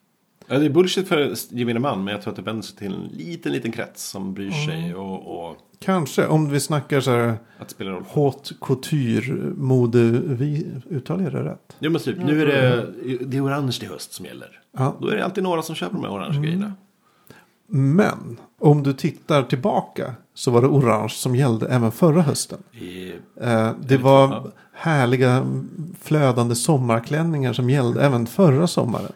Ja, 0.47 0.59
det 0.59 0.65
är 0.67 0.71
bullshit 0.71 1.09
för 1.09 1.35
gemene 1.51 1.81
man. 1.81 2.05
Men 2.05 2.13
jag 2.13 2.23
tror 2.23 2.31
att 2.33 2.37
det 2.37 2.43
vänder 2.43 2.63
sig 2.63 2.77
till 2.77 2.87
en 2.95 3.09
liten, 3.13 3.53
liten 3.53 3.73
krets 3.73 4.09
som 4.09 4.35
bryr 4.35 4.53
Mm. 4.53 4.67
sig. 4.67 4.95
Och, 4.95 5.49
och 5.49 5.57
Kanske, 5.81 6.27
om 6.27 6.51
vi 6.51 6.61
snackar 6.61 7.01
så 7.01 7.11
här 7.11 7.29
att 7.29 7.69
det 7.69 7.75
spelar 7.75 7.91
roll. 7.93 8.05
haute 8.15 8.55
couture 8.61 9.53
mode. 9.57 9.99
Vi, 10.25 10.67
uttalar 10.91 11.31
det 11.31 11.45
rätt? 11.45 11.77
Ja, 11.79 11.91
men 11.91 12.01
typ, 12.01 12.19
nu 12.19 12.43
är 12.43 12.47
det, 12.47 12.87
det 13.25 13.37
är 13.37 13.45
orange 13.47 13.73
till 13.73 13.89
höst 13.89 14.13
som 14.13 14.27
gäller. 14.27 14.61
Ja. 14.77 14.95
Då 15.01 15.09
är 15.09 15.17
det 15.17 15.25
alltid 15.25 15.45
några 15.45 15.63
som 15.63 15.75
köper 15.75 15.95
de 15.95 16.05
här 16.05 16.11
orange 16.13 16.31
Mm. 16.31 16.43
grejerna. 16.43 16.73
Men 17.67 18.37
om 18.61 18.83
du 18.83 18.93
tittar 18.93 19.43
tillbaka 19.43 20.15
så 20.35 20.51
var 20.51 20.63
det 20.63 20.69
orange 20.69 21.09
som 21.09 21.37
gällde 21.37 21.67
även 21.69 21.93
förra 21.93 22.23
hösten. 22.23 22.59
I, 22.73 23.13
Eh, 23.43 23.71
det 23.87 23.97
var 23.97 24.51
härliga 24.73 25.47
flödande 26.01 26.55
sommarklänningar 26.55 27.53
som 27.53 27.71
gällde 27.71 28.03
även 28.05 28.27
förra 28.27 28.67
sommaren. 28.67 29.13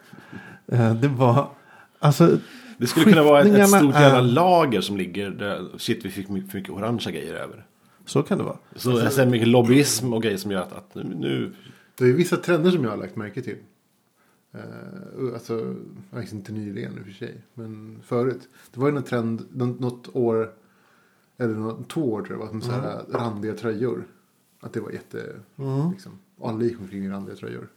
Eh, 0.73 0.95
det 0.95 1.09
var, 1.09 1.51
alltså, 1.99 2.39
det 2.79 2.87
skulle 2.87 3.05
kunna 3.13 3.23
vara 3.23 3.41
ett, 3.43 3.55
ett 3.55 3.69
stort 3.69 3.95
jävla 3.95 4.19
är- 4.19 4.23
lager 4.23 4.81
som 4.81 4.97
ligger 4.97 5.31
där. 5.31 5.69
Shit, 5.79 6.05
vi 6.05 6.11
fick 6.11 6.29
mycket, 6.29 6.51
för 6.51 6.59
mycket 6.59 6.73
orangea 6.73 7.11
grejer 7.13 7.35
över. 7.35 7.67
Så 8.07 8.23
kan 8.23 8.39
det 8.39 8.45
vara. 8.45 8.59
Så 8.77 9.01
alltså, 9.01 9.27
mycket 9.27 9.49
lobbyism 9.49 10.13
och 10.13 10.23
grejer 10.23 10.37
som 10.37 10.51
gör 10.51 10.61
att, 10.63 10.73
att 10.73 10.95
nu, 10.95 11.53
Det 11.99 12.05
är 12.05 12.13
vissa 12.13 12.37
trender 12.37 12.71
som 12.71 12.85
jag 12.85 12.91
har 12.91 12.97
lagt 12.97 13.17
märke 13.17 13.43
till. 13.43 13.57
Uh, 14.55 15.35
alltså, 15.35 15.75
inte 16.33 16.53
nyligen 16.53 16.93
i 16.99 17.01
och 17.01 17.05
för 17.05 17.13
sig. 17.13 17.35
Men 17.55 18.01
förut. 18.05 18.49
Det 18.75 18.81
var 18.81 18.91
ju 18.91 18.97
en 18.97 19.03
trend, 19.03 19.43
nå- 19.53 19.67
något 19.79 20.17
år. 20.17 20.51
Eller 21.39 21.55
nå- 21.55 21.85
två 21.89 22.13
år 22.13 22.23
tror 22.23 22.33
jag. 22.39 22.39
Var, 22.39 22.49
som 22.49 22.61
så 22.63 22.71
här, 22.71 23.01
randiga 23.13 23.55
tröjor. 23.55 24.05
Att 24.61 24.73
det 24.73 24.81
var 24.81 24.91
jätte... 24.91 25.19
Liksom, 25.93 26.13
alla 26.43 26.63
gick 26.65 26.81
omkring 26.81 27.05
i 27.05 27.09
randiga 27.09 27.37
tröjor. 27.37 27.69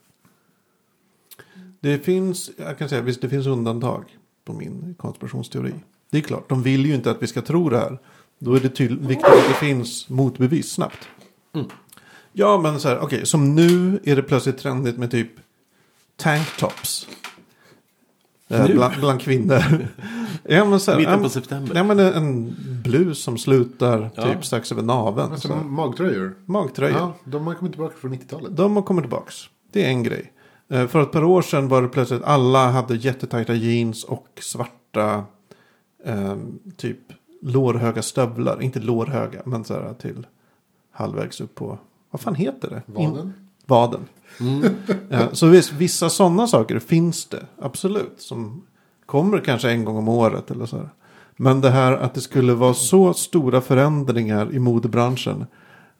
Det 1.79 1.97
finns, 1.97 2.51
jag 2.57 2.77
kan 2.77 2.89
säga, 2.89 3.01
visst 3.01 3.21
det 3.21 3.29
finns 3.29 3.47
undantag 3.47 4.03
på 4.45 4.53
min 4.53 4.95
konspirationsteori. 4.97 5.73
Det 6.09 6.17
är 6.17 6.21
klart, 6.21 6.49
de 6.49 6.63
vill 6.63 6.85
ju 6.85 6.95
inte 6.95 7.11
att 7.11 7.21
vi 7.23 7.27
ska 7.27 7.41
tro 7.41 7.69
det 7.69 7.77
här. 7.77 7.99
Då 8.39 8.53
är 8.55 8.59
det 8.59 8.69
tydligt, 8.69 8.99
viktigt 9.09 9.25
att 9.27 9.47
det 9.47 9.53
finns 9.53 10.09
motbevis 10.09 10.71
snabbt. 10.71 11.07
Ja, 12.33 12.59
men 12.63 12.79
så 12.79 12.87
här, 12.89 12.99
okej, 12.99 13.25
som 13.25 13.55
nu 13.55 13.99
är 14.03 14.15
det 14.15 14.23
plötsligt 14.23 14.57
trendigt 14.57 14.97
med 14.97 15.11
typ 15.11 15.29
tanktops. 16.15 17.07
Eh, 18.47 18.65
bland, 18.65 18.93
bland 18.99 19.21
kvinnor. 19.21 19.63
ja, 20.43 20.65
men 20.65 20.79
så 20.79 20.91
här, 20.91 20.97
mitten 20.97 21.13
på 21.15 21.19
men- 21.21 21.29
september. 21.29 21.75
Ja, 21.75 21.83
men 21.83 21.99
en- 21.99 22.13
en 22.13 22.55
blus 22.83 23.23
som 23.23 23.37
slutar 23.37 24.09
Ja. 24.15 24.23
typ 24.33 24.45
strax 24.45 24.71
över 24.71 24.81
naveln. 24.81 25.31
Alltså 25.31 25.55
magtröjor. 25.55 26.35
Magtröjor. 26.45 26.97
Ja, 26.97 27.13
de 27.23 27.47
har 27.47 27.53
kommit 27.55 27.73
tillbaka 27.73 27.95
från 27.97 28.13
90-talet. 28.13 28.57
De 28.57 28.75
har 28.75 28.83
kommit 28.83 29.03
tillbaks. 29.03 29.35
Det 29.71 29.85
är 29.85 29.89
en 29.89 30.03
grej. 30.03 30.31
Eh, 30.71 30.87
För 30.87 31.01
ett 31.01 31.11
par 31.11 31.23
år 31.23 31.41
sedan 31.41 31.67
var 31.67 31.81
det 31.81 31.87
plötsligt 31.87 32.23
alla 32.23 32.71
hade 32.71 32.95
jättetajta 32.95 33.53
jeans 33.53 34.03
och 34.03 34.27
svarta 34.41 35.23
eh, 36.05 36.35
typ 36.77 36.99
lårhöga 37.41 38.01
stövlar. 38.01 38.61
Inte 38.61 38.79
lårhöga, 38.79 39.41
men 39.45 39.63
så 39.63 39.73
här 39.73 39.93
till 39.93 40.27
halvvägs 40.91 41.41
upp 41.41 41.55
på, 41.55 41.77
vad 42.11 42.21
fan 42.21 42.35
heter 42.35 42.69
det? 42.69 42.81
Vaden? 42.85 43.33
vaden. 43.65 44.07
Ja, 45.09 45.27
så 45.31 45.47
visst, 45.47 45.71
vissa 45.73 46.09
sådana 46.09 46.47
saker 46.47 46.79
finns 46.79 47.25
det, 47.25 47.45
absolut. 47.61 48.15
Som 48.17 48.61
kommer 49.05 49.39
kanske 49.39 49.71
en 49.71 49.85
gång 49.85 49.97
om 49.97 50.07
året 50.07 50.51
eller 50.51 50.65
så 50.65 50.77
här. 50.77 50.89
Men 51.37 51.61
det 51.61 51.69
här 51.69 51.91
att 51.91 52.13
det 52.13 52.21
skulle 52.21 52.53
vara 52.53 52.73
så 52.73 53.13
stora 53.13 53.61
förändringar 53.61 54.53
i 54.53 54.59
modebranschen. 54.59 55.45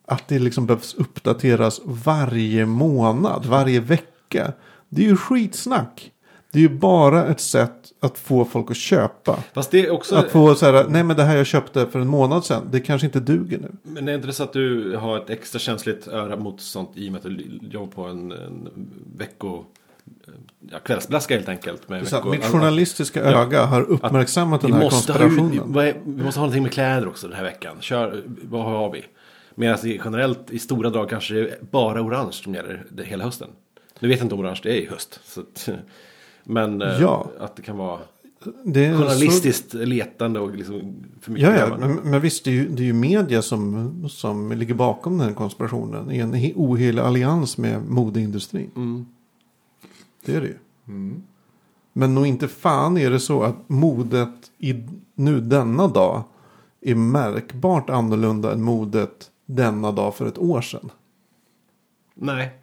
Att 0.06 0.28
det 0.28 0.40
liksom 0.40 0.66
behövs 0.66 0.94
uppdateras 0.94 1.82
varje 1.86 2.66
månad, 2.66 3.46
varje 3.46 3.80
vecka. 3.80 4.11
Det 4.90 5.02
är 5.04 5.08
ju 5.08 5.16
skitsnack. 5.18 6.12
Det 6.52 6.60
är 6.60 6.64
ju 6.64 6.70
bara 6.70 7.26
ett 7.26 7.40
sätt 7.40 7.92
att 8.00 8.18
få 8.18 8.46
folk 8.46 8.72
att 8.72 8.78
köpa. 8.78 9.40
Fast 9.54 9.72
det 9.72 9.86
är 9.86 9.92
också... 9.92 10.16
Att 10.16 10.32
få 10.32 10.56
så 10.56 10.66
här, 10.66 10.86
nej 10.90 11.04
men 11.04 11.18
det 11.18 11.24
här 11.24 11.38
jag 11.38 11.46
köpte 11.46 11.86
för 11.88 12.00
en 12.00 12.08
månad 12.08 12.46
sedan, 12.46 12.68
det 12.72 12.80
kanske 12.80 13.08
inte 13.08 13.20
duger 13.20 13.58
nu. 13.58 13.72
Men 13.84 14.08
är 14.08 14.14
inte 14.16 14.28
det 14.28 14.34
så 14.34 14.44
att 14.44 14.54
du 14.54 14.96
har 14.96 15.18
ett 15.18 15.30
extra 15.30 15.60
känsligt 15.60 16.08
öra 16.08 16.36
mot 16.38 16.62
sånt 16.62 16.90
i 16.96 17.08
och 17.08 17.12
med 17.12 17.20
att 17.20 17.24
du 17.24 17.60
jobbar 17.72 17.88
på 17.88 18.04
en, 18.04 18.32
en 18.32 18.70
vecko... 19.18 19.64
Ja, 20.72 20.80
kvällsblaska 20.80 21.36
helt 21.36 21.50
enkelt. 21.50 21.90
Med 21.90 22.04
vecko- 22.04 22.30
mitt 22.32 22.46
journalistiska 22.46 23.22
öga 23.24 23.66
har 23.66 23.82
uppmärksammat 23.82 24.62
den 24.62 24.74
här 24.74 24.82
ha, 24.82 24.90
konspirationen. 24.90 25.76
är- 25.78 26.02
vi 26.06 26.24
måste 26.24 26.40
ha 26.40 26.46
någonting 26.46 26.64
med 26.64 26.72
kläder 26.72 27.08
också 27.08 27.28
den 27.28 27.36
här 27.38 27.44
veckan. 27.44 27.76
Kör, 27.80 28.24
vad 28.44 28.64
har 28.64 28.92
vi? 28.92 29.06
Medan 29.56 29.78
generellt 29.84 30.52
i 30.52 30.60
stora 30.60 30.90
drag 30.90 31.10
kanske 31.10 31.34
det 31.34 31.40
är 31.42 31.58
bara 31.72 32.02
orange 32.02 32.32
som 32.32 32.56
gäller 32.56 32.86
hela 33.04 33.24
hösten. 33.24 33.48
Nu 34.02 34.08
vet 34.08 34.18
jag 34.18 34.26
inte 34.26 34.36
om 34.36 34.42
orange 34.42 34.60
det 34.64 34.70
är 34.78 34.82
i 34.82 34.86
höst. 34.86 35.20
Så 35.24 35.42
att, 35.42 35.70
men 36.44 36.82
eh, 36.82 37.02
Ja. 37.02 37.32
att 37.40 37.56
det 37.56 37.62
kan 37.62 37.78
vara 37.78 38.00
Det 38.66 38.86
är 38.86 38.92
så- 38.94 38.98
journalistiskt 39.00 39.74
letande 39.74 40.40
och 40.40 40.56
liksom 40.56 40.96
för 41.22 41.32
mycket 41.32 41.48
Ja, 41.50 41.56
ja 41.58 41.78
men, 41.78 41.94
men 41.96 42.22
visst, 42.22 42.46
det 42.46 42.52
är, 42.52 42.56
ju, 42.56 42.70
det 42.70 42.82
är 42.84 42.86
ju 42.86 42.94
media 42.94 43.42
som, 43.42 44.10
som 44.10 44.52
ligger 44.52 44.74
bakom 44.74 45.18
den 45.18 45.28
här 45.28 45.36
konspirationen. 45.36 46.12
I 46.12 46.18
en 46.20 46.36
he- 46.36 46.54
ohelig 46.56 47.02
allians 47.02 47.58
med 47.58 47.86
modeindustrin. 47.90 48.72
Mm. 48.76 49.06
Det 50.26 50.36
är 50.36 50.42
det 50.42 50.48
ju. 50.48 50.58
Men 51.94 52.16
nog 52.16 52.26
inte 52.28 52.48
fan 52.48 52.98
är 52.98 53.10
det 53.10 53.20
så 53.20 53.44
att 53.44 53.56
modet 53.70 54.52
i, 54.58 54.76
nu 55.16 55.40
denna 55.42 55.88
dag 55.88 56.24
är 56.82 56.96
märkbart 56.96 57.90
annorlunda 57.90 58.54
än 58.54 58.62
modet 58.64 59.32
denna 59.46 59.92
dag 59.92 60.16
för 60.16 60.26
ett 60.28 60.38
år 60.38 60.62
sedan. 60.62 60.92
Nej. 62.16 62.61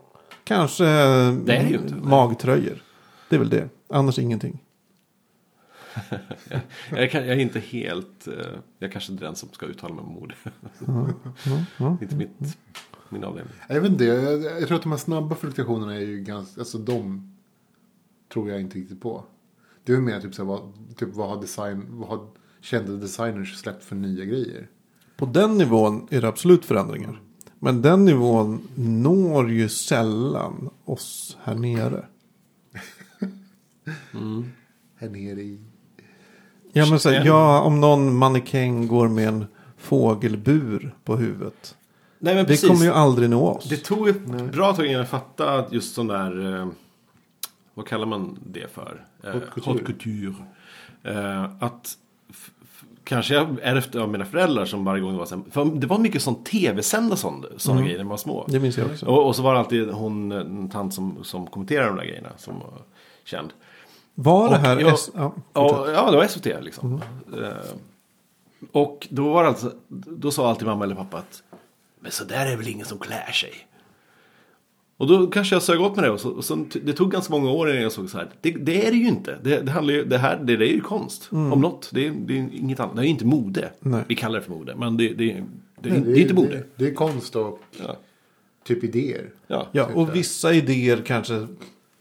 Kanske 0.48 0.84
är 0.86 1.32
det 1.32 1.68
ju 1.68 1.76
inte. 1.76 1.94
magtröjor. 1.94 2.82
Det 3.28 3.36
är 3.36 3.38
väl 3.40 3.48
det. 3.48 3.68
Annars 3.88 4.18
ingenting. 4.18 4.64
Jag, 6.90 7.10
kan, 7.10 7.26
jag 7.26 7.36
är 7.36 7.40
inte 7.40 7.60
helt... 7.60 8.28
eh, 8.28 8.34
jag 8.78 8.92
kanske 8.92 9.12
inte 9.12 9.24
är 9.24 9.26
den 9.26 9.36
som 9.36 9.48
ska 9.48 9.66
uttala 9.66 9.94
mig 9.94 10.04
om 10.04 10.12
mode. 10.12 10.34
inte 12.02 12.16
mitt, 12.16 12.30
min 13.08 13.24
avdelning. 13.24 13.54
Jag 13.68 13.80
vet 13.80 13.90
inte, 13.92 14.04
jag, 14.04 14.42
jag 14.42 14.66
tror 14.68 14.76
att 14.76 14.82
de 14.82 14.92
här 14.92 14.98
snabba 14.98 15.34
fluktuationerna 15.34 15.94
är 15.94 16.00
ju 16.00 16.20
ganska, 16.20 16.60
alltså 16.60 16.78
de 16.78 17.32
tror 18.32 18.50
jag 18.50 18.60
inte 18.60 18.78
riktigt 18.78 19.00
på. 19.00 19.24
Det 19.84 19.92
är 19.92 20.00
mer 20.00 20.20
typ 20.20 20.34
så 20.34 20.42
här, 20.42 20.48
vad, 20.48 20.72
typ 20.96 21.14
vad 21.14 21.28
har 21.28 21.40
design, 21.40 21.86
vad 21.88 22.08
har 22.08 22.26
kända 22.60 22.92
designers 22.92 23.56
släppt 23.56 23.84
för 23.84 23.96
nya 23.96 24.24
grejer? 24.24 24.68
På 25.16 25.26
den 25.26 25.58
nivån 25.58 26.08
är 26.10 26.20
det 26.20 26.28
absolut 26.28 26.64
förändringar. 26.64 27.20
Men 27.58 27.82
den 27.82 28.04
nivån 28.04 28.68
når 28.74 29.50
ju 29.50 29.68
sällan 29.68 30.70
oss 30.84 31.36
här 31.42 31.54
nere. 31.54 32.04
Här 35.00 35.08
nere 35.08 35.40
i... 35.40 35.60
Ja, 36.72 36.86
men 36.90 37.00
så, 37.00 37.10
ja, 37.10 37.60
om 37.60 37.80
någon 37.80 38.16
mannekäng 38.16 38.86
går 38.86 39.08
med 39.08 39.28
en 39.28 39.46
fågelbur 39.76 40.94
på 41.04 41.16
huvudet. 41.16 41.76
Nej 42.18 42.34
men 42.34 42.44
Det 42.44 42.48
precis. 42.48 42.68
kommer 42.68 42.84
ju 42.84 42.90
aldrig 42.92 43.30
nå 43.30 43.46
oss. 43.48 43.64
Det 43.68 43.76
tog 43.76 44.08
ett 44.08 44.24
bra 44.52 44.74
tag 44.74 44.86
innan 44.86 44.98
jag 44.98 45.08
fattade 45.08 45.58
att 45.58 45.72
just 45.72 45.94
sån 45.94 46.06
där... 46.06 46.60
Eh, 46.60 46.68
vad 47.74 47.86
kallar 47.86 48.06
man 48.06 48.38
det 48.46 48.72
för? 48.74 49.04
Eh, 49.24 49.30
Haute 49.32 49.46
couture. 49.54 49.72
haute 49.72 49.84
couture. 49.84 50.34
Eh, 51.02 51.44
att 51.60 51.94
kanske 53.08 53.34
jag 53.34 53.56
ärvt 53.62 53.94
av 53.94 54.08
mina 54.08 54.24
föräldrar 54.24 54.64
som 54.64 54.84
varje 54.84 55.02
gång 55.02 55.12
det 55.12 55.18
var 55.18 55.26
så 55.26 55.34
här, 55.54 55.64
Det 55.80 55.86
var 55.86 55.98
mycket 55.98 56.22
sån 56.22 56.44
tv-sända 56.44 57.16
sådana 57.16 57.46
såna 57.56 57.82
grejer 57.82 57.96
när 57.96 58.04
man 58.04 58.10
var 58.10 58.16
små. 58.16 58.44
Det 58.48 58.60
minns 58.60 58.78
jag 58.78 58.86
också. 58.90 59.06
Och, 59.06 59.26
och 59.26 59.36
så 59.36 59.42
var 59.42 59.52
det 59.54 59.58
alltid 59.60 59.88
hon, 59.90 60.32
en 60.32 60.68
tant 60.70 60.94
som, 60.94 61.24
som 61.24 61.46
kommenterade 61.46 61.86
de 61.88 61.96
där 61.96 62.04
grejerna 62.04 62.28
som 62.36 62.58
var 62.58 62.72
känd. 63.24 63.52
Var 64.14 64.48
det 64.48 64.54
Och 64.54 64.60
här... 64.60 64.78
jag- 64.80 64.94
S- 64.94 65.10
ja, 65.14 65.30
fortsätt. 65.54 65.94
Ja, 65.94 66.10
det 66.10 66.16
var 66.16 66.26
SVT 66.26 66.44
liksom. 66.64 67.02
Eh, 67.42 67.48
och 68.72 69.06
då 69.10 69.32
var 69.32 69.44
alltså, 69.44 69.72
då 69.88 70.30
sa 70.30 70.48
alltid 70.48 70.66
mamma 70.66 70.84
eller 70.84 70.94
pappa 70.94 71.16
att 71.18 71.42
men 72.00 72.10
så 72.12 72.24
där 72.24 72.46
är 72.46 72.56
väl 72.56 72.68
ingen 72.68 72.86
som 72.86 72.98
klär 72.98 73.32
sig. 73.32 73.52
Och 74.98 75.06
då 75.06 75.26
kanske 75.26 75.54
jag 75.54 75.62
sög 75.62 75.80
åt 75.80 75.96
med 75.96 76.04
det 76.04 76.10
och, 76.10 76.20
så, 76.20 76.30
och 76.30 76.44
så, 76.44 76.64
det 76.82 76.92
tog 76.92 77.10
ganska 77.10 77.32
många 77.32 77.50
år 77.50 77.70
innan 77.70 77.82
jag 77.82 77.92
såg 77.92 78.10
så 78.10 78.18
här. 78.18 78.30
Det, 78.40 78.50
det 78.50 78.86
är 78.86 78.90
det 78.90 78.96
ju 78.96 79.08
inte. 79.08 79.38
Det, 79.42 79.60
det, 79.60 79.70
handlar 79.70 79.94
ju, 79.94 80.04
det 80.04 80.18
här 80.18 80.40
det, 80.44 80.56
det 80.56 80.70
är 80.70 80.72
ju 80.72 80.80
konst. 80.80 81.28
Om 81.30 81.60
något. 81.60 81.90
Det 81.92 82.06
är, 82.06 82.10
det 82.10 82.38
är 82.38 82.48
inget 82.52 82.80
annat. 82.80 82.96
Det 82.96 83.02
är 83.02 83.04
inte 83.04 83.26
mode. 83.26 83.70
Nej. 83.80 84.04
Vi 84.08 84.14
kallar 84.14 84.38
det 84.38 84.44
för 84.44 84.50
mode. 84.50 84.74
Men 84.76 84.96
det, 84.96 85.08
det, 85.08 85.14
det, 85.14 85.90
Nej, 85.90 86.00
det, 86.00 86.12
är 86.12 86.16
inte 86.20 86.34
mode. 86.34 86.48
Det, 86.48 86.64
det 86.76 86.90
är 86.90 86.94
konst 86.94 87.36
och 87.36 87.60
Ja. 87.84 87.96
typ 88.64 88.84
idéer. 88.84 89.30
Ja. 89.46 89.68
Ja, 89.72 89.88
och 89.94 90.16
vissa 90.16 90.52
idéer 90.52 91.02
kanske 91.06 91.46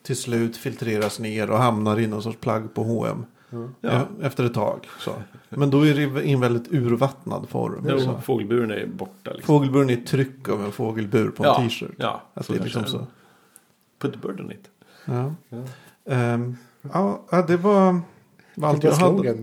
till 0.04 0.16
slut 0.18 0.58
filtreras 0.58 1.20
ner 1.20 1.50
och 1.50 1.58
hamnar 1.58 2.00
i 2.00 2.08
någon 2.08 2.24
sorts 2.24 2.38
plagg 2.40 2.74
på 2.74 2.84
H&M. 2.84 3.26
Ja. 3.82 4.08
Efter 4.22 4.44
ett 4.44 4.54
tag. 4.54 4.88
Så. 5.00 5.12
Men 5.50 5.70
då 5.70 5.88
är 5.88 5.94
det 5.94 6.24
i 6.24 6.32
en 6.34 6.40
väldigt 6.40 6.74
urvattnad 6.74 7.50
form. 7.50 7.86
Jo, 7.90 8.00
Så. 8.00 8.22
Fågelburen 8.22 8.72
är 8.72 8.86
borta. 8.88 9.32
Liksom. 9.34 9.42
Fågelburen 9.56 9.90
är 9.90 9.94
ett 9.94 10.08
tryck 10.08 10.50
av 10.50 10.66
en 10.66 10.72
fågelbur 10.72 11.30
på 11.30 11.44
en 11.44 11.50
Ja, 11.50 11.56
t-shirt. 11.56 11.92
ja, 11.98 12.22
Att 12.34 12.46
så 12.46 12.54
det 12.54 12.60
är 12.60 12.64
liksom 12.64 12.86
så. 12.86 13.08
Put 14.00 14.26
on 14.26 14.52
it. 14.52 14.70
Ja. 15.06 15.34
Ja, 16.94 17.22
ja, 17.32 17.42
det 17.48 17.58
var 17.58 18.02
var 18.56 18.70
allt 18.70 18.84
jag 18.84 18.92
hade. 18.92 19.34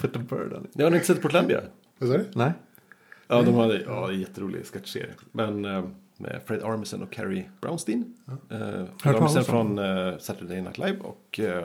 Put 0.00 0.12
the 0.12 0.18
bird 0.18 0.52
on 0.52 0.64
it. 0.64 0.70
Jag 0.72 0.86
har 0.86 0.90
ni 0.90 0.96
inte 0.96 1.06
sett 1.06 1.22
Portlandia? 1.22 1.60
Vad 1.98 2.10
sa 2.10 2.16
du? 2.16 2.24
Nej. 2.34 2.52
Ja, 3.28 3.42
de 3.42 3.54
hade 3.54 3.80
ja, 3.82 4.06
det 4.06 4.12
en 4.14 4.20
jätterolig 4.20 4.66
sketchserie. 4.66 5.10
Men 5.32 5.64
eh, 5.64 5.84
med 6.16 6.40
Fred 6.46 6.62
Armisen 6.62 7.02
och 7.02 7.10
Carrie 7.10 7.50
Brownstein. 7.60 8.14
Eh, 8.50 8.84
Fred 8.98 9.16
Armisen 9.16 9.44
från 9.44 9.78
eh, 9.78 10.18
Saturday 10.18 10.60
Night 10.62 10.78
Live. 10.78 10.98
Och 11.00 11.40
eh, 11.40 11.64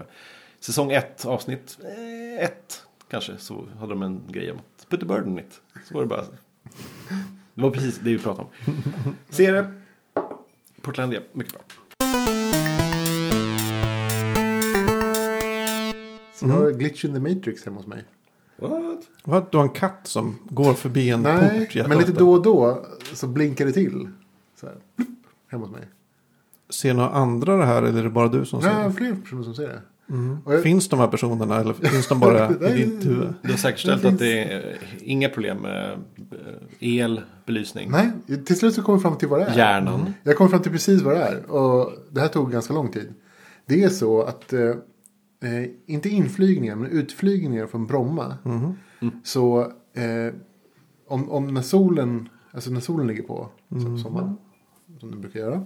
säsong 0.66 0.92
ett, 0.92 1.26
avsnitt 1.26 1.78
eh, 1.84 2.44
ett 2.46 2.84
kanske, 3.10 3.38
så 3.38 3.66
hade 3.80 3.94
de 3.94 4.02
en 4.02 4.22
grej 4.28 4.52
om 4.52 4.58
att 4.58 4.90
put 4.90 5.00
the 5.00 5.06
bird 5.06 5.28
in 5.28 5.40
it. 5.40 5.62
Så 5.88 5.94
var 5.94 6.02
det 6.02 6.08
bara. 6.08 6.22
Det 7.54 7.62
var 7.62 7.70
precis 7.72 7.98
det 8.00 8.10
vi 8.10 8.20
pratade 8.20 8.48
om. 8.48 8.74
Serie. 9.30 9.66
Portlandia, 10.82 11.22
mycket 11.34 11.54
bra. 11.54 11.62
Så 16.36 16.46
jag 16.48 16.54
har 16.54 16.72
glitch 16.72 17.06
in 17.06 17.14
the 17.14 17.20
matrix 17.20 17.66
hemma 17.66 17.78
hos 17.78 17.88
mig. 17.88 18.04
What? 18.58 19.00
Vad, 19.24 19.52
du 19.52 19.58
har 19.58 19.64
en 19.64 19.70
katt 19.70 20.00
som 20.04 20.36
går 20.50 20.74
förbi 20.74 21.10
en 21.10 21.22
Nej, 21.22 21.34
port 21.42 21.52
men 21.52 21.62
jätteofta. 21.62 21.96
lite 22.00 22.12
då 22.12 22.32
och 22.32 22.42
då 22.44 22.86
så 23.14 23.28
blinkar 23.28 23.66
det 23.66 23.72
till. 23.72 24.08
Så 24.56 24.66
här, 24.68 24.76
hemma 25.48 25.66
hos 25.66 25.76
mig. 25.76 25.88
Ser 26.70 26.94
några 26.94 27.10
andra 27.10 27.58
det 27.58 27.66
här 27.66 27.84
eller 27.84 28.00
är 28.00 28.04
det 28.04 28.10
bara 28.10 28.28
du 28.28 28.46
som 28.46 28.62
ser 28.62 28.74
Nej, 28.74 28.88
det? 28.88 28.94
fler 28.94 29.16
personer 29.16 29.44
som 29.44 29.56
ser 29.56 29.68
det. 29.68 29.82
Och 30.44 30.54
jag, 30.54 30.64
Finns 30.64 30.90
de 30.90 31.00
här 31.00 31.08
personerna 31.08 31.60
eller 31.60 31.74
finns 31.74 32.08
de 32.08 32.20
bara 32.20 32.50
i 32.70 32.84
ditt 32.84 33.06
huvud? 33.06 33.34
Du 33.42 33.50
har 33.50 33.58
säkerställt 33.58 34.02
Det 34.02 34.08
att 34.08 34.20
det 34.20 34.54
är 34.54 34.78
inga 35.02 35.30
problem 35.30 35.58
med 35.58 35.92
eh, 35.92 35.98
el, 36.80 37.22
belysning, 37.46 37.92
nej, 37.92 38.12
till 38.46 38.60
slut 38.60 38.74
så 38.76 38.84
kom 38.84 38.94
jag 38.96 39.02
fram 39.02 39.18
till 39.18 39.28
vad 39.28 39.40
det 39.40 39.46
är. 39.46 39.58
hjärnan. 39.58 40.14
Jag 40.24 40.38
kom 40.38 40.50
fram 40.50 40.62
till 40.62 40.72
precis 40.72 41.02
vad 41.02 41.16
det 41.16 41.24
är. 41.24 41.52
Och 41.52 41.94
det 42.12 42.22
här 42.22 42.28
tog 42.28 42.52
ganska 42.52 42.74
lång 42.74 42.92
tid. 42.92 43.14
Det 43.66 43.84
är 43.84 43.90
så 43.90 44.22
att, 44.22 44.54
eh, 44.54 44.62
eh, 45.44 45.70
inte 45.86 46.10
inflygningar, 46.10 46.76
men 46.76 46.92
utflygningar 46.92 47.68
från 47.68 47.88
Bromma. 47.88 48.38
Så 49.24 49.62
eh, 49.94 50.34
om, 51.08 51.30
om 51.32 51.54
när 51.54 51.62
solen, 51.62 52.30
alltså 52.52 52.72
när 52.72 52.80
solen 52.80 53.08
ligger 53.08 53.24
på, 53.24 53.50
som 53.70 54.00
sommaren, 54.00 54.38
som 55.00 55.12
den 55.12 55.22
brukar 55.22 55.40
göra. 55.40 55.64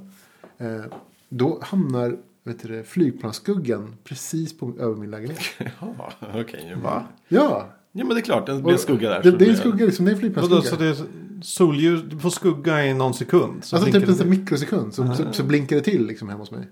Eh, 0.58 0.82
då 1.30 1.60
hamnar 1.62 2.18
vet 2.50 2.68
du, 2.68 2.84
flygplansskuggan 2.84 3.96
precis 4.04 4.58
på, 4.58 4.74
över 4.80 4.96
min 4.96 5.12
lägenhet. 5.12 5.40
Jaha, 5.80 6.12
okej. 6.36 6.76
Va? 6.84 7.08
Ja, 7.28 7.70
Ja, 7.92 8.06
men 8.06 8.16
det 8.16 8.22
är 8.22 8.24
klart, 8.24 8.46
det 8.46 8.62
blir 8.62 8.74
en 8.74 8.80
skugga 8.80 9.10
där. 9.10 9.24
Det, 9.24 9.32
det 9.32 9.46
är 9.46 9.50
en 9.50 9.58
skugga 9.58 9.86
liksom, 9.86 10.06
det 10.06 10.12
är 10.12 10.16
en 10.26 10.34
Vadå, 10.34 10.62
flygplansskugga. 10.62 10.96
så 10.96 11.04
det 11.04 11.06
är 11.06 11.08
solljus, 11.42 12.02
du 12.10 12.20
får 12.20 12.30
skugga 12.30 12.86
i 12.86 12.94
någon 12.94 13.14
sekund? 13.14 13.64
Så 13.64 13.76
Alltså 13.76 13.92
typ 13.92 14.10
en 14.10 14.18
det 14.18 14.26
mikrosekund 14.26 14.94
så, 14.94 15.14
så, 15.14 15.34
så 15.34 15.44
blinkar 15.44 15.76
det 15.76 15.82
till 15.82 16.08
liksom 16.08 16.30
hemma 16.30 16.42
hos 16.42 16.52
mig. 16.52 16.68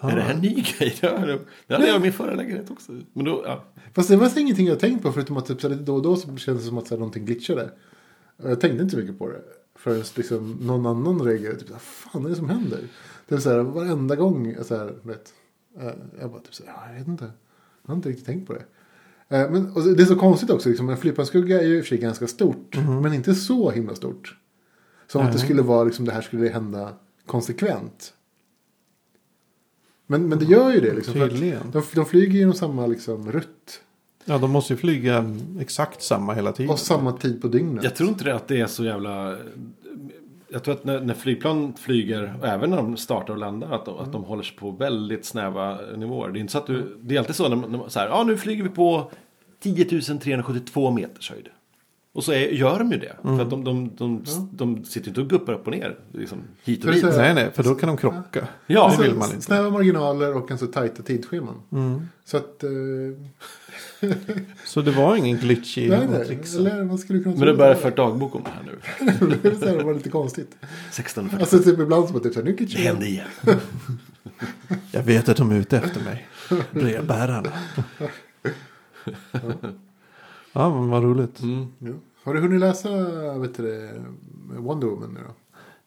Är 0.00 0.16
det 0.16 0.22
här 0.22 0.34
en 0.34 0.40
ny 0.40 0.54
grej? 0.54 0.96
Det 1.00 1.74
hade 1.74 1.86
jag 1.86 1.96
i 1.96 1.98
min 1.98 2.12
förra 2.12 2.34
lägenhet 2.34 2.70
också. 2.70 2.92
Men 3.12 3.24
då, 3.24 3.42
ja. 3.46 3.64
Fast 3.94 4.08
det 4.08 4.16
var 4.16 4.28
så 4.28 4.38
ingenting 4.38 4.66
jag 4.66 4.80
tänkt 4.80 5.02
på 5.02 5.12
förutom 5.12 5.36
att 5.36 5.46
typ, 5.46 5.60
så 5.60 5.68
här, 5.68 5.74
lite 5.74 5.84
då 5.84 5.94
och 5.94 6.02
då 6.02 6.16
så 6.16 6.36
kändes 6.36 6.62
det 6.64 6.68
som 6.68 6.78
att 6.78 6.86
så 6.86 6.94
här, 6.94 6.98
någonting 6.98 7.24
glitchade. 7.24 7.70
Jag 8.42 8.60
tänkte 8.60 8.82
inte 8.82 8.90
så 8.90 9.00
mycket 9.00 9.18
på 9.18 9.28
det. 9.28 9.40
Förrän 9.76 10.04
liksom, 10.14 10.58
någon 10.60 10.86
annan 10.86 11.22
reagerade. 11.22 11.58
Typ, 11.58 11.70
vad 11.70 11.80
fan 11.80 12.24
är 12.24 12.28
det 12.28 12.36
som 12.36 12.48
händer? 12.48 12.80
Det 13.28 13.34
är 13.34 13.38
så 13.38 13.50
här, 13.50 13.58
varenda 13.58 14.16
gång. 14.16 14.56
Så 14.62 14.76
här, 14.76 14.94
vet, 15.02 15.32
eh, 15.80 15.90
jag 16.20 16.30
bara 16.30 16.40
typ 16.40 16.54
så 16.54 16.62
här, 16.66 16.72
"Ja, 16.76 16.92
jag 16.92 16.98
vet 16.98 17.08
inte. 17.08 17.24
Jag 17.82 17.88
har 17.90 17.96
inte 17.96 18.08
riktigt 18.08 18.26
tänkt 18.26 18.46
på 18.46 18.52
det. 18.52 18.64
Eh, 19.36 19.50
Men 19.50 19.72
och 19.72 19.82
det 19.82 20.02
är 20.02 20.06
så 20.06 20.16
konstigt 20.16 20.50
också. 20.50 20.68
Liksom, 20.68 20.88
en 20.88 20.96
flygplansskugga 20.96 21.60
är 21.62 21.66
ju 21.66 21.76
i 21.76 21.80
och 21.80 21.84
för 21.84 21.88
sig 21.88 21.98
ganska 21.98 22.26
stort. 22.26 22.76
Mhm. 22.76 23.02
Men 23.02 23.14
inte 23.14 23.34
så 23.34 23.70
himla 23.70 23.94
stort. 23.94 24.36
Som 25.06 25.26
att 25.26 25.32
det 25.32 25.38
skulle 25.38 25.62
vara 25.62 25.84
liksom, 25.84 26.04
det 26.04 26.12
här 26.12 26.22
skulle 26.22 26.48
hända 26.48 26.92
konsekvent. 27.26 28.14
Men, 30.06 30.28
men 30.28 30.38
det 30.38 30.44
gör 30.44 30.70
ju 30.72 30.80
det. 30.80 30.94
Liksom, 30.94 31.14
Tydligen. 31.14 31.70
de, 31.72 31.82
de 31.94 32.06
flyger 32.06 32.38
genom 32.38 32.54
samma 32.54 32.86
liksom, 32.86 33.32
rutt. 33.32 33.80
Ja, 34.24 34.38
de 34.38 34.50
måste 34.50 34.72
ju 34.72 34.76
flyga 34.76 35.36
exakt 35.60 36.02
samma 36.02 36.34
hela 36.34 36.52
tiden. 36.52 36.70
Och 36.70 36.78
samma 36.78 37.12
tid 37.12 37.42
på 37.42 37.48
dygnet. 37.48 37.84
Jag 37.84 37.96
tror 37.96 38.08
inte 38.08 38.24
det 38.24 38.34
att 38.34 38.48
det 38.48 38.60
är 38.60 38.66
så 38.66 38.84
jävla... 38.84 39.36
Jag 40.50 40.64
tror 40.64 40.74
att 40.74 40.84
när, 40.84 41.00
när 41.00 41.14
flygplan 41.14 41.74
flyger, 41.74 42.34
och 42.40 42.48
även 42.48 42.70
när 42.70 42.76
de 42.76 42.96
startar 42.96 43.32
och 43.32 43.38
landar, 43.38 43.72
att 43.72 43.84
de, 43.84 43.98
att 43.98 44.12
de 44.12 44.24
håller 44.24 44.42
sig 44.42 44.56
på 44.56 44.70
väldigt 44.70 45.24
snäva 45.24 45.78
nivåer. 45.96 46.28
Det 46.28 46.38
är 46.38 46.40
inte 46.40 46.52
så 46.52 46.58
att 46.58 46.66
du... 46.66 46.98
Det 47.00 47.14
är 47.14 47.18
alltid 47.18 47.36
så 47.36 47.48
när 47.48 47.56
man, 47.56 47.70
när 47.70 47.78
man 47.78 47.90
så 47.90 47.98
här, 47.98 48.08
ja 48.08 48.24
nu 48.24 48.36
flyger 48.36 48.62
vi 48.62 48.68
på 48.68 49.10
10 49.60 49.84
372 49.84 50.90
meters 50.90 51.30
höjd. 51.30 51.48
Och 52.12 52.24
så 52.24 52.32
är, 52.32 52.48
gör 52.48 52.78
de 52.78 52.92
ju 52.92 52.98
det. 52.98 53.16
För 53.22 53.40
att 53.40 53.50
de, 53.50 53.64
de, 53.64 53.96
de, 53.96 54.24
de, 54.52 54.84
sitter 54.84 55.08
inte 55.08 55.20
och 55.20 55.30
guppar 55.30 55.52
upp 55.52 55.66
och 55.66 55.72
ner. 55.72 55.98
Liksom, 56.12 56.38
hit 56.64 56.78
och 56.78 56.84
För 56.84 56.92
dit. 56.92 57.02
det 57.02 57.14
är 57.14 57.18
Nej, 57.18 57.34
nej, 57.34 57.50
för 57.54 57.62
då 57.62 57.74
kan 57.74 57.86
de 57.86 57.96
krocka. 57.96 58.48
Ja, 58.66 58.94
det 58.96 59.02
vill 59.02 59.14
man 59.14 59.30
inte. 59.30 59.42
Snäva 59.42 59.70
marginaler 59.70 60.36
och 60.36 60.48
ganska 60.48 60.66
tajta 60.66 61.02
tidsscheman. 61.02 61.54
Mm. 61.72 62.08
Så 62.24 62.36
att... 62.36 62.64
Eh, 62.64 62.70
Så 64.64 64.82
det 64.82 64.90
var 64.90 65.16
ingen 65.16 65.36
glitch 65.36 65.78
i 65.78 65.88
nej, 65.88 65.98
att 65.98 66.10
nej. 66.10 66.40
Eller 66.56 66.84
man 66.84 66.98
skulle 66.98 67.22
kunna 67.22 67.36
Men 67.36 67.46
det 67.46 67.54
börjar 67.54 67.74
föra 67.74 67.94
dagbok 67.94 68.34
om 68.34 68.42
det 68.44 68.50
här 68.50 68.62
nu. 68.64 68.78
det 69.42 69.56
så 69.56 69.66
här, 69.66 69.76
det 69.76 69.84
var 69.84 69.94
lite 69.94 70.10
konstigt. 70.10 70.56
1640. 70.60 71.40
Alltså 71.40 71.58
typ 71.58 71.80
ibland 71.80 72.06
så 72.06 72.12
bara 72.12 72.22
typ 72.22 72.34
så 72.34 72.40
här, 72.40 72.46
nu 72.46 72.52
Det 72.52 72.78
hände 72.78 73.06
igen. 73.06 73.26
Jag 74.92 75.02
vet 75.02 75.28
att 75.28 75.36
de 75.36 75.50
är 75.50 75.56
ute 75.56 75.76
efter 75.76 76.00
mig. 76.00 76.28
Brevbärarna. 76.72 77.52
ja, 79.32 79.40
men 80.58 80.88
vad 80.88 81.02
roligt. 81.02 81.40
Mm. 81.42 81.66
Ja. 81.78 81.92
Har 82.24 82.34
du 82.34 82.40
hunnit 82.40 82.60
läsa 82.60 82.88
vet 83.38 83.54
du, 83.56 83.62
det, 83.62 84.04
Wonder 84.58 84.86
Woman 84.86 85.14
nu 85.14 85.20
då? 85.26 85.34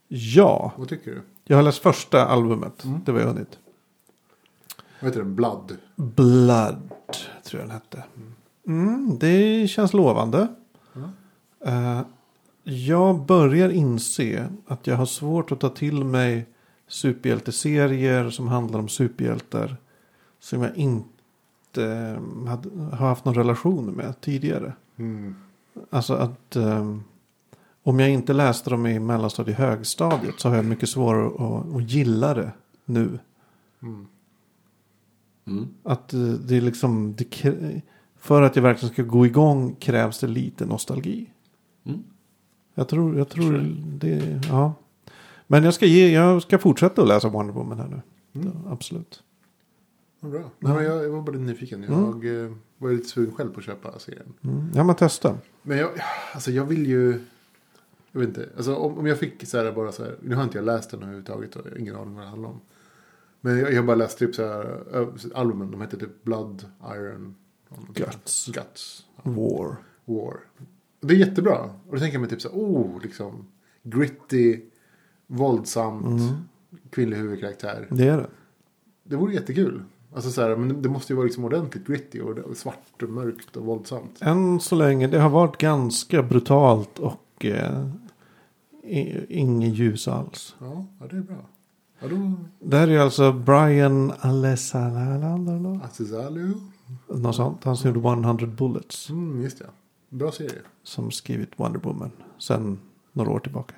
Ja, 0.07 0.71
Vad 0.77 0.89
tycker 0.89 1.11
du? 1.11 1.21
jag 1.43 1.57
har 1.57 1.63
läst 1.63 1.81
första 1.81 2.25
albumet. 2.25 2.83
Mm. 2.83 2.99
Det 3.05 3.11
var 3.11 3.19
jag 3.19 3.27
hunnit. 3.27 3.59
Vad 4.99 5.09
heter 5.09 5.19
den? 5.19 5.35
Blood. 5.35 5.77
Blood, 5.95 6.89
tror 7.43 7.61
jag 7.61 7.69
den 7.69 7.71
hette. 7.71 8.03
Mm, 8.67 9.17
det 9.19 9.67
känns 9.69 9.93
lovande. 9.93 10.47
Eh, 11.65 12.01
jag 12.63 13.25
börjar 13.25 13.69
inse 13.69 14.49
att 14.67 14.87
jag 14.87 14.95
har 14.95 15.05
svårt 15.05 15.51
att 15.51 15.59
ta 15.59 15.69
till 15.69 16.03
mig 16.03 16.45
superhjälteserier 16.87 18.29
som 18.29 18.47
handlar 18.47 18.79
om 18.79 18.89
superhjältar. 18.89 19.75
Som 20.39 20.61
jag 20.61 20.75
inte 20.75 21.09
eh, 21.77 22.21
hade, 22.47 22.69
har 22.95 23.07
haft 23.07 23.25
någon 23.25 23.35
relation 23.35 23.85
med 23.85 24.21
tidigare. 24.21 24.73
Mm. 24.97 25.35
Alltså 25.89 26.13
att 26.13 26.55
eh, 26.55 26.95
om 27.83 27.99
jag 27.99 28.09
inte 28.09 28.33
läste 28.33 28.69
dem 28.69 28.87
i 28.87 28.99
mellanstadiet 28.99 29.57
högstadiet 29.57 30.39
så 30.39 30.49
har 30.49 30.55
jag 30.55 30.65
mycket 30.65 30.89
svårare 30.89 31.27
att, 31.27 31.75
att 31.75 31.91
gilla 31.91 32.33
det 32.33 32.51
nu. 32.85 33.19
Mm. 33.81 34.07
Mm. 35.45 35.67
Att 35.83 36.13
eh, 36.13 36.19
det 36.19 36.57
är 36.57 36.61
liksom, 36.61 37.15
det, 37.17 37.81
för 38.19 38.41
att 38.41 38.55
jag 38.55 38.63
verkligen 38.63 38.93
ska 38.93 39.03
gå 39.03 39.25
igång 39.25 39.75
krävs 39.75 40.19
det 40.19 40.27
lite 40.27 40.65
nostalgi. 40.65 41.29
Mm. 41.83 42.03
Jag 42.75 42.87
tror, 42.87 43.17
jag 43.17 43.29
tror 43.29 43.75
det, 43.99 44.41
ja. 44.49 44.73
Men 45.47 45.63
jag 45.63 45.73
ska, 45.73 45.85
ge, 45.85 46.11
jag 46.11 46.41
ska 46.41 46.57
fortsätta 46.57 47.01
att 47.01 47.07
läsa 47.07 47.29
Wonder 47.29 47.53
Woman 47.53 47.79
här 47.79 47.87
nu. 47.87 48.01
Mm. 48.41 48.53
Ja, 48.65 48.71
absolut. 48.71 49.23
Bra. 50.21 50.51
Nej, 50.59 50.73
men 50.73 50.83
jag, 50.83 51.03
jag 51.03 51.09
var 51.09 51.21
bara 51.21 51.31
lite 51.31 51.43
nyfiken. 51.43 51.83
Jag 51.83 52.43
eh, 52.43 52.51
var 52.77 52.91
lite 52.91 53.07
sugen 53.07 53.35
själv 53.35 53.53
på 53.53 53.59
att 53.59 53.65
köpa 53.65 53.99
serien. 53.99 54.33
Mm. 54.43 54.71
Ja, 54.75 54.83
men 54.83 54.95
testa. 54.95 55.37
Men 55.61 55.77
jag, 55.77 55.89
alltså 56.33 56.51
jag 56.51 56.65
vill 56.65 56.85
ju... 56.85 57.19
Jag 58.11 58.19
vet 58.19 58.29
inte. 58.29 58.49
Alltså 58.57 58.75
om, 58.75 58.97
om 58.97 59.07
jag 59.07 59.19
fick 59.19 59.47
så 59.47 59.57
här 59.57 59.71
bara 59.71 59.91
så 59.91 60.03
här. 60.03 60.15
Nu 60.21 60.35
har 60.35 60.43
inte 60.43 60.57
jag 60.57 60.65
läst 60.65 60.91
den 60.91 61.01
överhuvudtaget. 61.01 61.55
Och 61.55 61.65
jag 61.65 61.71
har 61.71 61.77
ingen 61.77 61.95
aning 61.95 62.15
vad 62.15 62.23
det 62.23 62.29
handlar 62.29 62.49
om. 62.49 62.61
Men 63.41 63.57
jag, 63.57 63.71
jag 63.71 63.77
har 63.77 63.87
bara 63.87 63.95
läst 63.95 64.17
typ 64.17 64.35
så 64.35 64.47
här. 64.47 64.83
Albumen. 65.33 65.71
De 65.71 65.81
heter 65.81 65.97
typ 65.97 66.23
Blood, 66.23 66.65
Iron. 66.95 67.35
Guts. 67.93 68.47
Guts. 68.47 69.05
War. 69.23 69.75
War. 70.05 70.39
Och 70.99 71.07
det 71.07 71.13
är 71.13 71.17
jättebra. 71.17 71.59
Och 71.87 71.93
då 71.93 71.99
tänker 71.99 72.13
jag 72.15 72.21
mig 72.21 72.29
typ 72.29 72.41
så 72.41 72.49
här. 72.49 72.57
Oh, 72.57 73.01
liksom. 73.01 73.47
Gritty. 73.83 74.61
Våldsamt. 75.27 76.05
Mm. 76.05 76.33
Kvinnlig 76.89 77.17
huvudkaraktär. 77.17 77.87
Det 77.89 78.07
är 78.07 78.17
det. 78.17 78.29
Det 79.03 79.15
vore 79.15 79.33
jättekul. 79.33 79.83
Alltså 80.15 80.31
så 80.31 80.41
här, 80.41 80.55
men 80.55 80.81
det 80.81 80.89
måste 80.89 81.13
ju 81.13 81.17
vara 81.17 81.25
liksom 81.25 81.45
ordentligt 81.45 81.87
gritty 81.87 82.21
och 82.21 82.57
svart 82.57 83.03
och 83.03 83.09
mörkt 83.09 83.57
och 83.57 83.65
våldsamt. 83.65 84.21
Än 84.21 84.59
så 84.59 84.75
länge, 84.75 85.07
det 85.07 85.19
har 85.19 85.29
varit 85.29 85.57
ganska 85.57 86.23
brutalt 86.23 86.99
och 86.99 87.45
eh, 87.45 87.87
inget 89.29 89.73
ljus 89.73 90.07
alls. 90.07 90.55
Ja, 90.59 90.85
ja 90.99 91.07
det 91.07 91.17
är 91.17 91.21
bra. 91.21 91.45
Ja, 91.99 92.07
då... 92.07 92.33
Det 92.59 92.77
här 92.77 92.87
är 92.87 92.99
alltså 92.99 93.31
Brian 93.31 94.13
Alessandro. 94.19 95.81
Azizalu. 95.83 96.53
Något 97.07 97.35
sånt. 97.35 97.63
Han 97.63 97.77
som 97.77 97.93
gjorde 97.93 98.09
100 98.09 98.47
Bullets. 98.47 99.09
Mm, 99.09 99.41
just 99.41 99.59
det. 99.59 99.65
Bra 100.09 100.31
serie. 100.31 100.61
Som 100.83 101.11
skrivit 101.11 101.49
Wonder 101.55 101.79
Woman. 101.79 102.11
Sen 102.37 102.79
några 103.11 103.31
år 103.31 103.39
tillbaka. 103.39 103.73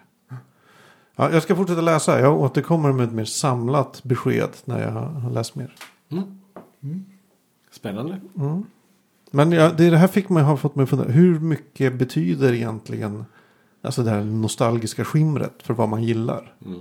Ja, 1.15 1.31
jag 1.31 1.43
ska 1.43 1.55
fortsätta 1.55 1.81
läsa. 1.81 2.19
Jag 2.19 2.39
återkommer 2.39 2.91
med 2.91 3.07
ett 3.07 3.13
mer 3.13 3.25
samlat 3.25 4.03
besked 4.03 4.49
när 4.65 4.81
jag 4.81 4.91
har 4.91 5.31
läst 5.31 5.55
mer. 5.55 5.75
Mm. 6.83 7.05
Spännande. 7.71 8.21
Men 9.31 9.51
ja, 9.51 9.71
det, 9.71 9.89
det 9.89 9.97
här 9.97 10.07
fick 10.07 10.29
mig, 10.29 10.43
har 10.43 10.57
fått 10.57 10.75
mig 10.75 10.83
att 10.83 10.89
fundera. 10.89 11.09
Hur 11.09 11.39
mycket 11.39 11.99
betyder 11.99 12.53
egentligen 12.53 13.25
alltså 13.81 14.03
det 14.03 14.09
här 14.09 14.23
nostalgiska 14.23 15.05
skimret 15.05 15.63
för 15.63 15.73
vad 15.73 15.89
man 15.89 16.03
gillar? 16.03 16.55
Mm. 16.65 16.79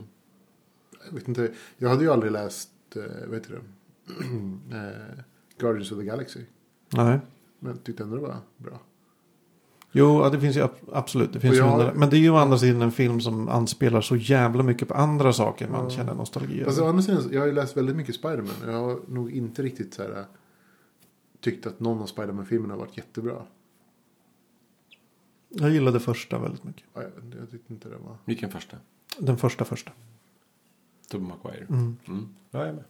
Jag 1.07 1.13
vet 1.15 1.29
inte. 1.29 1.53
Jag 1.79 1.89
hade 1.89 2.03
ju 2.03 2.13
aldrig 2.13 2.33
läst, 2.33 2.71
eh, 2.97 3.03
vad 3.27 3.35
heter 3.35 3.51
det? 3.51 3.61
eh, 4.77 5.25
Guardians 5.59 5.93
of 5.93 5.99
the 5.99 6.05
Galaxy. 6.05 6.41
Nej. 6.93 7.21
Men 7.59 7.79
tyckte 7.79 8.03
ändå 8.03 8.17
det 8.17 8.23
var 8.23 8.37
bra. 8.57 8.81
Jo, 9.95 10.23
ja, 10.23 10.31
det 10.31 10.41
finns 10.41 10.57
ju 10.57 10.61
ab- 10.65 10.91
absolut. 10.93 11.33
Det 11.33 11.41
finns 11.41 11.55
ju 11.55 11.59
jag- 11.59 11.73
undra- 11.81 11.95
Men 11.95 12.11
det 12.11 12.17
är 12.17 12.19
ju 12.19 12.31
å 12.31 12.37
andra 12.37 12.59
sidan 12.59 12.83
en 12.83 12.93
film 12.93 13.21
som 13.21 13.49
anspelar 13.49 14.01
så 14.01 14.17
jävla 14.17 14.63
mycket 14.63 14.89
på 14.89 14.95
andra 14.95 15.33
saker 15.33 15.69
man 15.69 15.91
känner 15.91 16.15
nostalgi. 16.15 16.65
Fast 16.65 16.81
å 16.81 16.87
andra 16.87 17.03
sidan, 17.03 17.29
jag 17.33 17.41
har 17.41 17.47
ju 17.47 17.53
läst 17.53 17.77
väldigt 17.77 17.97
mycket 17.97 18.15
Spiderman. 18.15 18.55
Jag 18.67 18.73
har 18.73 18.99
nog 19.09 19.31
inte 19.33 19.63
riktigt 19.63 19.95
så 19.95 20.03
här, 20.03 20.11
eh, 20.11 20.25
tyckt 21.41 21.67
att 21.67 21.81
någon 21.81 22.03
av 22.03 22.07
Spiderman-filmerna 22.07 22.75
har 22.75 22.79
varit 22.81 22.97
jättebra. 22.97 23.43
Jag 25.49 25.71
gillade 25.71 26.01
första 26.01 26.39
väldigt 26.39 26.65
mycket. 26.65 26.83
Ja, 26.95 27.03
Jag, 27.03 27.11
jag 27.41 27.51
tyckte 27.51 27.73
inte 27.73 27.89
det 27.89 27.97
var... 27.97 28.17
Vilken 28.25 28.51
första? 28.51 28.77
Den 29.19 29.37
första 29.39 29.65
första. 29.65 29.91
Tobey 31.11 31.29
Maguire. 31.29 31.67
Mm. 31.69 31.97
Mm. 32.09 32.29
Ja, 32.51 32.59
jag 32.59 32.69
är 32.69 32.73
med. 32.73 32.85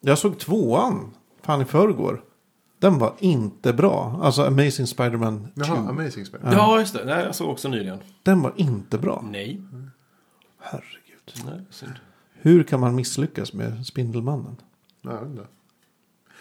Jag 0.00 0.18
såg 0.18 0.38
tvåan. 0.38 1.10
Fan 1.42 1.62
i 1.62 1.64
förrgår. 1.64 2.24
Den 2.84 2.98
var 2.98 3.14
inte 3.18 3.72
bra. 3.72 4.20
Alltså 4.22 4.42
Amazing 4.42 4.86
Spider-Man 4.86 5.40
2. 5.40 5.50
Jaha, 5.54 5.88
Amazing 5.88 6.26
Spiderman. 6.26 6.52
Ja, 6.52 6.80
just 6.80 6.94
det. 6.94 7.04
Nej, 7.04 7.24
jag 7.24 7.34
såg 7.34 7.50
också 7.50 7.68
nyligen. 7.68 7.98
Den 8.22 8.42
var 8.42 8.52
inte 8.56 8.98
bra. 8.98 9.24
Nej. 9.30 9.62
Herregud. 10.58 11.44
Nej, 11.44 11.60
synd. 11.70 11.92
Hur 12.32 12.62
kan 12.62 12.80
man 12.80 12.94
misslyckas 12.94 13.52
med 13.52 13.86
Spindelmannen? 13.86 14.56
Nej, 15.00 15.14
jag 15.14 15.20
vet 15.20 15.30
inte. 15.30 15.46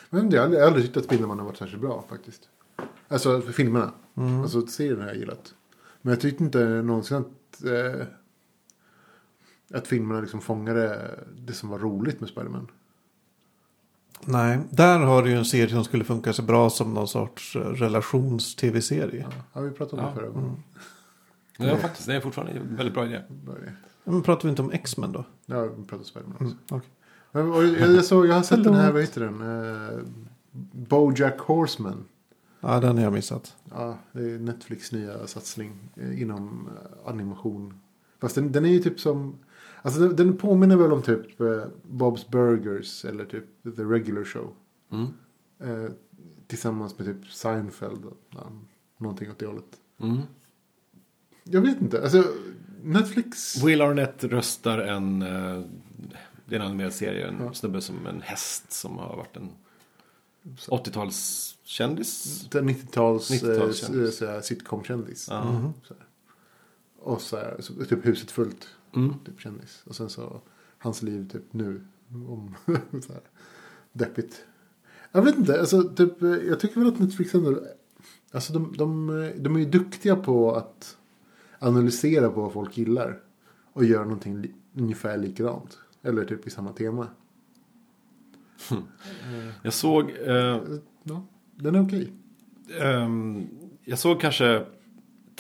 Men 0.10 0.32
jag 0.32 0.50
har 0.50 0.68
aldrig, 0.68 0.86
tyckt 0.86 0.98
att 0.98 1.04
Spindelmannen 1.04 1.40
har 1.40 1.46
varit 1.46 1.58
särskilt 1.58 1.82
bra 1.82 2.06
faktiskt. 2.10 2.50
Alltså 3.08 3.42
för 3.42 3.52
filmerna. 3.52 3.92
Alltså 4.42 4.68
serien 4.68 5.00
har 5.00 5.08
jag 5.08 5.18
gillat. 5.18 5.54
Men 6.02 6.12
jag 6.12 6.22
tyckte 6.22 6.44
inte 6.44 6.66
någonsin 6.66 7.18
att, 7.18 7.64
eh, 7.64 8.08
att 9.74 9.88
filmerna 9.88 10.22
liksom 10.22 10.42
fångade 10.42 11.12
det 11.38 11.54
som 11.54 11.70
var 11.70 11.80
roligt 11.80 12.20
med 12.20 12.30
Spiderman. 12.30 12.68
Nej, 14.26 14.60
där 14.70 15.00
har 15.00 15.24
du 15.24 15.30
ju 15.30 15.38
en 15.38 15.46
serie 15.46 15.70
som 15.70 15.84
skulle 15.84 16.04
funka 16.04 16.34
så 16.34 16.42
bra 16.42 16.70
som 16.70 16.94
någon 16.94 17.08
sorts 17.08 17.56
eh, 17.56 17.60
relations-tv-serie. 17.60 19.26
Ja, 19.30 19.44
har 19.52 19.62
vi 19.62 19.72
pratat 19.72 19.94
om 19.94 20.00
det 20.00 20.06
Ja. 20.06 20.14
förra 20.16 20.30
gången? 20.30 20.64
Ja, 21.58 21.78
faktiskt. 21.78 22.08
Det 22.08 22.16
är 22.16 22.20
fortfarande 22.22 22.54
en 22.54 22.76
väldigt 22.76 22.94
bra 22.94 23.06
idé. 23.06 23.22
Men 24.04 24.22
pratar 24.22 24.44
vi 24.44 24.50
inte 24.50 24.62
om 24.62 24.72
X-Men 24.72 25.12
då? 25.12 25.26
Ja, 25.46 25.62
vi 25.62 25.70
pratade 25.70 25.98
om 25.98 26.04
Spiderman 26.04 26.34
också. 26.34 26.44
Mm, 26.46 26.58
okej. 26.70 26.90
Men, 27.32 27.52
och 27.52 27.64
jag, 27.64 27.92
jag, 27.96 28.06
såg, 28.06 28.28
jag 28.28 28.36
har 28.36 28.44
sett 28.44 28.64
den 28.64 28.74
här, 28.74 28.92
vad 28.92 29.02
heter 29.02 29.22
den? 29.22 29.42
Eh, 29.42 30.00
Bojack 30.72 31.40
Horseman. 31.40 32.06
Ja, 32.62 32.80
den 32.80 32.98
har 32.98 33.04
jag 33.04 33.14
missat. 33.14 33.56
Ja, 33.72 33.98
det 34.12 34.20
är 34.32 34.40
Netflix 34.40 34.92
nya 34.92 35.28
satsning 35.28 35.72
eh, 35.96 36.22
inom 36.22 36.70
animation. 37.06 37.74
Fast 38.22 38.36
den, 38.36 38.52
den 38.52 38.66
är 38.66 38.70
ju 38.70 38.80
typ 38.80 39.00
som... 39.00 39.36
Alltså 39.86 40.00
den, 40.00 40.16
den 40.16 40.38
påminner 40.38 40.76
väl 40.76 40.92
om 40.92 41.02
typ 41.02 41.40
eh, 41.42 41.66
Bob's 41.92 42.32
Burgers 42.32 43.06
eller 43.06 43.26
typ 43.26 43.46
The 43.76 43.84
Regular 43.84 44.24
Show. 44.24 44.54
Mm. 44.92 45.06
Eh, 45.60 45.92
tillsammans 46.48 46.98
med 47.00 47.08
typ 47.08 47.32
Seinfeld 47.32 48.06
och 48.06 48.18
någonting 48.98 49.32
åt 49.32 49.40
det 49.40 49.46
hållet. 49.46 49.80
Mm. 50.00 50.18
Jag 51.44 51.62
vet 51.62 51.82
inte. 51.82 52.02
Alltså 52.04 52.24
Netflix... 52.84 53.64
Will 53.64 53.82
Arnett 53.82 54.24
röstar 54.24 54.78
en... 54.80 55.22
eh, 55.22 55.62
Det 56.46 56.56
är 56.56 56.60
en 56.60 56.66
animerad 56.66 56.94
serie. 56.94 57.28
En 57.28 57.38
Ja. 57.40 57.54
snubbe 57.54 57.82
som 57.82 58.08
en 58.08 58.22
häst 58.22 58.72
som 58.72 58.98
har 58.98 59.16
varit 59.18 59.38
en 59.38 59.50
80-talskändis. 60.68 62.46
Det 62.52 62.58
är 62.58 62.62
90-tals, 62.64 63.32
90-talskändis. 63.32 64.36
eh, 64.36 64.42
sitcom-kändis. 64.42 65.28
Ja. 65.30 65.72
Så 65.88 65.94
här. 65.94 66.04
Och 67.00 67.22
så, 67.22 67.38
här, 67.38 67.58
så 67.60 67.74
typ 67.86 68.06
huset 68.06 68.32
fullt. 68.32 68.68
Mm. 68.96 69.14
Typ 69.26 69.40
kändis. 69.40 69.84
Och 69.86 69.96
sen 69.96 70.10
så 70.10 70.42
hans 70.78 71.02
liv 71.02 71.30
typ 71.32 71.54
nu. 71.54 71.82
Om 72.10 72.56
så 73.02 73.14
här. 73.14 73.22
Deppigt. 73.94 74.46
Jag 75.12 75.22
vet 75.22 75.38
inte. 75.38 75.60
Alltså, 75.60 75.84
typ, 75.84 76.22
eh, 76.22 76.30
jag 76.30 76.60
tycker 76.60 76.80
väl 76.80 76.90
att 76.94 77.00
Netflix 77.00 77.34
ändå. 77.36 77.60
Alltså 78.32 78.54
de, 78.54 78.74
de, 78.78 79.08
de 79.38 79.56
är 79.56 79.60
ju 79.60 79.66
duktiga 79.66 80.16
på 80.16 80.56
att 80.56 80.98
analysera 81.60 82.30
på 82.30 82.42
vad 82.42 82.54
folk 82.54 82.78
gillar. 82.78 83.20
Och 83.74 83.86
göra 83.86 84.04
någonting 84.04 84.42
li, 84.42 84.54
ungefär 84.74 85.18
likadant. 85.18 85.78
Eller 86.02 86.26
typ 86.26 86.48
i 86.48 86.50
samma 86.50 86.74
tema. 86.74 87.08
Jag 89.64 89.74
såg... 89.74 90.12
Eh, 90.12 90.62
Ja, 91.04 91.26
den 91.56 91.76
är 91.76 91.86
okej. 91.86 92.12
Ehm, 92.80 93.48
jag 93.84 94.00
såg 94.00 94.22
kanske 94.22 94.66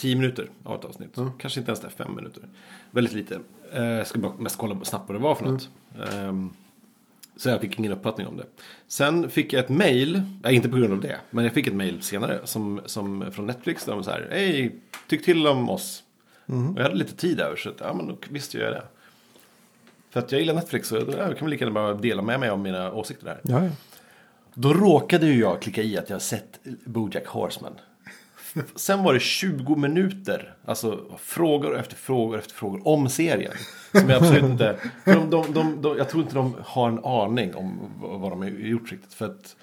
10 0.04 0.16
minuter 0.16 0.50
av 0.64 0.80
ett 0.80 0.86
avsnitt. 0.86 1.10
Ja. 1.16 1.32
Kanske 1.38 1.60
inte 1.60 1.72
ens 1.72 1.80
det, 1.80 1.90
5 1.90 2.16
minuter. 2.16 2.44
Väldigt 2.92 3.14
lite. 3.14 3.40
Eh, 3.74 3.84
jag 3.84 4.08
skulle 4.08 4.22
bara 4.22 4.34
mest 4.38 4.58
kolla 4.58 4.84
snabbt 4.84 5.10
vad 5.10 5.16
det 5.16 5.24
var 5.24 5.36
för 5.36 5.46
något. 5.46 5.70
Ehm, 6.14 6.50
så 7.36 7.50
jag 7.50 7.62
fick 7.62 7.80
ingen 7.80 7.92
uppfattning 7.92 8.28
om 8.28 8.38
det. 8.38 8.46
Sen 8.88 9.30
fick 9.30 9.54
jag 9.54 9.64
ett 9.64 9.70
mail, 9.70 10.22
inte 10.48 10.70
på 10.70 10.78
grund 10.78 10.94
av 10.94 11.02
det, 11.02 11.20
men 11.30 11.44
jag 11.44 11.54
fick 11.54 11.68
ett 11.68 11.74
mail 11.74 12.02
senare 12.02 12.40
som, 12.44 12.82
som 12.86 13.32
från 13.32 13.46
Netflix. 13.46 13.86
Där 13.86 13.94
de 13.94 14.04
så 14.04 14.12
här, 14.12 14.28
hej, 14.32 14.76
tyck 15.08 15.26
till 15.26 15.48
om 15.48 15.70
oss. 15.70 16.04
Och 16.46 16.80
jag 16.80 16.84
hade 16.84 16.96
lite 16.96 17.16
tid 17.16 17.40
över 17.40 17.56
så 17.56 17.70
att, 17.70 17.80
ja 17.80 17.94
men 17.94 18.08
då 18.08 18.18
visste 18.30 18.58
jag 18.58 18.74
det. 18.74 18.84
För 20.10 20.20
att 20.20 20.32
jag 20.32 20.42
gillar 20.42 20.54
Netflix 20.54 20.88
så 20.88 20.96
ja, 20.96 21.02
jag 21.18 21.38
kan 21.38 21.46
väl 21.46 21.50
lika 21.50 21.66
gärna 21.66 21.74
bara 21.74 21.94
dela 21.94 22.22
med 22.22 22.40
mig 22.40 22.50
av 22.50 22.60
mina 22.60 22.94
åsikter 22.94 23.26
där. 23.26 23.40
Ja, 23.44 23.64
ja. 23.64 23.72
Då 24.54 24.74
råkade 24.74 25.26
ju 25.26 25.40
jag 25.40 25.62
klicka 25.62 25.82
i 25.82 25.98
att 25.98 26.10
jag 26.10 26.22
sett 26.22 26.60
Bojack 26.86 27.28
Horseman. 27.28 27.74
Sen 28.76 29.04
var 29.04 29.14
det 29.14 29.20
20 29.20 29.76
minuter, 29.76 30.54
alltså 30.66 31.06
frågor 31.20 31.80
efter 31.80 31.96
frågor 31.96 32.40
efter 32.40 32.54
frågor 32.54 32.88
om 32.88 33.10
serien. 33.10 33.54
Som 33.92 34.10
jag 34.10 34.18
absolut 34.24 34.44
inte, 34.44 34.78
de, 35.06 35.30
de, 35.30 35.54
de, 35.54 35.82
de, 35.82 35.98
jag 35.98 36.10
tror 36.10 36.24
inte 36.24 36.36
de 36.36 36.56
har 36.64 36.88
en 36.88 37.06
aning 37.06 37.56
om 37.56 37.80
vad 38.00 38.32
de 38.32 38.42
har 38.42 38.50
gjort 38.50 38.92
riktigt. 38.92 39.14
För 39.14 39.26
att 39.26 39.56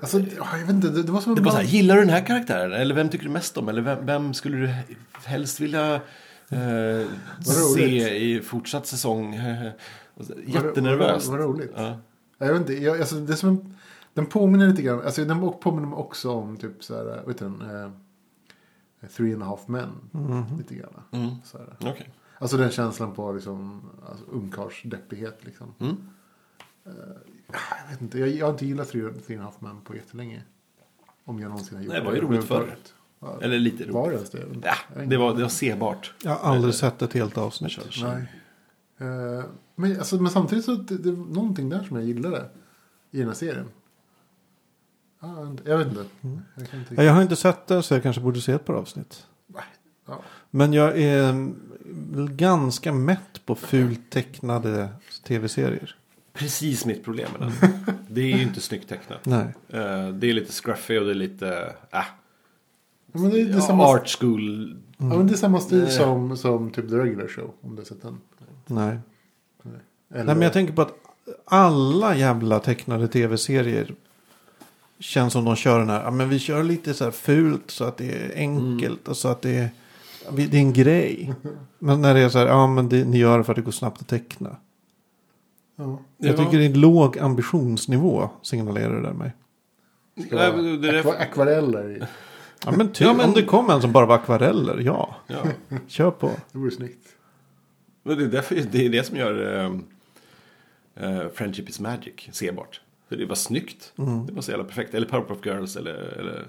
Alltså, 0.00 0.18
ja, 0.18 0.58
jag 0.58 0.66
vet 0.66 0.70
inte. 0.70 0.88
Det, 0.88 1.12
var 1.12 1.20
som 1.20 1.34
det 1.34 1.42
var 1.42 1.50
så 1.50 1.56
här, 1.56 1.64
gillar 1.64 1.94
du 1.94 2.00
den 2.00 2.10
här 2.10 2.26
karaktären? 2.26 2.72
Eller 2.72 2.94
vem 2.94 3.08
tycker 3.08 3.24
du 3.24 3.30
mest 3.30 3.56
om? 3.56 3.68
Eller 3.68 3.82
vem, 3.82 4.06
vem 4.06 4.34
skulle 4.34 4.56
du 4.56 4.74
helst 5.24 5.60
vilja 5.60 5.94
eh, 6.48 7.06
se 7.76 8.16
i 8.16 8.40
fortsatt 8.42 8.86
säsong? 8.86 9.34
Jättenervöst. 10.46 11.26
Vad, 11.28 11.38
vad, 11.38 11.48
vad 11.48 11.56
roligt. 11.56 11.72
Ja, 11.76 11.98
Jag 12.38 12.48
vet 12.52 12.56
inte, 12.56 12.72
jag, 12.72 13.00
alltså, 13.00 13.14
det 13.14 13.32
är 13.32 13.36
som 13.36 13.48
en, 13.48 13.76
den 14.14 14.26
påminner 14.26 14.68
lite 14.68 14.82
grann, 14.82 15.02
alltså 15.02 15.24
den 15.24 15.52
påminner 15.60 15.88
mig 15.88 15.96
också 15.96 16.30
om 16.30 16.56
typ 16.56 16.84
så 16.84 16.96
här, 16.96 17.04
vad 17.04 17.34
heter 17.34 17.44
den? 17.44 17.84
Eh, 17.84 17.90
Three 19.16 19.34
and 19.34 19.42
a 19.42 19.46
half 19.46 19.68
men. 19.68 19.88
Lite 20.58 20.74
grann. 20.74 21.02
Mm. 21.10 21.30
Så 21.44 21.58
här. 21.58 21.76
Okej. 21.80 22.10
Alltså 22.38 22.56
den 22.56 22.70
känslan 22.70 23.14
på 23.14 23.32
liksom, 23.32 23.82
alltså, 24.08 24.24
ungkarlsdeppighet 24.24 25.44
liksom. 25.44 25.74
Mm. 25.78 25.96
Eh, 26.86 26.92
jag 27.82 27.90
vet 27.90 28.00
inte, 28.02 28.18
jag, 28.18 28.28
jag 28.28 28.46
har 28.46 28.52
inte 28.52 28.66
gillat 28.66 28.88
Three, 28.88 29.12
three 29.26 29.36
and 29.36 29.46
a 29.46 29.50
half 29.50 29.60
men 29.60 29.80
på 29.80 29.96
jättelänge. 29.96 30.42
Om 31.24 31.40
jag 31.40 31.48
någonsin 31.48 31.76
har 31.76 31.84
gjort 31.84 31.92
Nej, 31.92 32.00
det 32.00 32.06
var 32.06 32.14
ju 32.14 32.20
roligt 32.20 32.44
förr. 32.44 32.76
Ja, 33.20 33.38
Eller 33.42 33.58
lite 33.58 33.82
roligt. 33.82 33.94
var 33.94 34.08
det 34.10 34.14
ens 34.14 34.30
det? 34.30 34.46
Ja, 34.62 35.02
det 35.04 35.16
var, 35.16 35.34
det 35.34 35.42
var 35.42 35.48
sebart. 35.48 36.14
Jag 36.24 36.30
har 36.34 36.54
aldrig 36.54 36.74
sett 36.74 37.02
ett 37.02 37.12
helt 37.12 37.38
avsnitt. 37.38 37.78
Nej. 38.02 38.32
Eh, 38.98 39.44
men, 39.74 39.98
alltså, 39.98 40.16
men 40.22 40.32
samtidigt 40.32 40.64
så 40.64 40.74
det, 40.74 40.98
det 40.98 41.08
är 41.08 41.12
någonting 41.12 41.68
där 41.68 41.82
som 41.82 41.96
jag 41.96 42.06
gillade 42.06 42.50
i 43.10 43.18
den 43.18 43.26
här 43.26 43.34
serien. 43.34 43.68
Ja, 45.20 45.56
jag 45.64 45.78
vet 45.78 45.86
inte- 45.88 46.04
jag 46.20 46.30
inte. 46.32 46.42
Jag 46.56 46.70
kan 46.70 46.80
inte 46.80 46.94
Ja, 46.94 47.02
Jag 47.02 47.12
har 47.12 47.22
inte 47.22 47.36
sett 47.36 47.66
det 47.66 47.82
så 47.82 47.94
jag 47.94 48.02
kanske 48.02 48.22
borde 48.22 48.40
se 48.40 48.52
ett 48.52 48.64
par 48.64 48.74
avsnitt. 48.74 49.26
ja. 50.06 50.20
Men 50.50 50.72
jag 50.72 50.98
är 51.00 51.30
mm, 51.30 51.56
ganska 52.36 52.92
mätt 52.92 53.46
på 53.46 53.54
fult 53.54 54.10
tecknade 54.10 54.88
tv-serier. 55.26 55.96
Precis 56.32 56.86
mitt 56.86 57.04
problem 57.04 57.28
med 57.38 57.48
den. 57.60 57.70
Det 58.08 58.20
är 58.20 58.36
ju 58.36 58.42
inte 58.42 58.60
snyggt 58.60 58.88
tecknat. 58.88 59.26
Nej. 59.26 59.46
Eh, 59.68 60.08
Det 60.08 60.30
är 60.30 60.32
lite 60.32 60.52
scruffy 60.52 60.98
och 60.98 61.04
det 61.04 61.10
är 61.10 61.14
lite... 61.14 61.74
Äh, 61.90 62.04
men 63.12 63.30
det, 63.30 63.44
det, 63.44 63.52
är 63.56 63.60
samma, 63.60 63.84
art 63.86 64.18
school. 64.18 64.76
ja, 64.98 65.04
men 65.04 65.26
det 65.26 65.32
är 65.34 65.36
samma 65.36 65.60
stil 65.60 65.82
Nej. 65.82 65.90
som, 65.92 66.36
som 66.36 66.70
typ 66.70 66.88
The 66.90 66.96
Regular 66.96 67.28
Show. 67.28 67.50
Om 67.60 67.76
du 67.76 67.80
har 67.82 67.86
sett 67.86 68.02
den. 68.02 68.20
Nej. 68.66 68.98
Eller, 69.64 70.24
Nej, 70.24 70.34
men 70.34 70.42
jag 70.42 70.52
tänker 70.52 70.74
på 70.74 70.82
att 70.82 70.94
alla 71.44 72.16
jävla 72.16 72.58
tecknade 72.60 73.08
tv-serier 73.08 73.94
känns 75.00 75.32
som 75.32 75.44
de 75.44 75.56
kör 75.56 75.78
den 75.78 75.88
här. 75.90 76.02
Ja, 76.02 76.10
men 76.10 76.28
vi 76.28 76.38
kör 76.38 76.62
lite 76.62 76.94
så 76.94 77.04
här 77.04 77.10
fult 77.10 77.70
så 77.70 77.84
att 77.84 77.96
det 77.96 78.10
är 78.12 78.32
enkelt 78.36 79.08
och 79.08 79.16
så 79.16 79.28
att 79.28 79.42
det 79.42 79.50
är, 79.58 79.70
det 80.36 80.42
är 80.42 80.60
en 80.60 80.72
grej. 80.72 81.34
Men 81.78 82.00
när 82.02 82.14
det 82.14 82.20
är 82.20 82.28
så 82.28 82.38
här, 82.38 82.46
ja 82.46 82.66
men 82.66 82.88
det, 82.88 83.04
ni 83.04 83.18
gör 83.18 83.38
det 83.38 83.44
för 83.44 83.52
att 83.52 83.56
det 83.56 83.62
går 83.62 83.72
snabbt 83.72 84.00
att 84.00 84.08
teckna. 84.08 84.56
ja. 85.76 85.98
Jag 86.16 86.36
tycker 86.36 86.58
det 86.58 86.64
är 86.64 86.70
en 86.70 86.80
låg 86.80 87.18
ambitionsnivå 87.18 88.30
signalerar 88.42 88.94
det 88.96 89.02
där 89.02 89.12
mig. 89.12 89.32
Nej, 90.14 90.52
men 90.56 90.80
det 90.80 90.88
är 90.88 91.02
akva- 91.02 91.18
akvareller. 91.18 92.06
Ja 92.64 92.72
men, 92.76 92.92
ty, 92.92 93.04
Ja, 93.04 93.14
men- 93.14 93.26
om 93.28 93.32
det 93.34 93.42
kom 93.42 93.70
en 93.70 93.80
som 93.80 93.92
bara 93.92 94.06
var 94.06 94.14
akvareller, 94.14 94.78
ja. 94.78 95.16
Ja. 95.26 95.36
Kör 95.86 96.10
på. 96.10 96.30
Det 96.52 96.58
vore 96.58 96.70
snyggt. 96.70 97.06
Men 98.02 98.18
det, 98.18 98.24
är 98.24 98.28
därför, 98.28 98.54
det 98.72 98.86
är 98.86 98.90
det 98.90 99.06
som 99.06 99.16
gör 99.16 99.64
um, 99.64 99.84
Friendship 101.34 101.68
is 101.68 101.80
Magic 101.80 102.14
sebart. 102.32 102.80
För 103.10 103.16
det 103.16 103.26
var 103.26 103.34
snyggt. 103.34 103.92
Det 104.26 104.32
var 104.32 104.42
så 104.42 104.50
jävla 104.50 104.64
perfekt. 104.64 104.94
Eller 104.94 105.06
Powerpuff 105.06 105.46
Girls 105.46 105.76
eller... 105.76 105.94
eller 105.94 106.44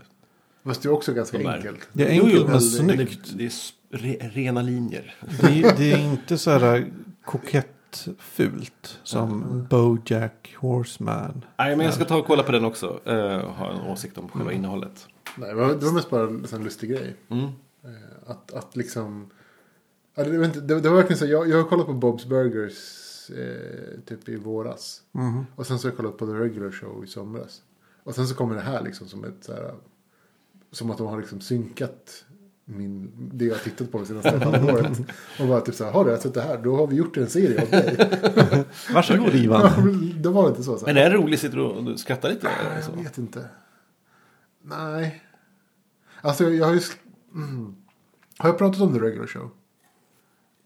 Fast 0.63 0.81
det 0.83 0.89
är 0.89 0.93
också 0.93 1.13
ganska 1.13 1.37
De 1.37 1.45
enkelt. 1.47 1.87
Det 1.93 2.03
är 2.05 2.09
enkelt 2.09 2.33
jo, 2.35 2.41
men 2.43 2.51
men 2.51 2.61
snyggt. 2.61 3.19
Det, 3.37 3.45
är 3.45 3.51
re, 3.89 4.29
rena 4.33 4.61
linjer. 4.61 5.15
Det, 5.41 5.47
är- 5.63 5.77
det 5.77 5.91
är 5.91 5.97
inte 5.97 6.37
så 6.37 6.51
här 6.51 6.91
kokett 7.25 8.07
fult 8.19 8.99
som 9.03 9.43
Bojack 9.69 10.55
Horseman. 10.59 11.45
Nej, 11.57 11.75
men 11.75 11.85
jag 11.85 11.95
ska 11.95 12.05
ta 12.05 12.17
och 12.17 12.25
kolla 12.25 12.43
på 12.43 12.51
den 12.51 12.65
också. 12.65 12.99
Uh, 13.07 13.13
ha 13.49 13.71
en 13.71 13.81
åsikt 13.91 14.17
om 14.17 14.29
själva 14.29 14.51
innehållet. 14.53 15.07
Nej, 15.37 15.49
det 15.49 15.55
var, 15.55 15.67
det 15.67 15.85
var 15.85 15.91
mest 15.93 16.09
bara 16.09 16.23
en 16.23 16.47
sån 16.47 16.63
lustig 16.63 16.89
grej. 16.89 17.15
Mm. 17.29 17.43
Eh, 17.43 17.51
Att, 18.31 18.53
att 18.53 18.75
liksom... 18.75 19.29
Det, 20.15 20.37
var 20.37 20.45
inte- 20.45 20.59
det 20.61 20.89
var 20.89 20.95
verkligen 20.95 21.17
så. 21.19 21.25
Jag, 21.25 21.49
jag 21.49 21.57
har 21.57 21.63
kollat 21.69 21.85
på 21.85 21.93
Bob's 21.93 22.27
Burgers 22.27 22.73
eh, 23.31 23.99
typ 24.05 24.29
i 24.29 24.35
våras. 24.35 25.01
Mhm. 25.11 25.45
Och 25.55 25.67
sen 25.67 25.79
så 25.79 25.87
har 25.87 25.91
jag 25.91 25.97
kollat 25.97 26.17
på 26.17 26.25
The 26.25 26.33
Regular 26.33 26.71
Show 26.71 27.03
i 27.03 27.07
somras. 27.07 27.61
Och 28.03 28.15
sen 28.15 28.27
så 28.27 28.35
kommer 28.35 28.55
det 28.55 28.61
här 28.61 28.81
liksom 28.83 29.07
som 29.07 29.23
ett 29.23 29.43
så 29.43 29.53
här, 29.53 29.73
Som 30.71 30.91
att 30.91 30.97
de 30.97 31.07
har 31.07 31.19
liksom 31.19 31.41
synkat 31.41 32.25
min, 32.65 33.11
det 33.33 33.45
jag 33.45 33.55
har 33.55 33.59
tittat 33.59 33.91
på 33.91 33.99
det 33.99 34.05
senaste 34.05 34.37
halvåret. 34.45 34.99
Och 35.39 35.47
bara 35.47 35.61
typ 35.61 35.75
så 35.75 35.83
här, 35.83 35.91
har 35.91 36.05
du 36.05 36.17
sett 36.17 36.33
det 36.33 36.41
här? 36.41 36.57
Då 36.57 36.75
har 36.75 36.87
vi 36.87 36.95
gjort 36.95 37.17
en 37.17 37.29
serie 37.29 37.61
av 37.61 37.69
dig. 37.69 37.97
Varsågod 38.93 39.35
Ivan. 39.35 39.71
Det 40.21 40.29
var 40.29 40.49
inte 40.49 40.63
så. 40.63 40.77
så 40.77 40.85
här. 40.85 40.93
Men 40.93 41.03
är 41.03 41.09
det 41.09 41.15
roligt? 41.15 41.39
Sitter 41.39 41.57
du 41.57 41.63
och 41.63 41.99
skrattar 41.99 42.29
lite? 42.29 42.49
eller 42.49 42.75
Jag 42.75 42.83
så? 42.83 42.91
vet 42.91 43.17
inte. 43.17 43.45
Nej. 44.61 45.23
Alltså 46.21 46.49
jag 46.49 46.65
har 46.65 46.73
ju... 46.73 46.81
Mm. 47.35 47.75
Har 48.37 48.49
jag 48.49 48.57
pratat 48.57 48.81
om 48.81 48.93
The 48.93 48.99
Regular 48.99 49.27
Show? 49.27 49.51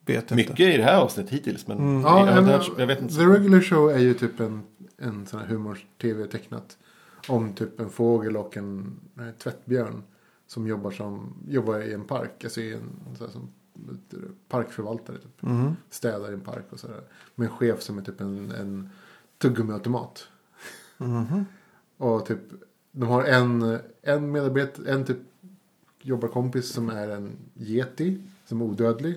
Vet 0.06 0.24
inte. 0.24 0.36
Mycket 0.36 0.60
i 0.60 0.78
det 0.78 0.84
här 0.84 0.98
avsnittet 1.02 1.34
hittills. 1.34 1.68
Men 1.68 1.78
Mm. 1.78 2.02
Ja, 2.02 2.26
jag, 2.26 2.36
men- 2.36 2.46
hört- 2.46 2.72
jag 2.78 2.88
vet 2.88 3.02
inte. 3.02 3.16
The 3.16 3.22
Regular 3.26 3.62
Show 3.62 3.90
är 3.92 4.00
ju 4.00 4.14
typ 4.14 4.40
en, 4.40 4.64
en 4.98 5.26
sån 5.26 5.40
här 5.40 5.48
humor-tv 5.48 6.28
tecknat. 6.28 6.78
Om 7.28 7.54
typ 7.54 7.80
en 7.80 7.90
fågel 7.90 8.38
och 8.38 8.58
en 8.58 9.00
nej, 9.14 9.34
tvättbjörn. 9.44 10.04
Som 10.48 10.68
jobbar, 10.68 10.92
som, 10.92 11.34
jobbar 11.48 11.80
i 11.80 11.94
en 11.94 12.04
park. 12.04 12.44
Alltså 12.44 12.62
i 12.62 12.74
en 12.74 12.90
så 13.18 13.26
här, 13.26 13.32
som 13.32 13.50
parkförvaltare. 14.50 15.18
Typ. 15.18 15.42
Mhm. 15.42 15.76
Städar 15.90 16.30
i 16.32 16.34
en 16.34 16.40
park 16.42 16.66
och 16.70 16.80
sådär. 16.80 17.02
Med 17.36 17.46
en 17.48 17.54
chef 17.58 17.82
som 17.82 17.98
är 17.98 18.02
typ 18.02 18.22
en, 18.22 18.52
en 18.52 18.90
tuggummiautomat. 19.38 20.28
Mhm. 20.98 21.46
Och 21.98 22.26
typ, 22.26 22.40
de 22.92 23.08
har 23.10 23.24
en, 23.24 23.80
en 24.02 24.32
medarbetare, 24.32 24.92
en 24.92 25.06
typ 25.06 25.18
jobbarkompis 26.02 26.70
som 26.74 26.90
är 26.90 27.08
en 27.10 27.32
yeti, 27.60 28.22
som 28.46 28.62
är 28.62 28.66
odödlig. 28.66 29.16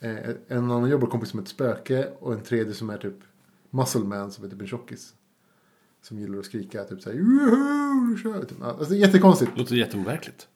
Eh, 0.00 0.30
en 0.48 0.70
annan 0.70 0.90
jobbarkompis 0.90 1.28
som 1.30 1.40
ett 1.40 1.48
spöke 1.48 2.08
och 2.20 2.32
en 2.32 2.42
tredje 2.42 2.74
som 2.74 2.90
är 2.90 2.98
typ 2.98 3.14
muscle 3.70 4.00
man 4.04 4.32
som 4.32 4.44
är 4.44 4.48
typ 4.48 4.60
en 4.60 4.66
tjockis. 4.66 5.14
Som 6.02 6.18
gillar 6.18 6.38
att 6.38 6.44
skrika 6.44 6.84
typ 6.84 7.02
såhär 7.02 7.16
Juhu, 7.16 8.16
kör 8.22 8.38
vi!" 8.40 8.46
typ. 8.46 8.62
Alltså 8.62 8.84
det 8.84 8.96
är 8.96 9.00
jättekonstigt. 9.00 9.52
Låter 9.56 9.74
jätteoverkligt. 9.74 10.48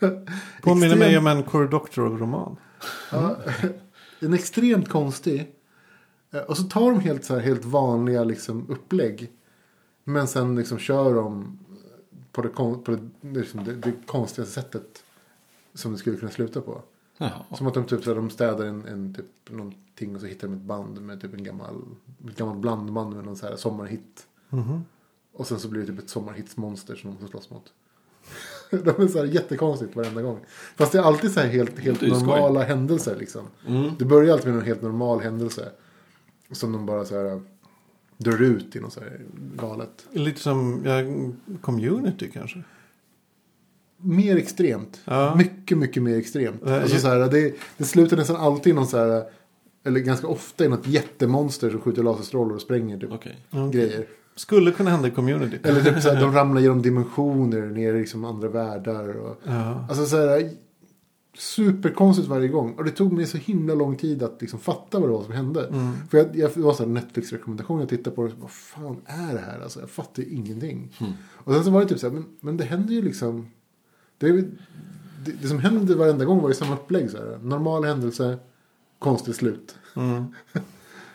Påminner 0.62 0.96
mig 0.96 1.18
om 1.18 1.26
en 1.26 1.42
Cory 1.42 1.66
Doctorow-roman. 1.66 2.56
Ja, 3.12 3.36
en 4.20 4.34
extremt 4.34 4.88
konstig. 4.88 5.54
Eh, 6.30 6.40
Och 6.40 6.56
så 6.56 6.62
tar 6.62 6.90
de 6.90 7.00
helt, 7.00 7.24
så 7.24 7.34
här, 7.34 7.40
helt 7.40 7.64
vanliga 7.64 8.24
liksom, 8.24 8.66
upplägg. 8.68 9.32
Men 10.04 10.28
sen 10.28 10.56
liksom 10.56 10.78
kör 10.78 11.14
de 11.14 11.58
på 12.32 12.42
det, 12.42 12.48
på 12.48 12.82
det, 12.86 13.30
liksom, 13.30 13.64
det, 13.64 13.74
det 13.74 13.92
konstigaste 14.06 14.54
sättet. 14.54 15.04
Som 15.74 15.92
det 15.92 15.98
skulle 15.98 16.16
kunna 16.16 16.30
sluta 16.30 16.60
på. 16.60 16.82
Jaha. 17.18 17.44
Som 17.56 17.66
att 17.66 17.74
de, 17.74 17.84
typ, 17.84 18.04
så 18.04 18.10
här, 18.10 18.16
de 18.16 18.30
städar 18.30 18.64
en, 18.64 18.86
en, 18.86 19.14
typ, 19.14 19.50
någonting 19.50 20.14
och 20.14 20.20
så 20.20 20.26
hittar 20.26 20.48
de 20.48 20.54
ett 20.54 20.62
band 20.62 21.02
med 21.02 21.20
typ 21.20 21.34
en 21.34 21.44
gammal, 21.44 21.74
ett 22.30 22.36
gammalt 22.36 22.58
blandband 22.58 23.16
med 23.16 23.24
någon 23.24 23.36
så 23.36 23.46
här 23.46 23.56
sommarhit. 23.56 24.26
Mhm. 24.48 24.84
Och 25.32 25.46
sen 25.46 25.58
så 25.58 25.68
blir 25.68 25.80
det 25.80 25.86
typ 25.86 25.98
ett 25.98 26.10
sommarhitsmonster 26.10 26.96
som 26.96 27.10
de 27.10 27.14
måste 27.14 27.30
slåss 27.30 27.50
mot. 27.50 27.72
De 28.70 29.02
är 29.02 29.08
så 29.08 29.18
här 29.18 29.24
jättekonstigt 29.24 29.96
varenda 29.96 30.22
gång. 30.22 30.40
Fast 30.76 30.92
det 30.92 30.98
är 30.98 31.02
alltid 31.02 31.32
så 31.32 31.40
här 31.40 31.48
helt, 31.48 31.78
helt 31.78 31.98
skoj. 31.98 32.10
normala 32.10 32.62
händelser 32.62 33.16
liksom. 33.16 33.46
Mm. 33.66 33.90
Det 33.98 34.04
börjar 34.04 34.32
alltid 34.32 34.48
med 34.48 34.60
en 34.60 34.66
helt 34.66 34.82
normal 34.82 35.20
händelse. 35.20 35.68
Som 36.50 36.72
de 36.72 36.86
bara 36.86 37.04
så 37.04 37.14
här 37.14 37.40
drar 38.16 38.42
ut 38.42 38.76
i 38.76 38.80
något 38.80 38.92
så 38.92 39.00
här 39.00 39.20
galet. 39.56 40.06
Lite 40.10 40.40
som 40.40 40.82
ja, 40.84 40.94
community 41.60 42.30
kanske. 42.30 42.62
Mer 44.00 44.36
extremt. 44.36 45.00
Ja. 45.04 45.34
Mycket, 45.34 45.78
mycket 45.78 46.02
mer 46.02 46.18
extremt. 46.18 46.62
Ja, 46.66 46.80
Alltså, 46.82 46.98
så 46.98 47.08
här, 47.08 47.18
det, 47.30 47.54
det 47.76 47.84
slutar 47.84 48.16
nästan 48.16 48.36
alltid 48.36 48.70
i 48.70 48.74
någon 48.76 48.86
så 48.86 48.96
här, 48.98 49.24
eller 49.84 50.00
ganska 50.00 50.26
ofta 50.26 50.64
i 50.64 50.68
något 50.68 50.86
jättemonster 50.86 51.70
som 51.70 51.80
skjuter 51.80 52.02
laserstrålar 52.02 52.54
och 52.54 52.60
spränger 52.60 52.98
typ, 52.98 53.12
Okej. 53.12 53.36
grejer. 53.72 54.06
Skulle 54.36 54.70
kunna 54.70 54.90
hända 54.90 55.08
i 55.08 55.10
community. 55.10 55.58
Eller 55.62 55.82
typ 55.82 56.02
så 56.02 56.08
här, 56.10 56.20
de 56.20 56.32
ramlar 56.32 56.60
genom 56.60 56.82
dimensioner 56.82 57.66
ner 57.66 57.94
i 57.94 57.98
liksom 58.00 58.24
andra 58.24 58.48
världar. 58.48 59.08
Och, 59.16 59.40
Ja. 59.44 59.86
alltså 59.88 60.06
så 60.06 60.16
här, 60.16 60.50
superkonstigt 61.38 62.28
varje 62.28 62.48
gång. 62.48 62.72
Och 62.74 62.84
det 62.84 62.90
tog 62.90 63.12
mig 63.12 63.26
så 63.26 63.38
himla 63.38 63.74
lång 63.74 63.96
tid 63.96 64.22
att 64.22 64.36
liksom 64.40 64.58
fatta 64.60 64.98
vad 65.00 65.08
det 65.08 65.12
var 65.12 65.22
som 65.24 65.32
hände. 65.32 65.66
Mm. 65.66 65.92
För 66.10 66.18
jag, 66.18 66.36
jag, 66.36 66.50
det 66.54 66.60
var 66.60 66.72
så 66.72 66.82
här 66.82 66.90
Netflix-rekommendation 66.90 67.80
jag 67.80 67.88
tittade 67.88 68.16
på. 68.16 68.22
Och 68.22 68.30
så, 68.30 68.36
vad 68.40 68.50
fan 68.50 68.96
är 69.06 69.34
det 69.34 69.40
här? 69.40 69.60
Alltså, 69.62 69.80
jag 69.80 69.90
fattar 69.90 70.22
ju 70.22 70.28
ingenting. 70.28 70.92
Mm. 71.00 71.12
Och 71.34 71.54
sen 71.54 71.64
så 71.64 71.70
var 71.70 71.80
det 71.80 71.86
typ 71.88 71.98
så 71.98 72.06
här, 72.08 72.14
men, 72.14 72.24
men 72.40 72.56
det 72.56 72.64
händer 72.64 72.94
ju 72.94 73.02
liksom. 73.02 73.46
Det, 74.18 74.26
är, 74.28 74.32
det, 75.24 75.32
det 75.42 75.48
som 75.48 75.58
händer 75.58 75.94
varenda 75.94 76.24
gång 76.24 76.42
var 76.42 76.48
ju 76.48 76.54
samma 76.54 76.74
upplägg. 76.74 77.10
Så 77.10 77.16
här. 77.16 77.38
Normal 77.42 77.84
händelse, 77.84 78.38
konstigt 78.98 79.36
slut. 79.36 79.76
Mm. 79.96 80.34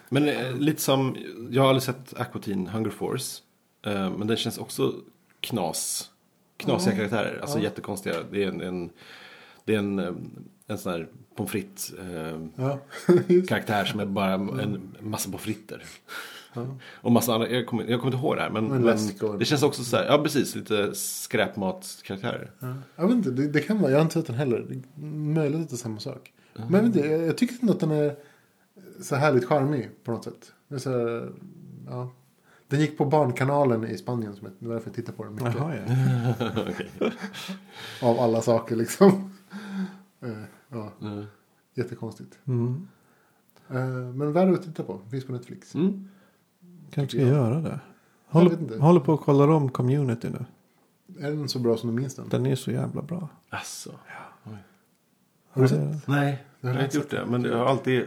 Men 0.09 0.29
eh, 0.29 0.55
lite 0.57 0.81
som, 0.81 1.17
jag 1.51 1.61
har 1.61 1.69
aldrig 1.69 1.83
sett 1.83 2.13
Aqua 2.17 2.41
Teen 2.41 2.67
Hunger 2.67 2.89
Force. 2.89 3.41
Eh, 3.85 4.11
men 4.17 4.27
den 4.27 4.37
känns 4.37 4.57
också 4.57 4.93
knas. 5.39 6.09
Knasiga 6.57 6.95
karaktärer, 6.95 7.39
alltså 7.41 7.59
jättekonstiga. 7.59 8.15
Det 8.31 8.43
är 8.43 8.47
en, 8.47 8.61
en, 8.61 8.89
det 9.65 9.75
är 9.75 9.79
en, 9.79 9.99
eh, 9.99 10.13
en 10.67 10.77
sån 10.77 10.91
här 10.91 11.07
pommes 11.35 11.51
frites 11.51 11.93
eh, 11.93 12.39
Ja. 12.55 12.79
karaktär 13.47 13.85
som 13.85 13.99
är 13.99 14.05
bara 14.05 14.33
en 14.33 14.95
massa 14.99 15.29
pommes 15.29 15.41
frites. 15.41 15.81
Och 17.01 17.11
massa 17.11 17.33
andra, 17.33 17.49
jag 17.49 17.65
kommer, 17.67 17.83
jag 17.83 17.99
kommer 17.99 18.13
inte 18.13 18.25
ihåg 18.25 18.35
det 18.35 18.41
här. 18.41 18.49
Men, 18.49 18.71
En 18.71 18.81
men 18.81 18.97
och- 19.29 19.39
det 19.39 19.45
känns 19.45 19.63
också 19.63 19.83
så 19.83 19.97
här, 19.97 20.05
ja 20.05 20.23
precis, 20.23 20.55
lite 20.55 20.95
skräpmatskaraktärer. 20.95 22.51
Jag 22.95 23.07
vet 23.07 23.15
inte, 23.15 23.31
det, 23.31 23.47
det 23.47 23.59
kan 23.59 23.79
vara. 23.81 23.91
Jag 23.91 23.97
har 23.97 24.01
inte 24.03 24.13
sett 24.13 24.27
den 24.27 24.35
heller. 24.35 24.81
Möjligt 25.35 25.61
att 25.61 25.69
det 25.69 25.75
är 25.75 25.77
samma 25.77 25.99
sak. 25.99 26.33
Men 26.53 26.73
jag, 26.73 26.81
vet 26.81 26.95
inte, 26.95 26.99
jag, 27.09 27.21
jag 27.27 27.37
tycker 27.37 27.53
inte 27.61 27.73
att 27.73 27.79
den 27.79 27.91
är 27.91 28.15
så 29.01 29.15
härligt 29.15 29.45
charmig 29.45 29.89
på 30.03 30.11
något 30.11 30.23
sätt. 30.23 30.51
Det 30.67 30.75
är 30.75 30.79
så 30.79 30.89
här, 30.89 31.31
ja. 31.89 32.09
Den 32.67 32.79
gick 32.81 32.97
på 32.97 33.05
Barnkanalen 33.05 33.87
i 33.87 33.97
Spanien. 33.97 34.35
Som 34.35 34.47
det 34.59 34.67
var 34.67 34.73
därför 34.73 34.89
jag 34.89 34.95
tittade 34.95 35.17
på 35.17 35.23
den 35.23 35.33
mycket. 35.33 35.55
Jaha, 35.55 35.75
ja. 36.99 37.09
Av 38.09 38.19
alla 38.19 38.41
saker 38.41 38.75
liksom. 38.75 39.33
Eh, 40.21 40.29
ja, 40.69 40.91
Mm. 41.01 41.25
jättekonstigt. 41.73 42.39
Mm. 42.47 42.87
Eh, 43.69 43.85
men 44.13 44.33
värd 44.33 44.49
att 44.53 44.63
titta 44.63 44.83
på. 44.83 44.99
Finns 45.11 45.25
på 45.25 45.31
Netflix. 45.31 45.75
Mm. 45.75 46.09
Kanske 46.93 47.17
ska 47.17 47.27
jag. 47.27 47.35
göra 47.37 47.55
det. 47.59 47.79
Håller, 48.27 48.79
håller 48.79 48.99
på 48.99 49.13
att 49.13 49.21
kolla 49.21 49.43
om 49.55 49.69
community 49.69 50.29
nu. 50.29 50.45
Är 51.27 51.31
den 51.31 51.49
så 51.49 51.59
bra 51.59 51.77
som 51.77 51.95
du 51.95 52.01
minns 52.01 52.15
den? 52.15 52.29
Den 52.29 52.45
är 52.45 52.55
så 52.55 52.71
jävla 52.71 53.01
bra. 53.01 53.29
Alltså. 53.49 53.91
Har 54.43 54.51
du 54.53 54.57
Ja, 55.53 55.61
det 55.61 55.63
är 55.63 55.67
sett? 55.93 56.07
Nej, 56.07 56.43
Jag 56.61 56.69
jag 56.69 56.73
har 56.73 56.75
har 56.77 56.83
inte 56.85 56.97
gjort 56.97 57.09
det. 57.09 57.25
Men 57.25 57.43
jag 57.43 57.57
har 57.57 57.65
alltid... 57.65 58.03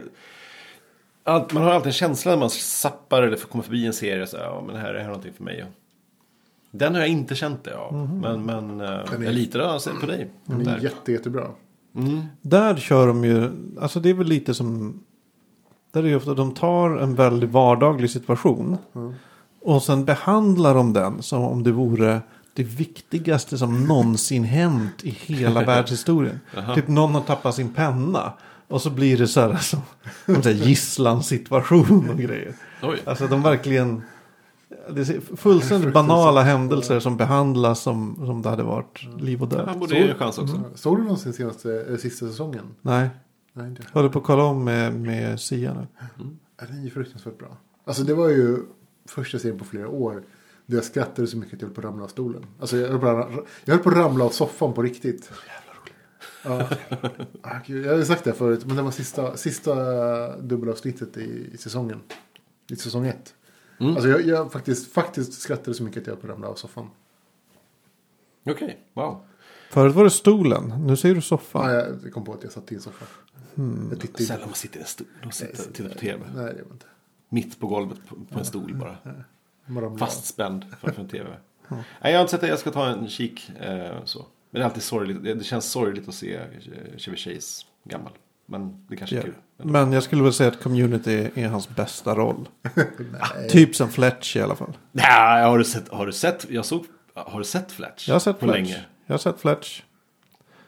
Allt, 1.23 1.53
man 1.53 1.63
har 1.63 1.71
alltid 1.71 1.87
en 1.87 1.93
känsla 1.93 2.31
när 2.31 2.39
man 2.39 2.49
zappar 2.49 3.21
eller 3.23 3.37
kommer 3.37 3.63
förbi 3.63 3.85
en 3.85 3.93
serie. 3.93 4.27
Så, 4.27 4.37
här, 4.37 4.43
ja, 4.43 4.63
men 4.65 4.75
det 4.75 4.81
här 4.81 4.93
är 4.93 5.05
någonting 5.07 5.33
för 5.33 5.43
mig. 5.43 5.65
Den 6.71 6.93
har 6.93 7.01
jag 7.01 7.09
inte 7.09 7.35
känt 7.35 7.63
det 7.63 7.77
av. 7.77 8.09
Men, 8.21 8.45
men 8.45 8.81
eh, 8.81 8.87
Den 9.11 9.21
är- 9.21 9.25
jag 9.25 9.33
litar 9.33 9.59
alltså 9.59 9.89
på 10.01 10.05
dig. 10.05 10.29
Den 10.45 10.67
är 10.67 10.79
jätte, 10.79 11.11
jättebra. 11.11 11.47
Mm. 11.95 12.21
Där 12.41 12.75
kör 12.75 13.07
de 13.07 13.23
ju, 13.25 13.49
alltså 13.81 13.99
det 13.99 14.09
är 14.09 14.13
väl 14.13 14.27
lite 14.27 14.53
som, 14.53 14.99
där 15.97 16.03
är 16.03 16.07
ju 16.07 16.15
ofta 16.15 16.33
de 16.33 16.51
tar 16.51 16.89
en 16.89 17.15
väldigt 17.15 17.49
vardaglig 17.49 18.09
situation. 18.09 18.77
Mm. 18.95 19.13
Och 19.61 19.83
sen 19.83 20.05
behandlar 20.05 20.75
de 20.75 20.93
den 20.93 21.21
som 21.21 21.43
om 21.43 21.63
det 21.63 21.71
vore 21.71 22.21
det 22.53 22.63
viktigaste 22.63 23.57
som 23.57 23.83
någonsin 23.83 24.43
hänt 24.43 25.03
i 25.03 25.09
hela 25.09 25.63
världshistorien. 25.65 26.39
Typ 26.75 26.87
någon 26.87 27.13
har 27.13 27.21
tappat 27.21 27.55
sin 27.55 27.73
penna. 27.73 28.33
Och 28.67 28.81
så 28.81 28.89
blir 28.89 29.17
det 29.17 29.27
så 29.27 29.41
här, 29.41 29.49
alltså, 29.49 29.77
som 30.25 30.43
så 30.43 30.49
här 30.49 30.55
gisslansituation 30.55 32.09
och 32.09 32.17
grejer. 32.17 32.53
Oj. 32.83 32.99
Alltså 33.05 33.27
de 33.27 33.43
verkligen, 33.43 34.01
det 34.89 35.01
är 35.01 35.35
fullständigt 35.35 35.93
banala 35.93 36.43
händelser 36.43 36.99
som 36.99 37.17
behandlas 37.17 37.79
som, 37.79 38.15
som 38.25 38.41
det 38.41 38.49
hade 38.49 38.63
varit 38.63 39.07
liv 39.19 39.41
och 39.41 39.49
död. 39.49 39.67
Han 39.67 39.79
borde 39.79 39.95
ge 39.95 40.09
en 40.09 40.17
chans 40.17 40.37
också. 40.37 40.61
Såg 40.75 40.97
du 40.97 41.03
någonsin 41.03 41.33
senaste, 41.33 41.71
eller 41.71 41.97
sista 41.97 42.27
säsongen? 42.27 42.65
Nej, 42.81 43.09
Nej, 43.57 43.67
inte. 43.67 43.83
håller 43.91 44.09
på 44.09 44.19
att 44.19 44.25
kolla 44.25 44.43
om 44.43 44.63
med, 44.63 44.99
med 44.99 45.39
Sia 45.39 45.73
nu. 45.73 45.87
Ja, 46.59 46.65
den 46.67 46.79
är 46.79 46.83
ju 46.83 46.89
fruktansvärt 46.89 47.37
bra. 47.37 47.57
Alltså 47.85 48.03
det 48.03 48.13
var 48.13 48.29
ju 48.29 48.57
första 49.05 49.39
serien 49.39 49.59
på 49.59 49.65
flera 49.65 49.89
år. 49.89 50.23
Där 50.65 50.77
jag 50.77 50.85
skrattade 50.85 51.27
så 51.27 51.37
mycket 51.37 51.53
att 51.53 51.61
jag 51.61 51.67
höll 51.67 51.75
på 51.75 51.81
att 51.81 51.85
ramla 51.85 52.03
av 52.03 52.07
stolen. 52.07 52.45
Alltså 52.59 52.77
jag 52.77 52.89
höll 52.89 52.99
på 52.99 53.07
att, 53.07 53.29
jag 53.65 53.73
höll 53.73 53.83
på 53.83 53.89
att 53.89 53.95
ramla 53.95 54.25
av 54.25 54.29
soffan 54.29 54.73
på 54.73 54.81
riktigt. 54.81 55.31
Ja. 56.43 56.69
Ah, 57.41 57.59
gud, 57.65 57.85
jag 57.85 57.91
har 57.91 57.97
ju 57.97 58.05
sagt 58.05 58.23
det 58.23 58.33
förut. 58.33 58.65
Men 58.65 58.75
det 58.75 58.81
var 58.81 58.91
sista, 58.91 59.37
sista 59.37 60.37
dubbelavsnittet 60.37 61.17
i, 61.17 61.49
i 61.53 61.57
säsongen. 61.57 61.99
I 62.69 62.75
säsong 62.75 63.07
ett. 63.07 63.33
Mm. 63.79 63.93
Alltså 63.93 64.09
jag, 64.09 64.21
jag 64.21 64.51
faktiskt, 64.51 64.93
faktiskt 64.93 65.41
skrattade 65.41 65.73
så 65.73 65.83
mycket 65.83 66.01
att 66.01 66.07
jag 66.07 66.13
höll 66.13 66.21
på 66.21 66.27
att 66.27 66.33
ramla 66.33 66.47
av 66.47 66.55
soffan. 66.55 66.89
Okej, 68.45 68.79
wow. 68.93 69.25
Förut 69.71 69.95
var 69.95 70.03
det 70.03 70.09
stolen, 70.09 70.73
nu 70.87 70.97
säger 70.97 71.15
du 71.15 71.21
soffan. 71.21 71.65
Ah, 71.65 71.73
jag 71.73 72.13
kom 72.13 72.25
på 72.25 72.33
att 72.33 72.43
jag 72.43 72.51
satt 72.51 72.71
i 72.71 72.75
en 72.75 72.81
soffa. 72.81 73.05
Inte. 73.57 74.23
Sällan 74.25 74.45
man 74.47 74.53
sitter 74.55 74.77
i 74.77 74.81
en 74.81 74.87
stol 74.87 75.07
och 75.25 75.33
sitter, 75.33 75.63
tittar 75.73 75.89
på 75.89 75.99
tv. 75.99 76.19
Nej, 76.35 76.45
det 76.53 76.73
inte. 76.73 76.85
Mitt 77.29 77.59
på 77.59 77.67
golvet 77.67 77.97
på, 78.07 78.15
på 78.31 78.39
en 78.39 78.45
stol 78.45 78.75
bara. 78.75 79.97
Fastspänd 79.97 80.65
framför 80.81 81.01
en 81.01 81.07
tv. 81.09 81.29
Nej, 81.69 81.83
jag 82.01 82.13
har 82.13 82.21
inte 82.21 82.31
sett 82.31 82.41
det. 82.41 82.47
Jag 82.47 82.59
ska 82.59 82.71
ta 82.71 82.85
en 82.87 83.07
kik. 83.07 83.51
Eh, 83.61 84.03
så. 84.05 84.19
Men 84.51 84.59
det 84.59 84.63
är 84.63 84.65
alltid 84.65 84.83
sorgligt. 84.83 85.23
Det, 85.23 85.33
det 85.33 85.43
känns 85.43 85.65
sorgligt 85.71 86.07
att 86.07 86.13
se 86.15 86.35
eh, 86.35 86.41
Chevy 86.97 87.17
Chase 87.17 87.65
gammal. 87.83 88.11
Men 88.45 88.85
det 88.89 88.95
kanske 88.95 89.15
är 89.15 89.19
Ja. 89.19 89.23
kul. 89.23 89.33
Men 89.57 89.91
jag 89.93 90.03
skulle 90.03 90.23
väl 90.23 90.33
säga 90.33 90.49
att 90.49 90.63
community 90.63 91.29
är 91.35 91.47
hans 91.47 91.69
bästa 91.69 92.15
roll. 92.15 92.49
Typ 93.49 93.75
som 93.75 93.89
Fletch 93.89 94.35
i 94.35 94.41
alla 94.41 94.55
fall. 94.55 94.77
Nej, 94.91 95.43
har 95.43 95.57
du 95.57 95.63
sett? 95.63 95.89
Har 95.89 96.05
du 96.05 96.13
sett? 96.13 96.45
Jag 96.49 96.65
såg. 96.65 96.85
Har 97.13 97.39
du 97.39 97.45
sett 97.45 97.71
Fletch? 97.71 98.07
Jag 98.07 98.15
har 98.15 98.19
sett 98.19 98.39
Fletch. 98.39 98.53
länge. 98.53 98.85
Jag 99.05 99.13
har 99.13 99.17
sett 99.19 99.39
Fletch. 99.39 99.81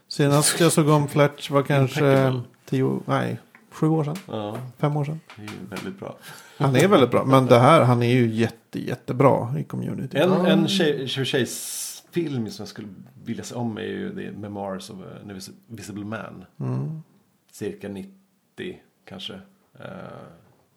Senast 0.10 0.60
jag 0.60 0.72
såg 0.72 0.90
om 0.90 1.08
Fletch 1.08 1.52
var 1.52 1.64
kanske 1.64 2.34
tio, 2.66 3.02
nej, 3.06 3.40
sju 3.72 3.88
år 3.88 4.04
sedan. 4.04 4.16
Ja, 4.28 4.58
Fem 4.78 4.98
år 4.98 5.06
sedan. 5.06 5.20
det 5.36 5.42
är 5.42 5.46
ju 5.46 5.68
väldigt 5.70 6.00
bra. 6.00 6.18
Han 6.58 6.76
är 6.76 6.88
väldigt 6.88 7.12
bra. 7.12 7.26
Men 7.26 7.46
det 7.46 7.60
här, 7.60 7.84
han 7.84 8.04
är 8.04 8.14
ju 8.14 8.28
jätte, 8.34 8.80
jättebra 8.80 9.60
i 9.60 9.64
community. 9.64 10.18
En, 10.18 10.32
en 10.32 10.68
Che- 10.68 11.08
Chevy 11.08 11.26
Chase-film 11.26 12.50
som 12.50 12.64
jag 12.64 12.68
skulle 12.70 12.88
vilja 13.24 13.44
se 13.44 13.56
om 13.56 13.78
är 13.78 13.82
ju 13.82 14.16
The 14.16 14.32
Memoirs 14.32 14.90
of 14.90 14.98
a 15.00 15.32
Invisible 15.70 16.06
Man. 16.06 16.46
Mm. 16.60 17.02
Cirka 17.52 17.90
90 17.90 18.12
kanske. 19.06 19.34
Uh, 19.34 19.40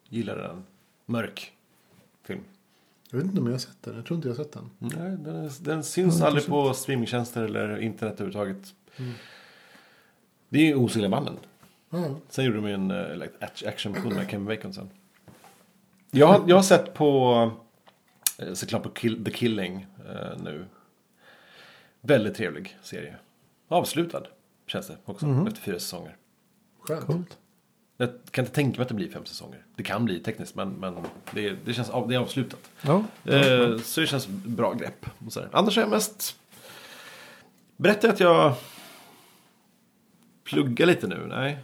gillar 0.09 0.37
den. 0.37 0.63
Mörk 1.05 1.51
film. 2.23 2.41
Jag 3.09 3.17
vet 3.17 3.25
inte 3.27 3.39
om 3.41 3.45
jag 3.47 3.53
har 3.53 3.59
sett 3.59 3.81
den. 3.81 3.95
Jag 3.95 4.05
tror 4.05 4.15
inte 4.15 4.27
jag 4.27 4.35
har 4.35 4.43
sett 4.43 4.53
den. 4.53 4.69
Nej, 4.77 5.17
den, 5.17 5.49
den 5.59 5.83
syns 5.83 6.21
aldrig 6.21 6.45
på 6.47 6.73
streamingtjänster 6.73 7.43
eller 7.43 7.77
internet 7.81 8.13
överhuvudtaget. 8.13 8.73
Mm. 8.99 9.11
Det 10.49 10.59
är 10.59 10.63
ju 10.65 10.75
Osynliga 10.75 11.09
mannen. 11.09 11.37
Ja. 11.89 12.15
Sen 12.29 12.45
gjorde 12.45 12.57
de 12.57 12.67
ju 12.67 12.73
en 12.73 12.91
uh, 12.91 13.23
act- 13.39 13.67
actionversion 13.67 14.13
med 14.13 14.29
Kevin 14.31 14.45
Bacon 14.45 14.73
sen. 14.73 14.89
Jag, 16.11 16.27
har- 16.27 16.43
jag 16.47 16.55
har 16.55 16.63
sett 16.63 16.93
på 16.93 17.33
uh, 18.43 18.53
såklart 18.53 18.83
på 18.83 18.89
Kill, 18.89 19.25
The 19.25 19.31
Killing 19.31 19.87
eh, 20.09 20.37
nu. 20.43 20.65
Väldigt 22.01 22.35
trevlig 22.35 22.77
serie. 22.81 23.15
Avslutad 23.67 24.23
känns 24.67 24.87
det 24.87 24.97
också 25.05 25.25
Mhm. 25.25 25.47
efter 25.47 25.61
fyra 25.61 25.79
säsonger. 25.79 26.15
Skönt. 26.79 27.05
Coolt. 27.05 27.37
Jag 27.97 28.09
kan 28.31 28.43
inte 28.45 28.55
tänka 28.55 28.77
mig 28.77 28.81
att 28.81 28.87
det 28.87 28.93
blir 28.93 29.11
fem 29.11 29.25
säsonger. 29.25 29.65
Det 29.75 29.83
kan 29.83 30.05
bli 30.05 30.19
tekniskt 30.19 30.55
men, 30.55 30.69
men 30.69 30.97
det, 31.33 31.55
det, 31.65 31.73
känns 31.73 31.89
av, 31.89 32.07
det 32.07 32.15
är 32.15 32.19
avslutat. 32.19 32.59
Ja. 32.81 33.03
Eh, 33.25 33.77
så 33.77 34.01
det 34.01 34.07
känns 34.07 34.27
bra 34.27 34.73
grepp. 34.73 35.05
Och 35.25 35.33
så 35.33 35.39
här. 35.39 35.49
Annars 35.51 35.77
är 35.77 35.81
jag 35.81 35.89
mest... 35.89 36.39
Berättar 37.77 38.07
jag 38.07 38.13
att 38.13 38.19
jag 38.19 38.55
pluggar 40.43 40.85
lite 40.85 41.07
nu? 41.07 41.25
Nej. 41.29 41.57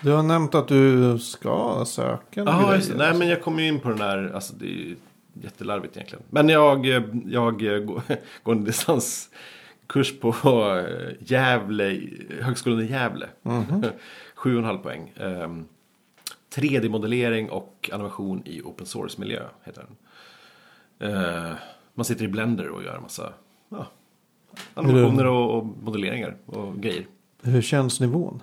Du 0.00 0.10
har 0.10 0.22
nämnt 0.22 0.54
att 0.54 0.68
du 0.68 1.18
ska 1.18 1.84
söka 1.86 2.42
Jaha, 2.44 2.76
grejer. 2.76 2.94
Nej, 2.96 3.14
men 3.14 3.28
jag 3.28 3.42
kommer 3.42 3.62
ju 3.62 3.68
in 3.68 3.80
på 3.80 3.88
den 3.88 3.98
där. 3.98 4.30
Alltså 4.34 4.54
det 4.54 4.66
är 4.66 4.96
jättelarvigt 5.32 5.96
egentligen. 5.96 6.24
Men 6.30 6.48
jag, 6.48 6.86
jag 7.26 7.58
går, 7.86 8.02
går 8.42 8.52
en 8.52 8.64
distanskurs 8.64 10.20
på 10.20 10.34
Gävle, 11.18 12.00
Högskolan 12.40 12.80
i 12.80 12.86
Gävle. 12.90 13.26
Sju 14.34 14.52
och 14.52 14.58
en 14.58 14.64
halv 14.64 14.78
poäng. 14.78 15.12
Ehm, 15.16 15.64
3D-modellering 16.54 17.50
och 17.50 17.90
animation 17.92 18.42
i 18.44 18.62
open 18.62 18.86
source-miljö 18.86 19.42
heter 19.64 19.84
den. 19.88 19.96
Eh, 21.14 21.52
Man 21.94 22.04
sitter 22.04 22.24
i 22.24 22.28
Blender 22.28 22.68
och 22.68 22.82
gör 22.82 23.00
massa 23.00 23.32
ja, 23.68 23.86
animationer 24.74 25.26
och, 25.26 25.58
och 25.58 25.66
modelleringar 25.66 26.36
och 26.46 26.76
grejer. 26.80 27.06
Hur 27.46 27.62
känns 27.62 28.00
nivån? 28.00 28.42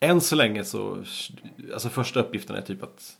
Än 0.00 0.20
så 0.20 0.36
länge 0.36 0.64
så, 0.64 1.04
alltså 1.72 1.88
första 1.88 2.20
uppgiften 2.20 2.56
är 2.56 2.60
typ 2.60 2.82
att 2.82 3.16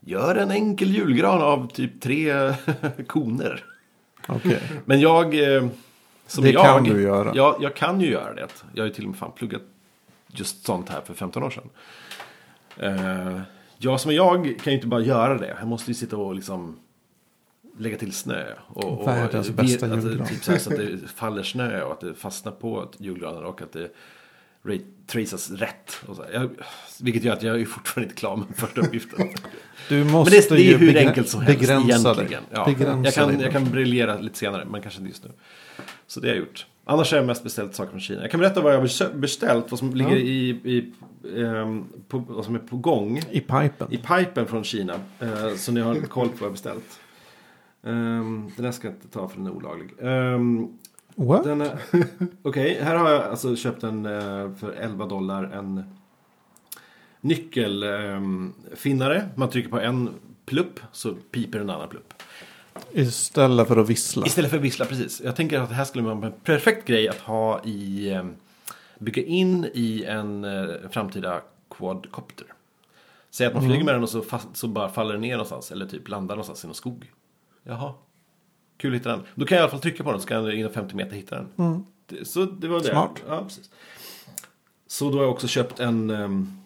gör 0.00 0.34
en 0.34 0.50
enkel 0.50 0.90
julgran 0.90 1.42
av 1.42 1.70
typ 1.70 2.00
tre 2.00 2.54
koner. 3.06 3.64
Okej. 4.28 4.62
Men 4.84 5.00
jag, 5.00 5.54
eh, 5.54 5.66
som 6.26 6.44
Det 6.44 6.50
jag, 6.50 6.64
kan 6.64 6.84
du 6.84 7.02
göra. 7.02 7.32
Jag, 7.34 7.56
jag 7.60 7.76
kan 7.76 8.00
ju 8.00 8.10
göra 8.10 8.34
det. 8.34 8.48
Jag 8.74 8.82
har 8.82 8.88
ju 8.88 8.94
till 8.94 9.04
och 9.04 9.10
med 9.10 9.18
fan 9.18 9.32
pluggat 9.32 9.62
just 10.26 10.64
sånt 10.64 10.88
här 10.88 11.00
för 11.00 11.14
15 11.14 11.42
år 11.42 11.50
sedan. 11.50 11.70
Eh, 12.76 13.40
jag 13.78 14.00
som 14.00 14.10
är 14.10 14.14
jag 14.14 14.44
kan 14.62 14.72
ju 14.72 14.76
inte 14.76 14.86
bara 14.86 15.00
göra 15.00 15.38
det. 15.38 15.56
Jag 15.58 15.68
måste 15.68 15.90
ju 15.90 15.94
sitta 15.94 16.16
och 16.16 16.34
liksom 16.34 16.78
lägga 17.78 17.98
till 17.98 18.12
snö. 18.12 18.44
Och, 18.66 19.00
och 19.00 19.08
Världens 19.08 19.50
bästa 19.50 19.86
att 19.86 20.04
julgran. 20.04 20.26
Typ 20.26 20.44
så, 20.44 20.52
här, 20.52 20.58
så 20.58 20.70
att 20.70 20.76
det 20.76 20.98
faller 21.14 21.42
snö 21.42 21.82
och 21.82 21.92
att 21.92 22.00
det 22.00 22.14
fastnar 22.14 22.52
på 22.52 22.90
julgranen 22.98 23.44
och 23.44 23.62
att 23.62 23.72
det 23.72 23.88
tracas 25.06 25.50
rätt. 25.50 25.92
Och 26.06 26.16
så 26.16 26.24
jag, 26.32 26.50
vilket 27.00 27.24
gör 27.24 27.32
att 27.32 27.42
jag 27.42 27.60
är 27.60 27.64
fortfarande 27.64 28.08
inte 28.08 28.20
klar 28.20 28.36
med 28.36 28.46
första 28.56 28.80
uppgiften. 28.80 29.28
Du 29.88 29.96
Men 29.96 30.12
måste 30.12 30.36
det, 30.36 30.48
det 30.48 30.54
är 30.54 30.58
ju 30.58 30.76
hur 30.76 30.96
enkelt 30.96 31.28
som 31.28 31.40
helst 31.40 31.60
begränsa 31.60 32.14
egentligen. 32.14 32.42
Ja, 32.50 32.64
Begränsa 32.64 33.04
jag, 33.04 33.14
kan, 33.14 33.40
jag 33.40 33.52
kan 33.52 33.70
briljera 33.70 34.20
lite 34.20 34.38
senare, 34.38 34.64
men 34.64 34.82
kanske 34.82 35.00
inte 35.00 35.10
just 35.10 35.24
nu. 35.24 35.30
Så 36.06 36.20
det 36.20 36.28
har 36.28 36.34
jag 36.34 36.40
gjort. 36.40 36.66
Annars 36.84 37.10
har 37.10 37.18
jag 37.18 37.26
mest 37.26 37.42
beställt 37.42 37.74
saker 37.74 37.90
från 37.90 38.00
Kina. 38.00 38.20
Jag 38.22 38.30
kan 38.30 38.40
berätta 38.40 38.60
vad 38.60 38.74
jag 38.74 38.78
har 38.78 39.14
beställt, 39.14 39.70
vad 39.70 39.78
som 39.78 39.94
ligger 39.94 40.16
i, 40.16 40.48
i 40.48 40.92
ehm, 41.38 41.84
på, 42.08 42.18
vad 42.18 42.44
som 42.44 42.54
är 42.54 42.58
på 42.58 42.76
gång 42.76 43.18
I 43.30 43.40
pipen. 43.40 43.88
i 43.90 43.96
pipen 43.96 44.46
från 44.46 44.64
Kina. 44.64 44.94
Eh, 45.20 45.54
så 45.56 45.72
ni 45.72 45.80
har 45.80 45.94
koll 45.94 46.28
på 46.28 46.34
vad 46.34 46.40
jag 46.40 46.46
har 46.46 46.50
beställt. 46.50 47.00
Um, 47.82 48.52
den 48.56 48.64
här 48.64 48.72
ska 48.72 48.88
jag 48.88 48.94
inte 48.94 49.08
ta 49.08 49.28
för 49.28 49.36
den 49.36 49.46
är 49.46 49.50
olaglig. 49.50 49.90
Um, 49.98 50.78
What? 51.14 51.46
Okej, 52.42 52.78
här 52.82 52.96
har 52.96 53.10
jag 53.10 53.22
alltså 53.22 53.56
köpt 53.56 53.82
en 53.82 54.06
eh, 54.06 54.54
för 54.54 54.72
11 54.72 55.06
dollar 55.06 55.44
en 55.44 55.84
nyckelfinnare. 57.20 59.28
Man 59.34 59.50
trycker 59.50 59.70
på 59.70 59.80
en 59.80 60.10
plupp 60.46 60.80
så 60.92 61.14
piper 61.14 61.58
en 61.58 61.70
annan 61.70 61.88
plupp. 61.88 62.14
Istället 62.92 63.68
för 63.68 63.76
att 63.76 63.88
vissla. 63.88 64.26
Istället 64.26 64.50
för 64.50 64.58
vissla, 64.58 64.84
precis. 64.84 65.20
Jag 65.24 65.36
tänker 65.36 65.60
att 65.60 65.68
det 65.68 65.74
här 65.74 65.84
skulle 65.84 66.04
vara 66.04 66.26
en 66.26 66.32
perfekt 66.44 66.86
grej 66.86 67.08
att 67.08 67.18
ha 67.18 67.64
i... 67.64 68.20
Bygga 68.98 69.22
in 69.22 69.70
i 69.74 70.04
en 70.04 70.44
eh, 70.44 70.64
framtida 70.90 71.40
quadcopter. 71.70 72.46
Säg 73.30 73.46
att 73.46 73.54
man 73.54 73.62
flyger 73.62 73.84
med 73.84 73.94
den 73.94 74.02
och 74.02 74.08
så, 74.08 74.22
fast, 74.22 74.56
så 74.56 74.68
bara 74.68 74.88
faller 74.88 75.12
den 75.12 75.20
ner 75.20 75.32
någonstans. 75.32 75.72
Eller 75.72 75.86
typ 75.86 76.08
landar 76.08 76.34
någonstans 76.34 76.64
i 76.64 76.66
någon 76.66 76.74
skog. 76.74 77.10
Jaha. 77.64 77.94
Kul 78.76 78.94
att 78.94 79.00
hitta 79.00 79.10
den. 79.10 79.22
Då 79.34 79.46
kan 79.46 79.56
jag 79.56 79.60
i 79.60 79.62
alla 79.62 79.70
fall 79.70 79.80
trycka 79.80 80.04
på 80.04 80.12
den 80.12 80.20
så 80.20 80.28
kan 80.28 80.44
jag 80.44 80.54
inom 80.54 80.72
50 80.72 80.96
meter 80.96 81.16
hitta 81.16 81.36
den. 81.36 81.84
Det, 82.06 82.24
så 82.24 82.44
det 82.44 82.68
var 82.68 82.80
det. 82.80 82.90
Smart. 82.90 83.22
Ja, 83.28 83.42
precis. 83.44 83.70
Så 84.86 85.10
då 85.10 85.16
har 85.16 85.22
jag 85.22 85.32
också 85.32 85.48
köpt 85.48 85.80
en... 85.80 86.10
ehm, 86.10 86.58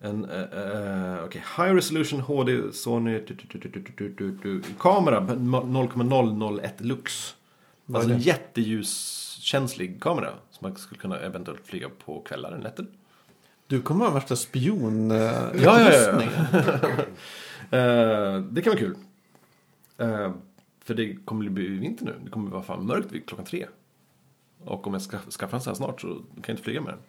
en 0.00 0.24
uh, 0.24 0.40
uh, 0.40 1.24
okej, 1.24 1.44
High 1.56 1.74
Resolution 1.74 2.20
HD 2.20 2.72
Sony 2.72 3.20
kamera 4.78 5.20
0,001 5.20 6.80
lux. 6.80 7.34
Alltså 7.94 8.10
en 8.10 8.18
jätteljuskänslig 8.18 10.00
kamera. 10.00 10.30
Som 10.50 10.68
man 10.68 10.76
skulle 10.76 11.00
kunna 11.00 11.18
eventuellt 11.18 11.66
flyga 11.66 11.88
på 12.04 12.20
kvällar 12.20 12.52
eller 12.52 12.62
nätter. 12.62 12.86
Du 13.66 13.82
kommer 13.82 14.04
ha 14.04 14.12
värsta 14.12 14.36
spion 14.36 15.10
uh, 15.10 15.18
Ja, 15.18 15.80
ja, 15.80 15.92
ja. 15.92 16.22
Eh, 17.70 18.40
det 18.40 18.62
kan 18.62 18.70
vara 18.70 18.78
kul. 18.78 18.96
Eh, 19.98 20.32
för 20.84 20.94
det 20.94 21.16
kommer 21.24 21.50
bli 21.50 21.66
vinter 21.66 22.04
nu. 22.04 22.14
Det 22.24 22.30
kommer 22.30 22.50
vara 22.50 22.62
fan 22.62 22.86
mörkt 22.86 23.12
vid 23.12 23.26
klockan 23.26 23.46
tre. 23.46 23.66
Och 24.64 24.86
om 24.86 24.92
jag 24.92 25.02
ska 25.02 25.18
skaffa 25.18 25.56
en 25.56 25.62
sån 25.62 25.70
här 25.70 25.76
snart 25.76 26.00
så 26.00 26.08
kan 26.08 26.42
jag 26.46 26.50
inte 26.50 26.62
flyga 26.62 26.80
med 26.80 26.92
den. 26.92 27.02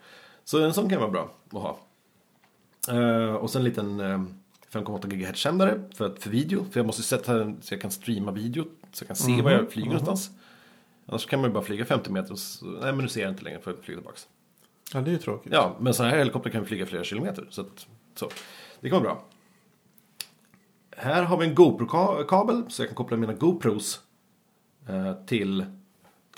Så 0.43 0.63
en 0.65 0.73
sån 0.73 0.89
kan 0.89 0.99
vara 0.99 1.11
bra 1.11 1.33
att 1.45 1.61
ha. 1.61 1.79
Eh, 2.89 3.33
och 3.33 3.49
sen 3.49 3.61
en 3.61 3.65
liten 3.65 3.99
eh, 3.99 4.21
5,8 4.71 5.07
GHz 5.07 5.39
sändare 5.39 5.83
för, 5.95 6.15
för 6.19 6.29
video. 6.29 6.65
För 6.71 6.79
jag 6.79 6.87
måste 6.87 7.03
sätta 7.03 7.33
den 7.33 7.61
så 7.61 7.73
jag 7.73 7.81
kan 7.81 7.91
streama 7.91 8.31
video. 8.31 8.65
Så 8.91 9.03
jag 9.03 9.07
kan 9.07 9.15
se 9.15 9.41
var 9.41 9.51
jag 9.51 9.71
flyger 9.71 9.89
någonstans. 9.89 10.31
Annars 11.05 11.25
kan 11.25 11.41
man 11.41 11.49
ju 11.49 11.53
bara 11.53 11.63
flyga 11.63 11.85
50 11.85 12.11
meter 12.11 12.31
och 12.31 12.39
så, 12.39 12.65
nej 12.65 12.93
men 12.93 12.97
nu 12.97 13.07
ser 13.07 13.21
jag 13.21 13.31
inte 13.31 13.43
längre 13.43 13.59
för 13.59 13.71
jag 13.71 13.79
flyger 13.79 14.01
tillbaka. 14.01 14.19
Ja, 14.93 15.01
det 15.01 15.09
är 15.09 15.13
ju 15.13 15.17
tråkigt. 15.17 15.53
Ja, 15.53 15.75
men 15.79 15.93
sådana 15.93 16.11
här 16.11 16.19
helikoptrar 16.19 16.51
kan 16.51 16.65
flyga 16.65 16.85
flera 16.85 17.03
kilometer. 17.03 17.47
Så, 17.49 17.61
att, 17.61 17.87
så. 18.15 18.29
det 18.79 18.89
vara 18.89 19.01
bra. 19.01 19.23
Här 20.99 21.23
har 21.23 21.37
vi 21.37 21.45
en 21.47 21.55
GoPro-kabel 21.55 22.63
så 22.67 22.81
jag 22.81 22.89
kan 22.89 22.95
koppla 22.95 23.17
mina 23.17 23.33
GoPros 23.33 23.99
eh, 24.89 25.13
till, 25.25 25.65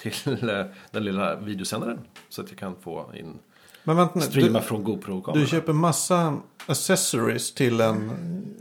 till 0.01 0.49
eh, 0.49 0.65
den 0.91 1.03
lilla 1.03 1.35
videosändaren. 1.35 1.99
Så 2.29 2.41
att 2.41 2.49
jag 2.49 2.57
kan 2.57 2.75
få 2.81 3.05
in, 3.15 3.39
Men 3.83 3.95
vänta 3.95 4.19
streama 4.19 4.59
Du, 4.59 4.65
från 4.65 4.83
GoPro-kameran. 4.83 5.41
du 5.43 5.47
köper 5.49 5.73
massa 5.73 6.37
accessories 6.65 7.53
till 7.53 7.81
en, 7.81 8.11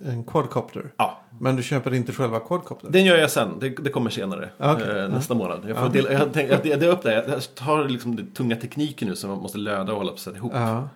en 0.05 0.25
quadcopter. 0.25 0.93
Ja, 0.97 1.21
Men 1.39 1.57
du 1.57 1.63
köper 1.63 1.95
inte 1.95 2.13
själva 2.13 2.41
quadcoptern. 2.41 2.93
den 2.93 3.05
gör 3.05 3.17
jag 3.17 3.31
sen. 3.31 3.59
Det, 3.61 3.69
det 3.69 3.91
kommer 3.91 4.11
senare. 4.11 4.51
Okej, 4.59 4.99
eh, 4.99 5.09
nästa 5.09 5.35
månad. 5.35 5.65
Jag, 5.69 5.77
får 5.77 5.87
Ja. 5.87 5.93
dela, 5.93 6.13
jag, 6.13 6.29
tänk, 6.33 6.51
jag 6.51 6.63
delar 6.63 6.89
upp 6.89 7.03
det. 7.03 7.13
Jag 7.29 7.55
tar 7.55 7.89
liksom 7.89 8.17
den 8.17 8.27
tunga 8.31 8.57
tekniken 8.57 9.09
nu 9.09 9.17
som 9.17 9.31
man 9.31 9.39
måste 9.39 9.59
löda 9.59 9.93
och 9.93 9.99
hålla 9.99 10.11
på 10.11 10.15
att 10.15 10.21
sätta 10.21 10.37
ihop. 10.37 10.53
Ja. 10.55 10.89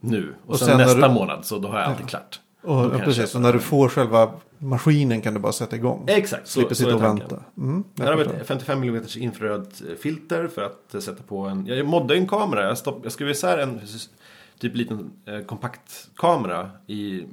Nu. 0.00 0.34
Och, 0.44 0.50
Och 0.50 0.58
sen, 0.58 0.68
sen 0.68 0.78
nästa 0.78 1.08
du- 1.08 1.14
månad 1.14 1.44
så 1.44 1.58
då 1.58 1.68
har 1.68 1.78
jag 1.80 1.88
alltid 1.88 2.08
klart. 2.08 2.40
Och, 2.62 3.00
precis. 3.00 3.34
Och 3.34 3.40
när 3.40 3.52
du 3.52 3.58
får 3.58 3.88
själva 3.88 4.32
maskinen 4.58 5.22
kan 5.22 5.34
du 5.34 5.40
bara 5.40 5.52
sätta 5.52 5.76
igång. 5.76 6.04
Exakt, 6.08 6.46
så, 6.46 6.52
Slipper 6.52 6.74
sitta 6.74 6.94
och 6.94 7.02
vänta. 7.02 7.44
Mm, 7.56 7.84
jag 7.94 8.06
har 8.06 8.18
ett 8.18 8.46
55 8.46 8.82
mm 8.82 9.04
infrarött 9.16 9.82
filter 9.98 10.48
för 10.48 10.62
att 10.62 10.94
eh, 10.94 11.00
sätta 11.00 11.22
på 11.22 11.38
en... 11.38 11.66
Jag 11.66 11.86
moddade 11.86 12.14
en 12.14 12.28
kamera. 12.28 12.64
Jag, 12.64 12.78
stopp, 12.78 13.00
jag 13.02 13.12
skrev 13.12 13.30
isär 13.30 13.58
en 13.58 13.80
typ 14.58 14.76
liten 14.76 15.10
eh, 15.26 15.40
kompakt 15.40 16.08
kamera 16.16 16.70
i... 16.86 17.24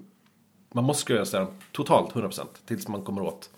Man 0.73 0.84
måste 0.84 1.13
isär 1.13 1.39
den 1.39 1.47
totalt 1.71 2.13
100% 2.13 2.41
tills 2.65 2.88
man 2.88 3.01
kommer 3.01 3.21
åt 3.21 3.49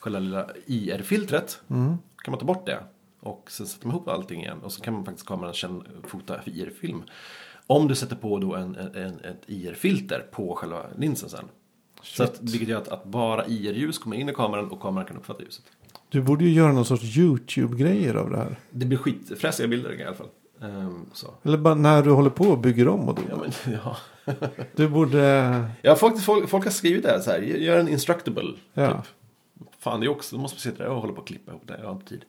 själva 0.00 0.18
lilla 0.18 0.46
IR-filtret. 0.66 1.60
Mm. 1.70 1.98
kan 2.24 2.32
man 2.32 2.38
ta 2.38 2.46
bort 2.46 2.66
det. 2.66 2.78
Och 3.20 3.50
sen 3.50 3.66
sätter 3.66 3.86
man 3.86 3.96
ihop 3.96 4.08
allting 4.08 4.40
igen. 4.40 4.58
Och 4.62 4.72
så 4.72 4.82
kan 4.82 4.94
man 4.94 5.04
faktiskt 5.04 5.26
kameran 5.26 5.52
känna, 5.52 5.84
fota 6.06 6.40
IR-film. 6.44 7.02
Om 7.72 7.88
du 7.88 7.94
sätter 7.94 8.16
på 8.16 8.38
då 8.38 8.54
en, 8.54 8.76
en, 8.76 8.94
en, 8.94 9.20
ett 9.20 9.42
IR-filter 9.46 10.26
på 10.30 10.54
själva 10.54 10.82
linsen 10.98 11.28
sen. 11.28 11.44
Så 12.02 12.22
att, 12.22 12.40
vilket 12.40 12.68
gör 12.68 12.78
att, 12.78 12.88
att 12.88 13.04
bara 13.04 13.46
IR-ljus 13.46 13.98
kommer 13.98 14.16
in 14.16 14.28
i 14.28 14.34
kameran 14.34 14.70
och 14.70 14.80
kameran 14.80 15.06
kan 15.06 15.16
uppfatta 15.16 15.42
ljuset. 15.42 15.64
Du 16.08 16.22
borde 16.22 16.44
ju 16.44 16.50
göra 16.50 16.72
någon 16.72 16.84
sorts 16.84 17.16
YouTube-grejer 17.16 18.14
av 18.14 18.30
det 18.30 18.36
här. 18.36 18.56
Det 18.70 18.86
blir 18.86 18.98
skitfräsiga 18.98 19.68
bilder 19.68 20.00
i 20.00 20.04
alla 20.04 20.16
fall. 20.16 20.28
Så. 21.12 21.26
Eller 21.42 21.58
bara 21.58 21.74
när 21.74 22.02
du 22.02 22.10
håller 22.10 22.30
på 22.30 22.44
och 22.44 22.58
bygger 22.58 22.88
om 22.88 23.08
och 23.08 23.18
Ja, 23.28 23.36
då. 23.36 23.40
men, 23.40 23.78
ja. 23.84 23.96
Du 24.76 24.88
borde... 24.88 25.64
ja 25.82 25.96
folk, 25.96 26.20
folk, 26.20 26.48
folk 26.48 26.64
har 26.64 26.70
skrivit 26.70 27.02
det 27.02 27.10
här 27.10 27.20
så 27.20 27.30
här. 27.30 27.38
Gör 27.38 27.78
en 27.78 27.88
instructable. 27.88 28.52
Ja. 28.74 28.92
Typ. 28.92 29.06
Fan, 29.78 30.00
det 30.00 30.06
är 30.06 30.08
också, 30.08 30.36
då 30.36 30.42
måste 30.42 30.54
man 30.54 30.60
sitta 30.60 30.84
där 30.84 30.90
och 30.90 31.00
hålla 31.00 31.12
på 31.12 31.20
och 31.20 31.26
klippa 31.26 31.50
ihop 31.52 31.62
det. 31.66 31.78
Jag 31.78 31.86
har 31.86 31.92
inte 31.92 32.06
tid. 32.06 32.24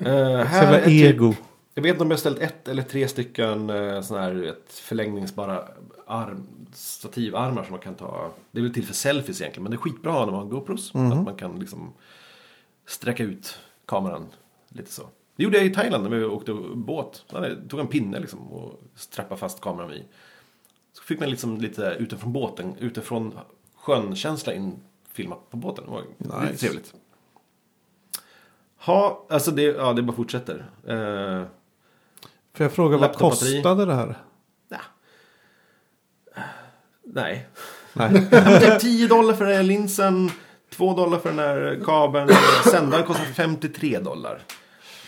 Uh, 0.00 0.06
här 0.06 0.44
Själva 0.44 0.84
typ, 0.84 1.14
ego. 1.14 1.34
Jag 1.76 1.82
vet 1.82 1.90
inte 1.92 2.04
om 2.04 2.10
jag 2.10 2.16
har 2.16 2.20
ställt 2.20 2.38
ett 2.38 2.68
eller 2.68 2.82
tre 2.82 3.08
stycken 3.08 3.70
uh, 3.70 4.00
sådana 4.02 4.24
här 4.26 4.56
förlängningsbara 4.66 5.68
arm, 6.06 6.46
stativarmar 6.72 7.62
som 7.62 7.72
man 7.72 7.80
kan 7.80 7.94
ta. 7.94 8.30
Det 8.50 8.58
är 8.58 8.62
väl 8.62 8.74
till 8.74 8.86
för 8.86 8.94
selfies 8.94 9.40
egentligen, 9.40 9.62
men 9.62 9.70
det 9.70 9.76
är 9.76 9.78
skitbra 9.78 10.12
när 10.12 10.32
man 10.32 10.34
har 10.34 10.44
GoPros. 10.44 10.94
Mhm. 10.94 11.12
Att 11.12 11.24
man 11.24 11.36
kan 11.36 11.58
liksom 11.58 11.92
sträcka 12.86 13.22
ut 13.22 13.58
kameran 13.86 14.26
lite 14.68 14.92
så. 14.92 15.02
Det 15.36 15.42
gjorde 15.42 15.56
jag 15.56 15.66
i 15.66 15.74
Thailand 15.74 16.02
när 16.10 16.10
vi 16.18 16.24
åkte 16.24 16.52
båt. 16.74 17.24
Jag 17.32 17.56
tog 17.68 17.80
en 17.80 17.86
pinne 17.86 18.20
liksom 18.20 18.52
och 18.52 18.82
strappade 18.94 19.38
fast 19.38 19.60
kameran 19.60 19.90
vid. 19.90 20.04
Så 20.92 21.02
fick 21.02 21.20
man 21.20 21.30
liksom 21.30 21.56
lite 21.60 21.96
utifrån 21.98 22.32
båten, 22.32 22.76
utifrån 22.78 23.38
sjön-känsla 23.74 24.54
in 24.54 24.80
filmat 25.12 25.50
på 25.50 25.56
båten. 25.56 25.84
Det 25.84 25.90
var 25.90 26.40
Nice. 26.40 26.52
lite 26.52 26.58
trevligt. 26.58 26.94
Ha, 28.78 29.26
alltså 29.28 29.50
det, 29.50 29.62
ja, 29.62 29.92
det 29.92 30.02
bara 30.02 30.16
fortsätter. 30.16 30.70
Uh, 30.88 31.46
Får 32.56 32.64
jag 32.64 32.72
fråga 32.72 32.96
vad 32.96 33.14
kostade 33.14 33.86
det 33.86 33.94
här? 33.94 34.18
nej. 37.04 37.48
Nej. 37.92 38.30
Typ 38.60 38.80
10 38.80 39.08
dollar 39.08 39.34
för 39.34 39.44
den 39.44 39.56
här 39.56 39.62
linsen, 39.62 40.30
2 40.70 40.94
dollar 40.94 41.18
för 41.18 41.28
den 41.28 41.38
här 41.38 41.80
kabeln. 41.84 42.28
Sändaren 42.70 43.04
kostar 43.04 43.24
53 43.24 43.98
dollar. 43.98 44.42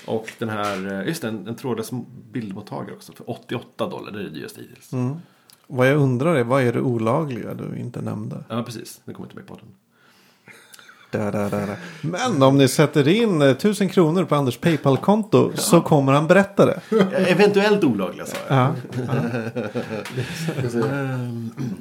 Och 0.07 0.33
den 0.39 0.49
här, 0.49 1.05
just 1.07 1.23
det, 1.23 1.29
en, 1.29 1.47
en 1.47 1.57
trådlös 1.57 1.91
bildmottagare 2.33 2.95
också 2.95 3.13
för 3.13 3.31
88 3.31 3.89
dollar. 3.89 4.13
Det 4.13 4.19
är 4.19 4.23
det 4.23 4.31
dyraste 4.31 4.61
hittills. 4.61 4.93
Mm. 4.93 5.17
Vad 5.67 5.89
jag 5.89 5.97
undrar 5.97 6.35
är, 6.35 6.45
vad 6.45 6.63
är 6.63 6.73
det 6.73 6.81
olagliga 6.81 7.55
du 7.55 7.79
inte 7.79 8.01
nämnde? 8.01 8.45
Ja, 8.49 8.63
precis. 8.63 9.01
Det 9.05 9.13
kommer 9.13 9.27
inte 9.27 9.37
med 9.37 9.47
på 9.47 9.55
den. 9.55 9.75
Da, 11.11 11.31
da, 11.31 11.49
da, 11.49 11.67
da. 11.67 11.77
Men 12.01 12.43
om 12.43 12.59
ni 12.59 12.69
sätter 12.69 13.09
in 13.09 13.43
eh, 13.43 13.49
1000 13.49 13.89
kronor 13.89 14.25
på 14.25 14.35
Anders 14.35 14.59
Paypal-konto 14.59 15.53
så 15.55 15.81
kommer 15.81 16.13
han 16.13 16.27
berätta 16.27 16.67
det. 16.67 16.81
Eventuellt 17.17 17.85
olagliga 17.85 18.27
sa 18.27 18.37
jag. 18.49 18.57
Ja. 18.57 18.75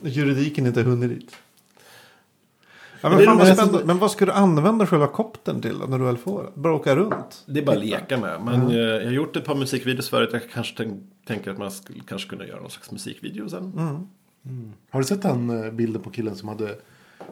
Juridiken 0.03 0.65
inte 0.65 0.81
hunnit 0.81 1.09
dit. 1.09 1.35
Ja, 3.01 3.09
Men 3.09 3.25
fan 3.25 3.69
vad 3.71 3.85
men 3.85 3.97
vad 3.97 4.11
ska 4.11 4.25
du 4.25 4.31
använda 4.31 4.87
själva 4.87 5.07
koptern 5.07 5.61
till 5.61 5.77
när 5.89 5.99
du 5.99 6.05
väl 6.05 6.17
får 6.17 6.43
den? 6.43 6.51
Bara 6.55 6.73
åka 6.73 6.95
runt? 6.95 7.43
Det 7.45 7.59
är 7.59 7.65
bara 7.65 7.75
att 7.75 7.85
leka 7.85 8.17
med. 8.17 8.41
Men 8.41 8.67
eh, 8.67 8.77
jag 8.77 9.05
har 9.05 9.11
gjort 9.11 9.35
ett 9.35 9.45
par 9.45 9.55
musikvideos 9.55 10.09
förut. 10.09 10.29
Jag 10.33 10.41
kanske 10.53 10.77
tänk, 10.77 11.03
tänker 11.27 11.51
att 11.51 11.57
man 11.57 11.71
skulle 11.71 11.99
kanske 12.07 12.29
kunna 12.29 12.45
göra 12.45 12.59
någon 12.59 12.71
slags 12.71 12.91
musikvideo 12.91 13.49
sen. 13.49 13.73
Mm. 13.77 14.73
Har 14.89 14.99
du 14.99 15.05
sett 15.05 15.21
den 15.21 15.63
eh, 15.63 15.71
bilden 15.71 16.01
på 16.01 16.09
killen 16.09 16.35
som 16.35 16.49
hade 16.49 16.75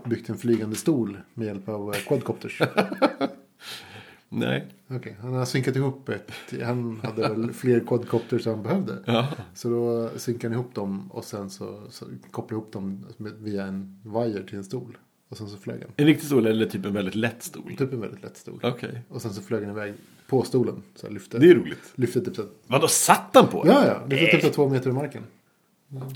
byggt 0.03 0.29
en 0.29 0.37
flygande 0.37 0.75
stol 0.75 1.17
med 1.33 1.47
hjälp 1.47 1.69
av 1.69 1.93
eh, 1.93 1.99
quadcopters? 1.99 2.61
Nej. 4.29 4.67
Okej, 4.87 5.17
han 5.21 5.33
har 5.33 5.45
synkat 5.45 5.75
ihop 5.75 6.09
ett. 6.09 6.31
Han 6.63 6.99
hade 7.03 7.21
väl 7.21 7.53
fler 7.53 7.79
quadcopters 7.79 8.47
än 8.47 8.53
han 8.53 8.63
behövde. 8.63 9.03
Ja. 9.05 9.27
Så 9.53 9.69
då 9.69 10.09
synkade 10.19 10.53
han 10.53 10.61
ihop 10.61 10.75
dem 10.75 11.11
och 11.11 11.25
sen 11.25 11.49
så, 11.49 11.81
så 11.89 12.05
kopplade 12.31 12.61
ihop 12.61 12.73
dem 12.73 13.05
med, 13.17 13.33
via 13.39 13.65
en 13.65 14.01
wire 14.03 14.43
till 14.43 14.57
en 14.57 14.63
stol. 14.63 14.97
Och 15.29 15.37
sen 15.37 15.47
så 15.47 15.57
flög 15.57 15.81
han. 15.81 15.91
En 15.95 16.05
riktig 16.05 16.25
stol 16.27 16.45
eller 16.47 16.65
typ 16.65 16.85
en 16.85 16.93
väldigt 16.93 17.15
lätt 17.15 17.43
stol? 17.43 17.75
Typ 17.77 17.93
en 17.93 18.01
väldigt 18.01 18.23
lätt 18.23 18.37
stol. 18.37 18.59
Okej. 18.63 19.01
Och 19.09 19.21
sen 19.21 19.33
så 19.33 19.41
flög 19.41 19.63
han 19.63 19.71
iväg 19.71 19.93
på 20.27 20.43
stolen. 20.43 20.83
Så 20.95 21.07
här 21.07 21.13
lyfte. 21.13 21.39
Det 21.39 21.49
är 21.49 21.55
roligt. 21.55 21.93
Lyfte 21.95 22.21
typ 22.21 22.35
så 22.35 22.41
här, 22.41 22.51
Vadå, 22.67 22.87
satt 22.87 23.29
han 23.33 23.47
på 23.47 23.63
Ja, 23.67 23.87
ja. 23.87 24.05
Lyfte 24.07 24.25
typ 24.25 24.41
så 24.41 24.49
två 24.49 24.69
meter 24.69 24.89
i 24.89 24.93
marken. 24.93 25.23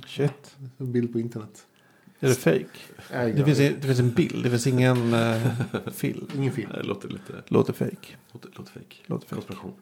Shit. 0.07 0.55
En 0.77 0.91
bild 0.91 1.13
på 1.13 1.19
internet. 1.19 1.65
Är 2.20 2.28
det 2.28 2.36
fake? 2.36 2.65
Nej, 3.13 3.34
Det 3.34 3.45
finns, 3.45 3.57
det 3.57 3.82
finns 3.82 3.99
en 3.99 4.11
bild, 4.11 4.43
det 4.43 4.49
finns 4.49 4.67
ingen 4.67 5.13
uh, 5.13 5.47
film. 5.91 6.28
Ingen 6.36 6.51
film. 6.51 6.70
Det 6.74 6.84
låter 6.84 7.09
lite... 7.09 7.34
Låter 7.47 7.74
fake. 7.74 8.15
Låter, 8.32 8.49
låter 8.55 8.72
fake. 8.72 8.95
Låter 9.05 9.28
fake. 9.28 9.36
Konspiration. 9.36 9.74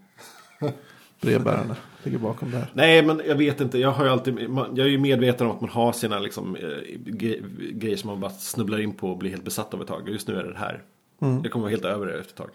Brevbärarna 1.21 1.75
ligger 2.03 2.17
bakom 2.17 2.51
där. 2.51 2.71
Nej, 2.73 3.05
men 3.05 3.21
jag 3.27 3.35
vet 3.35 3.61
inte. 3.61 3.77
Jag 3.77 3.91
har 3.91 4.05
ju 4.05 4.11
alltid... 4.11 4.49
man- 4.49 4.75
Jag 4.75 4.85
är 4.87 4.91
ju 4.91 4.97
medveten 4.97 5.47
om 5.47 5.55
att 5.55 5.61
man 5.61 5.69
har 5.69 5.91
sina 5.93 6.19
liksom, 6.19 6.55
eh, 6.55 6.61
gre- 7.05 7.71
grejer 7.73 7.97
som 7.97 8.09
man 8.09 8.19
bara 8.19 8.31
snubblar 8.31 8.79
in 8.79 8.93
på 8.93 9.09
och 9.11 9.17
blir 9.17 9.29
helt 9.29 9.43
besatt 9.43 9.73
av 9.73 9.81
ett 9.81 9.87
tag. 9.87 10.09
Just 10.09 10.27
nu 10.27 10.35
är 10.35 10.43
det 10.43 10.51
det 10.51 10.57
här. 10.59 10.83
Mm. 11.21 11.39
Jag 11.43 11.51
kommer 11.51 11.63
vara 11.63 11.71
helt 11.71 11.85
över 11.85 12.05
det 12.05 12.19
efter 12.19 12.31
ett 12.31 12.37
tag. 12.37 12.49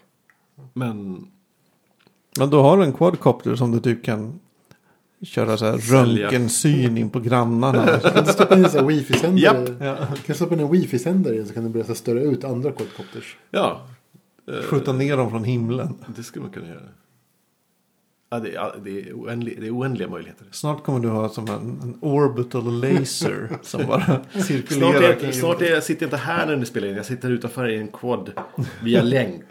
Men... 0.73 1.27
Men 2.39 2.49
då 2.49 2.61
har 2.61 2.77
du 2.77 2.83
en 2.83 2.93
quadcopter 2.93 3.55
som 3.55 3.71
du 3.71 3.79
typ 3.79 4.03
kan 4.03 4.39
köra 5.23 5.57
så 5.57 5.65
här 5.65 5.77
röntgensyn 5.77 6.97
in 6.97 7.09
på 7.09 7.19
grannarna. 7.19 7.99
Kan 7.99 8.25
du 8.25 8.31
stoppa 8.31 8.55
in 8.55 8.65
en 8.65 8.87
wifi-sändare? 8.87 9.75
Ja. 9.79 9.95
Kan 9.95 10.17
du 10.27 10.33
stoppa 10.33 10.53
in 10.53 10.59
en 10.59 10.71
wifi-sändare 10.71 11.45
så 11.45 11.53
kan 11.53 11.63
du 11.63 11.69
börja 11.69 11.85
så 11.85 11.95
störa 11.95 12.19
ut 12.19 12.43
andra 12.43 12.71
quadcopters. 12.71 13.37
Ja. 13.51 13.81
Eh, 14.47 14.63
Skjuta 14.63 14.93
ner 14.93 15.17
dem 15.17 15.29
från 15.29 15.43
himlen. 15.43 15.95
Det 16.15 16.23
skulle 16.23 16.43
man 16.43 16.51
kunna 16.51 16.67
göra. 16.67 16.89
Ja, 18.29 18.39
det, 18.39 18.49
ja, 18.49 18.75
det, 18.83 19.09
är 19.09 19.13
oändliga, 19.13 19.59
det 19.59 19.67
är 19.67 19.77
oändliga 19.77 20.09
möjligheter. 20.09 20.47
Snart 20.51 20.83
kommer 20.83 20.99
du 20.99 21.07
ha 21.07 21.29
som 21.29 21.47
en, 21.47 21.79
en 21.81 21.97
orbital 22.01 22.81
laser 22.81 23.49
som 23.61 23.85
bara 23.87 24.19
cirkulerar. 24.43 24.91
Snart, 24.91 25.23
är, 25.23 25.31
snart 25.31 25.61
är, 25.61 25.65
jag 25.65 25.83
sitter 25.83 26.05
inte 26.05 26.17
här 26.17 26.45
när 26.45 26.55
ni 26.55 26.65
spelar 26.65 26.87
in. 26.87 26.95
Jag 26.95 27.05
sitter 27.05 27.29
utanför 27.29 27.69
i 27.69 27.77
en 27.77 27.87
quad 27.87 28.31
via 28.83 29.01
länk. 29.01 29.45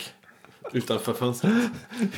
Utanför 0.72 1.12
fönstret. 1.12 1.52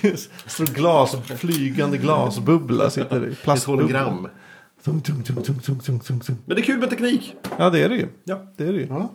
Så 0.47 0.65
glas, 0.65 1.17
flygande 1.37 1.99
glasbubbla 1.99 2.91
sitter 2.91 3.27
i. 3.27 3.33
Ett 3.33 3.43
Plastbubbla. 3.43 3.83
hologram. 3.83 4.29
Tung, 4.85 5.01
tung, 5.01 5.23
tung, 5.23 5.43
tung, 5.43 5.59
tung, 5.59 5.79
tung, 5.81 6.01
tung, 6.01 6.21
tung. 6.21 6.37
Men 6.47 6.57
det 6.57 6.63
är 6.63 6.65
kul 6.65 6.79
med 6.79 6.91
teknik. 6.91 7.35
Ja, 7.59 7.71
det 7.71 7.83
är 7.83 7.89
det 7.89 7.97
ju. 7.97 8.09
Ja. 8.25 8.41
Det 8.57 8.65
är 8.65 8.73
det 8.73 8.79
ju. 8.79 8.87
Ja. 8.87 9.13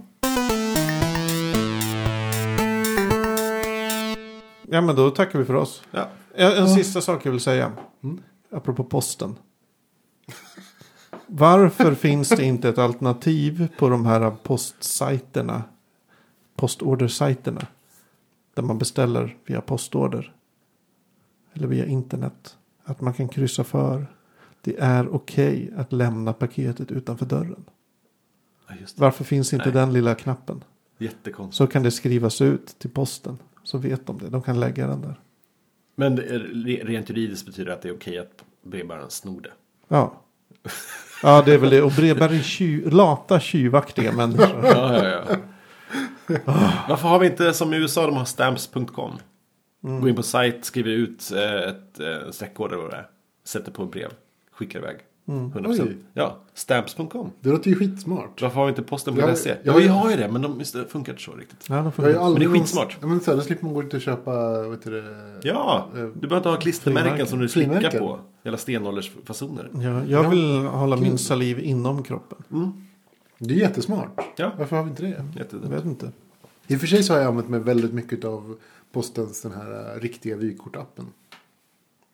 Ja, 4.72 4.82
men 4.82 4.96
då 4.96 5.10
tackar 5.10 5.40
vi 5.40 5.46
för 5.46 5.54
oss. 5.54 5.82
Ja. 5.92 6.08
En, 6.36 6.52
en 6.52 6.70
sista 6.70 7.02
sak 7.02 7.26
jag 7.26 7.32
vill 7.32 7.42
säga. 7.42 7.72
Mm. 8.04 8.22
Apropå 8.52 8.84
posten. 8.84 9.36
Varför 11.28 11.96
finns 11.96 12.30
det 12.30 12.44
inte 12.44 12.70
ett 12.70 12.78
alternativ 12.78 13.68
på 13.80 13.90
de 13.90 14.06
här 14.06 14.32
postsajterna? 14.32 15.64
Postordersajterna. 16.56 17.66
Där 18.60 18.64
man 18.64 18.78
beställer 18.78 19.38
via 19.46 19.62
postorder. 19.62 20.34
Eller 21.54 21.68
via 21.68 21.86
internet. 21.86 22.58
Att 22.84 23.02
man 23.02 23.14
kan 23.14 23.28
kryssa 23.28 23.64
för. 23.64 24.08
Det 24.62 24.76
är 24.80 25.16
okej 25.16 25.72
att 25.78 25.92
lämna 25.94 26.34
paketet 26.34 26.92
utanför 26.92 27.26
dörren. 27.26 27.66
Ja. 28.68 28.76
Varför 28.96 29.24
finns 29.24 29.54
inte 29.54 29.66
Nej. 29.66 29.74
den 29.74 29.94
lilla 29.94 30.16
knappen? 30.16 30.64
Jättekonstigt. 30.98 31.58
Så 31.58 31.68
kan 31.68 31.84
det 31.84 31.92
skrivas 31.92 32.42
ut 32.42 32.76
till 32.80 32.90
posten. 32.90 33.38
Så 33.64 33.78
vet 33.78 34.08
de 34.08 34.18
det. 34.18 34.30
De 34.30 34.42
kan 34.42 34.60
lägga 34.60 34.88
den 34.88 35.02
där. 35.02 35.20
Men 35.96 36.18
rent 36.18 37.10
juridiskt 37.10 37.46
betyder 37.46 37.66
det 37.66 37.74
att 37.76 37.82
det 37.82 37.90
är 37.90 37.96
okej 37.96 38.18
att 38.20 38.44
brevbäraren 38.64 39.10
snor 39.10 39.42
det. 39.42 39.52
Ja. 39.88 40.22
Ja, 41.24 41.42
det 41.46 41.54
är 41.54 41.58
väl 41.58 41.70
det. 41.70 41.82
Och 41.82 41.92
brevbärare 41.92 42.36
är 42.36 42.40
tju- 42.40 42.90
lata, 42.92 43.40
tjuvaktiga 43.40 44.12
människor. 44.12 44.64
Ja, 44.66 45.04
ja, 45.04 45.24
ja. 45.30 45.38
Varför 46.90 47.08
har 47.08 47.20
vi 47.20 47.28
inte 47.28 47.54
som 47.54 47.74
i 47.74 47.78
USA, 47.78 48.06
de 48.06 48.16
har 48.18 48.26
stamps.com. 48.26 49.12
Mm. 49.84 50.02
Gå 50.02 50.10
in 50.10 50.16
på 50.16 50.24
sajt, 50.24 50.66
skriver 50.66 50.90
ut 50.92 51.32
eh, 51.36 51.70
ett 51.70 52.00
eh, 52.00 52.32
streckkod 52.32 52.72
eller 52.72 52.82
vad 52.82 52.92
det 52.92 52.98
är. 52.98 53.08
Sätter 53.46 53.72
på 53.72 53.84
ett 53.84 53.92
brev, 53.92 54.10
skickar 54.52 54.80
iväg. 54.80 54.98
Mm. 55.28 55.52
100%. 55.52 55.82
Oj. 55.82 55.98
Ja, 56.14 56.38
stamps.com. 56.54 57.32
Det 57.40 57.50
låter 57.50 57.70
ju 57.70 57.76
skitsmart. 57.76 58.42
Varför 58.42 58.56
har 58.56 58.66
vi 58.66 58.70
inte 58.70 58.82
posten.se? 58.82 59.22
Jag- 59.50 59.58
Ja, 59.58 59.58
jag- 59.64 59.80
vi 59.80 59.88
har 59.88 60.10
ju 60.12 60.16
det, 60.18 60.28
men 60.32 60.42
de 60.42 60.58
det 60.74 60.86
funkar 60.90 61.12
inte 61.14 61.24
så 61.24 61.32
riktigt. 61.32 61.66
Ja, 61.70 61.76
de 61.76 62.04
aldrig 62.04 62.18
Men 62.18 62.34
det 62.36 62.46
är 62.46 62.62
skitsmart. 62.62 62.98
Ja, 63.02 63.08
men 63.08 63.20
så 63.20 63.32
här, 63.32 63.38
då 63.38 63.44
slipper 63.44 63.66
man 63.66 63.74
gå 63.74 63.84
ut 63.84 63.94
och 63.94 64.02
köpa, 64.02 64.62
vet 64.68 64.84
du 64.84 65.02
det? 65.02 65.08
Ja, 65.44 65.88
Eh, 65.94 66.00
du 66.00 66.08
behöver 66.28 66.38
inte 66.38 66.50
ha 66.50 66.58
klistermärken 66.58 67.28
som 67.28 67.40
du 67.40 67.50
slickar 67.50 68.00
på. 68.00 68.20
Jävla 68.44 68.58
stenåldersfasoner. 68.58 69.70
Ja, 69.74 70.04
jag 70.06 70.30
vill 70.30 70.56
hålla 70.66 70.96
min 70.96 71.18
saliv 71.18 71.60
inom 71.60 72.04
kroppen. 72.04 72.38
Det 73.40 73.54
är 73.54 73.58
jättesmart. 73.58 74.20
Ja. 74.36 74.52
Varför 74.58 74.76
har 74.76 74.84
vi 74.84 74.90
inte 74.90 75.04
det? 75.04 75.26
Jag 75.52 75.70
vet 75.70 75.86
inte. 75.86 76.12
I 76.68 76.76
och 76.76 76.80
för 76.80 76.88
sig 76.88 77.04
så 77.04 77.14
har 77.14 77.20
jag 77.20 77.28
använt 77.28 77.50
mig 77.50 77.60
väldigt 77.60 77.94
mycket 77.94 78.26
av 78.26 78.58
postens 78.92 79.42
den 79.42 79.52
här 79.52 79.96
äh, 79.96 80.02
riktiga 80.02 80.36
vykortappen. 80.36 81.06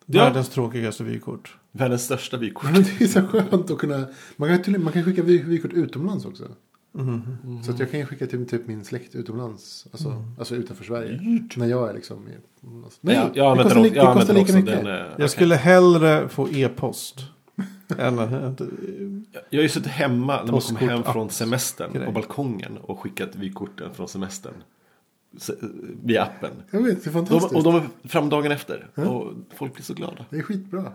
Ja. 0.05 0.23
Världens 0.23 0.49
tråkigaste 0.49 1.03
vykort. 1.03 1.57
Världens 1.71 2.03
största 2.03 2.37
vykort. 2.37 2.63
Men 2.73 2.83
det 2.83 3.01
är 3.01 3.07
så 3.07 3.21
skönt 3.21 3.71
att 3.71 3.77
kunna. 3.77 4.05
Man 4.35 4.49
kan, 4.49 4.61
till, 4.63 4.79
man 4.79 4.93
kan 4.93 5.03
skicka 5.03 5.23
vy, 5.23 5.43
vykort 5.43 5.73
utomlands 5.73 6.25
också. 6.25 6.43
Så 7.65 7.71
att 7.71 7.79
jag 7.79 7.91
kan 7.91 7.99
ju 7.99 8.05
skicka 8.05 8.27
till 8.27 8.47
typ 8.47 8.67
min 8.67 8.83
släkt 8.85 9.15
utomlands. 9.15 9.87
Alltså, 9.91 10.23
alltså 10.39 10.55
utanför 10.55 10.83
Sverige. 10.83 11.19
När 11.55 11.67
jag 11.67 11.89
är 11.89 11.93
liksom 11.93 12.27
i, 12.27 12.31
Nej, 13.01 13.15
Ja, 13.15 13.29
jag 13.33 13.57
det 13.57 13.63
kostar, 13.63 13.81
li- 13.81 13.89
det 13.89 13.99
kostar 14.13 14.33
lika 14.33 14.53
mycket. 14.53 14.75
Den, 14.75 14.87
är- 14.87 15.15
Jag 15.17 15.29
skulle 15.29 15.55
hellre 15.55 16.29
få 16.29 16.49
e-post. 16.49 17.19
än 17.97 18.19
att... 18.19 18.61
Jag 19.49 19.59
har 19.59 19.63
ju 19.63 19.69
suttit 19.69 19.91
hemma 19.91 20.43
när 20.43 20.51
man 20.51 20.61
kom 20.61 20.75
hem 20.77 21.03
från 21.03 21.29
semestern 21.29 21.93
Grej. 21.93 22.05
på 22.05 22.11
balkongen 22.11 22.77
och 22.77 22.99
skickat 22.99 23.35
vykorten 23.35 23.93
från 23.93 24.07
semestern. 24.07 24.53
S- 25.37 25.51
Via 26.03 26.23
appen. 26.23 26.51
Jag 26.71 26.81
vet, 26.81 27.03
det 27.03 27.09
är 27.09 27.13
De, 27.13 27.25
fantastiskt. 27.25 27.55
och 27.55 27.63
de 27.63 27.75
är 27.75 28.07
fram 28.09 28.29
dagen 28.29 28.51
efter. 28.51 28.87
Och 28.95 29.33
folk 29.55 29.73
blir 29.73 29.83
så 29.83 29.93
glada. 29.93 30.25
Det 30.29 30.37
är 30.37 30.41
skitbra. 30.41 30.91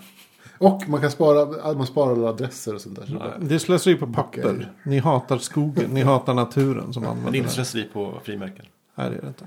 Och 0.58 0.88
man 0.88 1.00
kan 1.00 1.10
spara, 1.10 1.74
man 1.74 1.86
sparar 1.86 2.12
alla 2.12 2.28
adresser 2.28 2.74
och 2.74 2.80
sånt 2.80 2.96
där. 2.96 3.06
Så 3.06 3.12
det 3.12 3.46
är 3.48 3.52
Ja, 3.52 3.58
slösar 3.58 3.90
ju 3.90 3.96
på 3.96 4.06
papper. 4.06 4.72
Ni 4.84 4.98
hatar 4.98 5.38
skogen. 5.38 5.90
Ni 5.90 6.02
hatar 6.02 6.34
naturen 6.34 6.92
som 6.92 7.02
Men 7.02 7.10
använder 7.10 7.32
det 7.32 7.36
är 7.36 7.38
inte 7.38 7.50
det. 7.50 7.54
slöseri 7.54 7.88
på 7.92 8.20
frimärken. 8.24 8.64
Nej, 8.94 9.10
det 9.10 9.16
är 9.16 9.20
det 9.22 9.28
inte. 9.28 9.44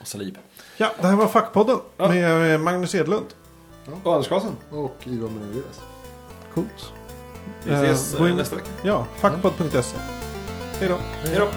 Och 0.00 0.06
saliv. 0.06 0.38
Ja, 0.76 0.90
det 1.00 1.06
här 1.06 1.16
var 1.16 1.26
Fackpodden 1.26 1.76
Ja. 1.96 2.08
med 2.08 2.54
eh, 2.54 2.60
Magnus 2.60 2.94
Edlund. 2.94 3.26
Och 4.02 4.12
Anders 4.14 4.28
Karlsson. 4.28 4.56
Och 4.70 4.96
Ivan 5.04 5.34
Menelius. 5.34 5.80
Coolt. 6.54 6.92
Vi 7.64 7.72
ses 7.74 8.12
Eh, 8.14 8.18
gå 8.18 8.24
eh, 8.24 8.30
in- 8.30 8.36
nästa 8.36 8.56
vecka. 8.56 8.68
Ja, 8.82 9.06
fackpodd.se. 9.20 9.96
Hej 10.80 10.88
då. 10.88 10.96
Hej 11.24 11.38
då. 11.38 11.48